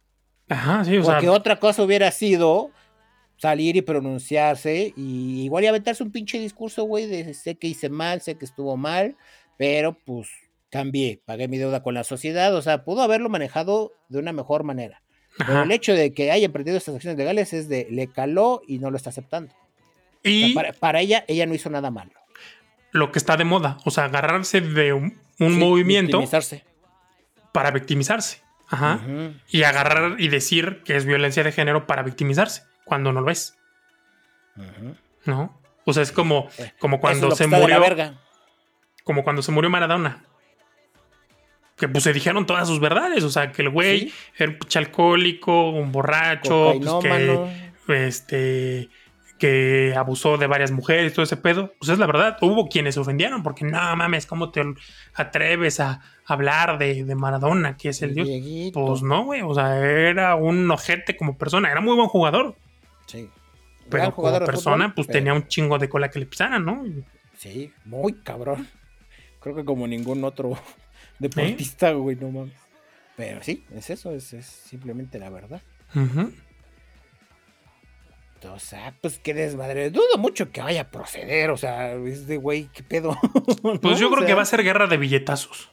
Ajá, 0.49 0.83
sí, 0.85 0.97
o 0.97 1.03
Porque 1.03 1.29
otra 1.29 1.59
cosa 1.59 1.83
hubiera 1.83 2.11
sido 2.11 2.71
salir 3.37 3.75
y 3.75 3.81
pronunciarse 3.81 4.93
y 4.95 5.43
igual 5.43 5.63
y 5.63 5.67
aventarse 5.67 6.03
un 6.03 6.11
pinche 6.11 6.39
discurso, 6.39 6.83
güey, 6.83 7.05
de 7.05 7.33
sé 7.33 7.55
que 7.55 7.67
hice 7.67 7.89
mal, 7.89 8.21
sé 8.21 8.35
que 8.35 8.45
estuvo 8.45 8.77
mal, 8.77 9.15
pero 9.57 9.97
pues 10.05 10.29
cambié, 10.69 11.21
pagué 11.25 11.47
mi 11.47 11.57
deuda 11.57 11.83
con 11.83 11.93
la 11.93 12.03
sociedad, 12.03 12.53
o 12.55 12.61
sea, 12.61 12.83
pudo 12.83 13.01
haberlo 13.01 13.29
manejado 13.29 13.93
de 14.09 14.19
una 14.19 14.33
mejor 14.33 14.63
manera. 14.63 15.01
Pero 15.37 15.63
el 15.63 15.71
hecho 15.71 15.93
de 15.93 16.13
que 16.13 16.31
haya 16.31 16.49
perdido 16.49 16.77
estas 16.77 16.95
acciones 16.95 17.17
legales 17.17 17.53
es 17.53 17.67
de 17.67 17.87
le 17.89 18.07
caló 18.07 18.61
y 18.67 18.79
no 18.79 18.89
lo 18.89 18.97
está 18.97 19.09
aceptando. 19.09 19.53
Y 20.23 20.55
para, 20.79 21.01
ella, 21.01 21.23
ella 21.27 21.45
no 21.45 21.53
hizo 21.53 21.69
nada 21.69 21.91
malo. 21.91 22.11
Lo 22.91 23.11
que 23.11 23.19
está 23.19 23.37
de 23.37 23.43
moda, 23.43 23.77
o 23.85 23.91
sea, 23.91 24.05
agarrarse 24.05 24.61
de 24.61 24.93
un, 24.93 25.19
movimiento 25.39 26.23
para 27.51 27.71
victimizarse. 27.71 28.41
Ajá. 28.67 29.01
Y 29.49 29.63
agarrar 29.63 30.19
y 30.19 30.29
decir 30.29 30.81
que 30.83 30.95
es 30.95 31.05
violencia 31.05 31.43
de 31.43 31.51
género 31.51 31.85
para 31.85 32.01
victimizarse, 32.01 32.63
cuando 32.85 33.11
no 33.11 33.21
lo 33.21 33.29
es. 33.29 33.57
¿No? 35.25 35.59
O 35.83 35.93
sea, 35.93 36.03
es 36.03 36.11
como, 36.11 36.47
eh, 36.57 36.71
como 36.79 36.99
cuando 37.01 37.31
se 37.31 37.47
murió. 37.47 37.81
Como 39.03 39.23
cuando 39.23 39.41
se 39.41 39.51
murió 39.51 39.69
Maradona. 39.69 40.23
Que 41.75 41.89
pues 41.89 42.05
se 42.05 42.13
dijeron 42.13 42.45
todas 42.45 42.67
sus 42.67 42.79
verdades. 42.79 43.23
O 43.23 43.29
sea, 43.29 43.51
que 43.51 43.61
el 43.63 43.69
güey 43.69 44.13
era 44.37 44.51
un 44.51 44.57
alcohólico, 44.75 45.71
un 45.71 45.91
borracho, 45.91 46.73
pues, 47.85 48.21
que 48.21 48.87
este 48.87 48.89
que 49.37 49.93
abusó 49.97 50.37
de 50.37 50.47
varias 50.47 50.71
mujeres, 50.71 51.13
todo 51.13 51.23
ese 51.23 51.37
pedo. 51.37 51.73
Pues 51.79 51.89
es 51.89 51.99
la 51.99 52.07
verdad, 52.07 52.37
hubo 52.41 52.69
quienes 52.69 52.95
se 52.95 53.01
ofendieron 53.01 53.43
porque 53.43 53.65
no 53.65 53.95
mames, 53.95 54.25
¿cómo 54.25 54.51
te 54.51 54.63
atreves 55.13 55.79
a 55.79 56.01
hablar 56.25 56.77
de, 56.77 57.03
Maradona, 57.15 57.77
que 57.77 57.89
es 57.89 58.01
el 58.01 58.15
dios? 58.15 58.29
Pues 58.73 59.01
no, 59.01 59.25
güey, 59.25 59.41
o 59.41 59.53
sea, 59.53 59.77
era 59.77 60.35
un 60.35 60.69
ojete 60.71 61.17
como 61.17 61.37
persona, 61.37 61.69
era 61.69 61.81
muy 61.81 61.95
buen 61.95 62.07
jugador. 62.07 62.55
Sí. 63.05 63.29
Pero 63.89 64.11
como 64.13 64.39
persona, 64.39 64.93
pues 64.95 65.07
tenía 65.07 65.33
un 65.33 65.47
chingo 65.47 65.77
de 65.77 65.89
cola 65.89 66.09
que 66.09 66.19
le 66.19 66.25
pisaran, 66.25 66.65
¿no? 66.65 66.83
Sí, 67.37 67.71
muy 67.85 68.13
cabrón. 68.13 68.67
Creo 69.39 69.55
que 69.55 69.65
como 69.65 69.87
ningún 69.87 70.23
otro 70.23 70.57
deportista, 71.19 71.91
güey, 71.91 72.15
no 72.15 72.31
mames. 72.31 72.53
Pero 73.15 73.41
sí, 73.43 73.63
es 73.73 73.89
eso, 73.89 74.11
es, 74.11 74.25
simplemente 74.45 75.19
la 75.19 75.29
verdad. 75.29 75.61
O 78.43 78.59
sea, 78.59 78.95
pues 79.01 79.19
qué 79.19 79.33
desmadre. 79.33 79.89
Dudo 79.89 80.17
mucho 80.17 80.51
que 80.51 80.61
vaya 80.61 80.81
a 80.81 80.91
proceder. 80.91 81.49
O 81.49 81.57
sea, 81.57 81.93
es 81.93 82.27
de 82.27 82.37
güey, 82.37 82.69
qué 82.73 82.83
pedo. 82.83 83.17
Pues 83.81 83.99
yo 83.99 84.11
creo 84.11 84.25
que 84.25 84.33
va 84.33 84.43
a 84.43 84.45
ser 84.45 84.63
guerra 84.63 84.87
de 84.87 84.97
billetazos. 84.97 85.71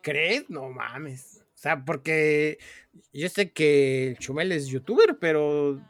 ¿Crees? 0.00 0.48
No 0.48 0.68
mames. 0.70 1.44
O 1.54 1.58
sea, 1.62 1.84
porque 1.84 2.58
yo 3.12 3.28
sé 3.28 3.52
que 3.52 4.16
Chumel 4.18 4.50
es 4.50 4.66
youtuber, 4.66 5.18
pero 5.20 5.80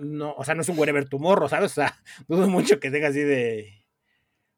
no, 0.00 0.34
o 0.36 0.44
sea, 0.44 0.54
no 0.54 0.62
es 0.62 0.68
un 0.68 0.78
whatever 0.78 1.06
morro, 1.18 1.48
¿sabes? 1.48 1.72
O 1.72 1.74
sea, 1.74 1.96
dudo 2.28 2.48
mucho 2.48 2.80
que 2.80 2.90
tenga 2.90 3.08
así 3.08 3.20
de 3.20 3.84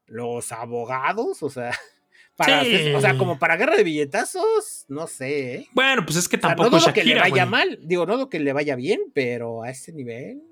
los 0.05 0.51
abogados, 0.51 1.41
o 1.43 1.49
sea, 1.49 1.71
para 2.35 2.61
o 2.95 3.01
sea, 3.01 3.17
como 3.17 3.39
para 3.39 3.57
guerra 3.57 3.75
de 3.75 3.83
billetazos, 3.83 4.85
no 4.87 5.07
sé. 5.07 5.55
¿eh? 5.55 5.67
Bueno, 5.73 6.05
pues 6.05 6.17
es 6.17 6.29
que 6.29 6.37
tampoco 6.37 6.69
o 6.69 6.71
no 6.71 6.79
dudo 6.79 6.93
que 6.93 7.03
le 7.03 7.19
vaya 7.19 7.45
mal, 7.45 7.79
digo, 7.83 8.05
no 8.05 8.17
lo 8.17 8.29
que 8.29 8.39
le 8.39 8.53
vaya 8.53 8.75
bien, 8.75 9.01
pero 9.13 9.63
a 9.63 9.69
ese 9.69 9.91
nivel. 9.91 10.43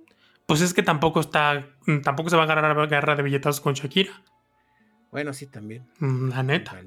Pues 0.46 0.62
es 0.62 0.74
que 0.74 0.82
tampoco 0.82 1.20
está, 1.20 1.68
tampoco 2.04 2.30
se 2.30 2.36
va 2.36 2.44
a 2.44 2.46
agarrar 2.46 2.76
la 2.76 2.88
guerra 2.88 3.16
de 3.16 3.24
billetazos 3.24 3.62
con 3.62 3.76
Shakira. 3.76 4.24
Bueno, 5.12 5.34
sí, 5.34 5.48
también. 5.48 5.88
Mm, 6.00 6.30
la 6.30 6.44
neta. 6.44 6.82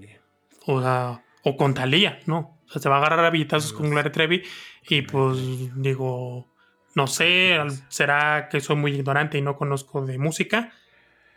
O 0.66 0.80
sea, 0.80 1.22
o 1.44 1.57
con 1.57 1.74
Talía, 1.74 2.20
¿no? 2.26 2.59
O 2.66 2.72
sea, 2.72 2.82
se 2.82 2.88
va 2.88 2.96
a 2.96 2.98
agarrar 2.98 3.24
a 3.24 3.30
billetazos 3.30 3.72
con 3.72 3.90
Gloria 3.90 4.11
Trevi 4.11 4.42
y 4.88 5.03
pues 5.03 5.38
digo, 5.76 6.51
no 6.95 7.07
sé, 7.07 7.59
será 7.88 8.49
que 8.51 8.61
soy 8.61 8.76
muy 8.76 8.95
ignorante 8.95 9.38
y 9.38 9.43
no 9.43 9.57
conozco 9.57 10.05
de 10.05 10.18
música, 10.18 10.72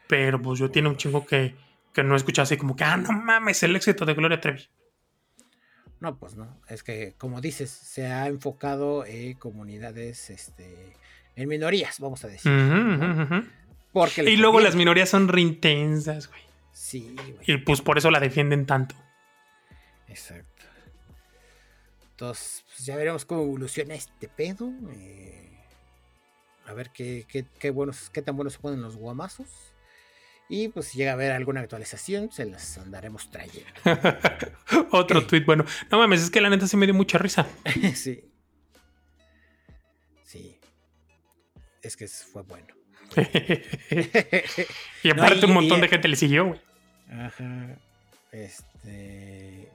pero 0.07 0.41
pues 0.41 0.59
yo 0.59 0.69
tiene 0.69 0.89
un 0.89 0.97
chingo 0.97 1.25
que, 1.25 1.55
que 1.93 2.03
no 2.03 2.15
escuché 2.15 2.41
así 2.41 2.57
como 2.57 2.75
que, 2.75 2.83
ah, 2.83 2.97
no 2.97 3.11
mames, 3.11 3.63
el 3.63 3.75
éxito 3.75 4.05
de 4.05 4.13
Gloria 4.13 4.39
Trevi. 4.39 4.67
No, 5.99 6.17
pues 6.17 6.35
no, 6.35 6.59
es 6.67 6.83
que 6.83 7.15
como 7.17 7.41
dices, 7.41 7.69
se 7.71 8.07
ha 8.07 8.27
enfocado 8.27 9.05
en 9.05 9.33
comunidades, 9.35 10.29
este, 10.29 10.93
en 11.35 11.49
minorías, 11.49 11.99
vamos 11.99 12.23
a 12.25 12.27
decir. 12.27 12.51
Porque 13.91 14.23
y 14.29 14.35
luego 14.35 14.59
las 14.59 14.75
minorías 14.75 15.09
son 15.09 15.29
reintensas, 15.29 16.27
güey. 16.27 16.41
Sí, 16.73 17.15
güey. 17.15 17.37
Y 17.47 17.57
pues 17.57 17.81
por 17.81 17.97
eso 17.97 18.11
la 18.11 18.19
defienden 18.19 18.65
tanto. 18.65 18.93
Exacto. 20.09 20.65
Entonces, 22.11 22.63
pues 22.67 22.85
ya 22.85 22.95
veremos 22.95 23.25
cómo 23.25 23.43
evoluciona 23.43 23.95
este 23.95 24.27
pedo. 24.27 24.71
Eh, 24.91 25.44
a 26.67 26.73
ver 26.73 26.89
qué, 26.89 27.25
qué, 27.59 27.69
buenos, 27.69 28.09
qué 28.09 28.21
tan 28.21 28.35
buenos 28.35 28.53
se 28.53 28.59
ponen 28.59 28.81
los 28.81 28.95
guamazos. 28.95 29.47
Y 30.47 30.67
pues 30.67 30.87
si 30.87 30.97
llega 30.99 31.11
a 31.11 31.13
haber 31.15 31.31
alguna 31.31 31.61
actualización, 31.61 32.31
se 32.31 32.45
las 32.45 32.77
andaremos 32.77 33.29
trayendo. 33.31 33.71
Otro 34.91 35.25
tweet, 35.25 35.43
bueno. 35.43 35.65
No 35.89 35.97
mames, 35.97 36.21
es 36.21 36.29
que 36.29 36.41
la 36.41 36.49
neta 36.49 36.67
sí 36.67 36.77
me 36.77 36.85
dio 36.85 36.93
mucha 36.93 37.17
risa. 37.17 37.47
sí. 37.95 38.23
Sí. 40.23 40.59
Es 41.81 41.97
que 41.97 42.07
fue 42.07 42.43
bueno. 42.43 42.67
y 45.03 45.09
aparte 45.09 45.45
un 45.45 45.53
montón 45.53 45.81
de 45.81 45.87
gente 45.87 46.07
le 46.07 46.15
siguió, 46.15 46.45
güey. 46.47 46.61
Ajá. 47.09 47.77
Este. 48.31 49.69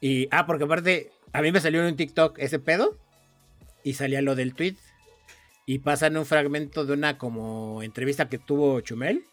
Y. 0.00 0.28
Ah, 0.30 0.46
porque 0.46 0.64
aparte, 0.64 1.12
a 1.32 1.42
mí 1.42 1.52
me 1.52 1.60
salió 1.60 1.80
en 1.80 1.88
un 1.88 1.96
TikTok 1.96 2.38
ese 2.38 2.58
pedo. 2.58 2.98
Y 3.84 3.94
salía 3.94 4.20
lo 4.20 4.34
del 4.34 4.54
tweet 4.54 4.76
y 5.68 5.80
pasan 5.80 6.16
un 6.16 6.24
fragmento 6.24 6.86
de 6.86 6.94
una 6.94 7.18
como 7.18 7.82
entrevista 7.82 8.30
que 8.30 8.38
tuvo 8.38 8.80
Chumel. 8.80 9.26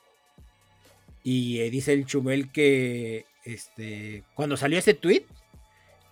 Y 1.23 1.61
eh, 1.61 1.69
dice 1.69 1.93
el 1.93 2.05
Chumel 2.05 2.51
que 2.51 3.25
este, 3.45 4.25
cuando 4.33 4.57
salió 4.57 4.77
ese 4.77 4.95
tweet, 4.95 5.23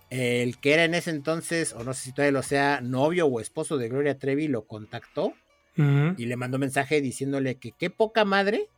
el 0.10 0.58
que 0.60 0.76
era 0.76 0.86
en 0.86 0.94
ese 0.94 1.10
entonces, 1.10 1.74
o 1.74 1.84
no 1.84 1.94
sé 1.94 2.06
si 2.06 2.14
todavía 2.14 2.32
lo 2.32 2.42
sea, 2.42 2.80
novio 2.80 3.28
o 3.28 3.42
esposo 3.42 3.78
de 3.78 3.90
Gloria 3.90 4.18
Trevi, 4.18 4.48
lo 4.48 4.66
contactó 4.66 5.34
y 5.76 6.26
le 6.26 6.36
mandó 6.38 6.58
mensaje 6.58 7.02
diciéndole 7.02 7.56
que 7.56 7.74
qué 7.74 7.90
poca 7.90 8.24
madre 8.24 8.70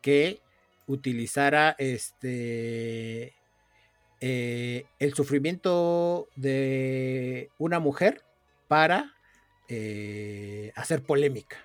que 0.00 0.40
utilizara 0.88 1.76
este 1.78 3.32
eh, 4.20 4.86
el 4.98 5.14
sufrimiento 5.14 6.26
de 6.34 7.50
una 7.58 7.78
mujer 7.78 8.22
para 8.66 9.13
eh, 9.68 10.72
hacer 10.74 11.02
polémica. 11.02 11.56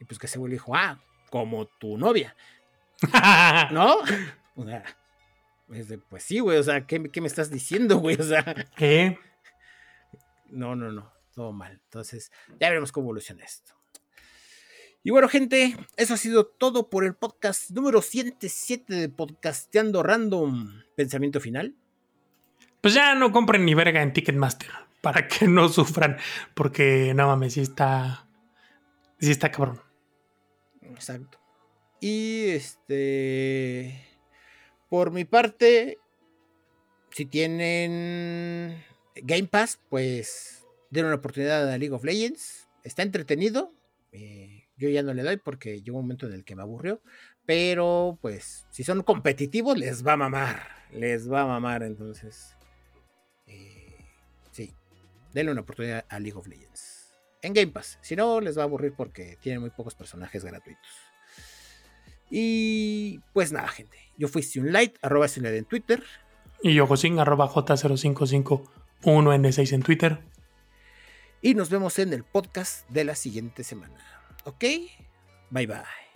Y 0.00 0.04
pues 0.04 0.18
que 0.18 0.28
se 0.28 0.38
vuelve 0.38 0.54
dijo, 0.54 0.74
ah, 0.74 1.00
como 1.30 1.66
tu 1.66 1.96
novia. 1.96 2.36
¿No? 3.72 3.96
O 4.56 4.64
sea, 4.64 4.84
pues 6.08 6.22
sí, 6.22 6.40
güey, 6.40 6.58
o 6.58 6.62
sea, 6.62 6.86
¿qué, 6.86 6.98
me 6.98 7.26
estás 7.26 7.50
diciendo, 7.50 7.98
güey? 7.98 8.16
O 8.20 8.22
sea, 8.22 8.44
¿qué? 8.76 9.18
No, 10.50 10.76
no, 10.76 10.92
no, 10.92 11.12
todo 11.34 11.52
mal. 11.52 11.80
Entonces, 11.84 12.30
ya 12.60 12.68
veremos 12.68 12.92
cómo 12.92 13.06
evoluciona 13.06 13.44
esto. 13.44 13.72
Y 15.02 15.10
bueno, 15.10 15.28
gente, 15.28 15.76
eso 15.96 16.14
ha 16.14 16.16
sido 16.16 16.46
todo 16.46 16.88
por 16.88 17.04
el 17.04 17.14
podcast 17.14 17.70
número 17.70 18.02
107 18.02 18.94
de 18.94 19.08
Podcasteando 19.08 20.02
Random. 20.02 20.82
Pensamiento 20.94 21.40
final. 21.40 21.74
Pues 22.80 22.94
ya 22.94 23.14
no 23.14 23.32
compren 23.32 23.64
ni 23.64 23.74
verga 23.74 24.02
en 24.02 24.12
Ticketmaster 24.12 24.70
para 25.02 25.28
que 25.28 25.46
no 25.46 25.68
sufran, 25.68 26.16
porque 26.54 27.12
no 27.14 27.26
mames, 27.26 27.52
sí 27.52 27.60
está, 27.60 28.26
sí 29.20 29.30
está 29.30 29.50
cabrón. 29.50 29.80
Exacto. 30.80 31.38
Y 32.00 32.46
este, 32.46 34.02
por 34.88 35.10
mi 35.10 35.24
parte, 35.24 35.98
si 37.10 37.26
tienen 37.26 38.82
Game 39.16 39.48
Pass, 39.48 39.78
pues 39.88 40.66
den 40.90 41.06
una 41.06 41.16
oportunidad 41.16 41.70
a 41.70 41.78
League 41.78 41.94
of 41.94 42.04
Legends. 42.04 42.68
Está 42.84 43.02
entretenido. 43.02 43.72
Eh, 44.10 44.64
yo 44.76 44.88
ya 44.88 45.02
no 45.02 45.14
le 45.14 45.22
doy 45.22 45.36
porque 45.36 45.80
llegó 45.80 45.98
un 45.98 46.04
momento 46.04 46.26
en 46.26 46.32
el 46.32 46.44
que 46.44 46.56
me 46.56 46.62
aburrió. 46.62 47.00
Pero 47.46 48.18
pues 48.20 48.66
si 48.70 48.84
son 48.84 49.02
competitivos 49.02 49.78
les 49.78 50.06
va 50.06 50.14
a 50.14 50.16
mamar. 50.16 50.66
Les 50.92 51.30
va 51.30 51.42
a 51.42 51.46
mamar. 51.46 51.82
Entonces 51.82 52.56
denle 55.32 55.52
una 55.52 55.62
oportunidad 55.62 56.04
a 56.08 56.18
League 56.18 56.38
of 56.38 56.46
Legends. 56.46 57.14
En 57.42 57.54
Game 57.54 57.72
Pass. 57.72 57.98
Si 58.02 58.14
no, 58.16 58.40
les 58.40 58.56
va 58.56 58.62
a 58.62 58.64
aburrir 58.64 58.94
porque 58.96 59.36
tienen 59.40 59.60
muy 59.60 59.70
pocos 59.70 59.94
personajes 59.94 60.44
gratuitos. 60.44 60.90
Y 62.30 63.20
pues 63.32 63.52
nada, 63.52 63.68
gente. 63.68 63.98
Yo 64.16 64.28
fui 64.28 64.42
Light, 64.54 64.96
arroba 65.02 65.26
Light 65.26 65.54
en 65.54 65.64
Twitter. 65.64 66.02
Y 66.62 66.74
yo, 66.74 66.86
Josín, 66.86 67.18
arroba 67.18 67.48
J0551N6 67.48 69.72
en 69.72 69.82
Twitter. 69.82 70.20
Y 71.42 71.54
nos 71.54 71.70
vemos 71.70 71.98
en 71.98 72.12
el 72.12 72.22
podcast 72.22 72.88
de 72.88 73.02
la 73.04 73.16
siguiente 73.16 73.64
semana. 73.64 73.98
¿Ok? 74.44 74.64
Bye 75.50 75.66
bye. 75.66 76.11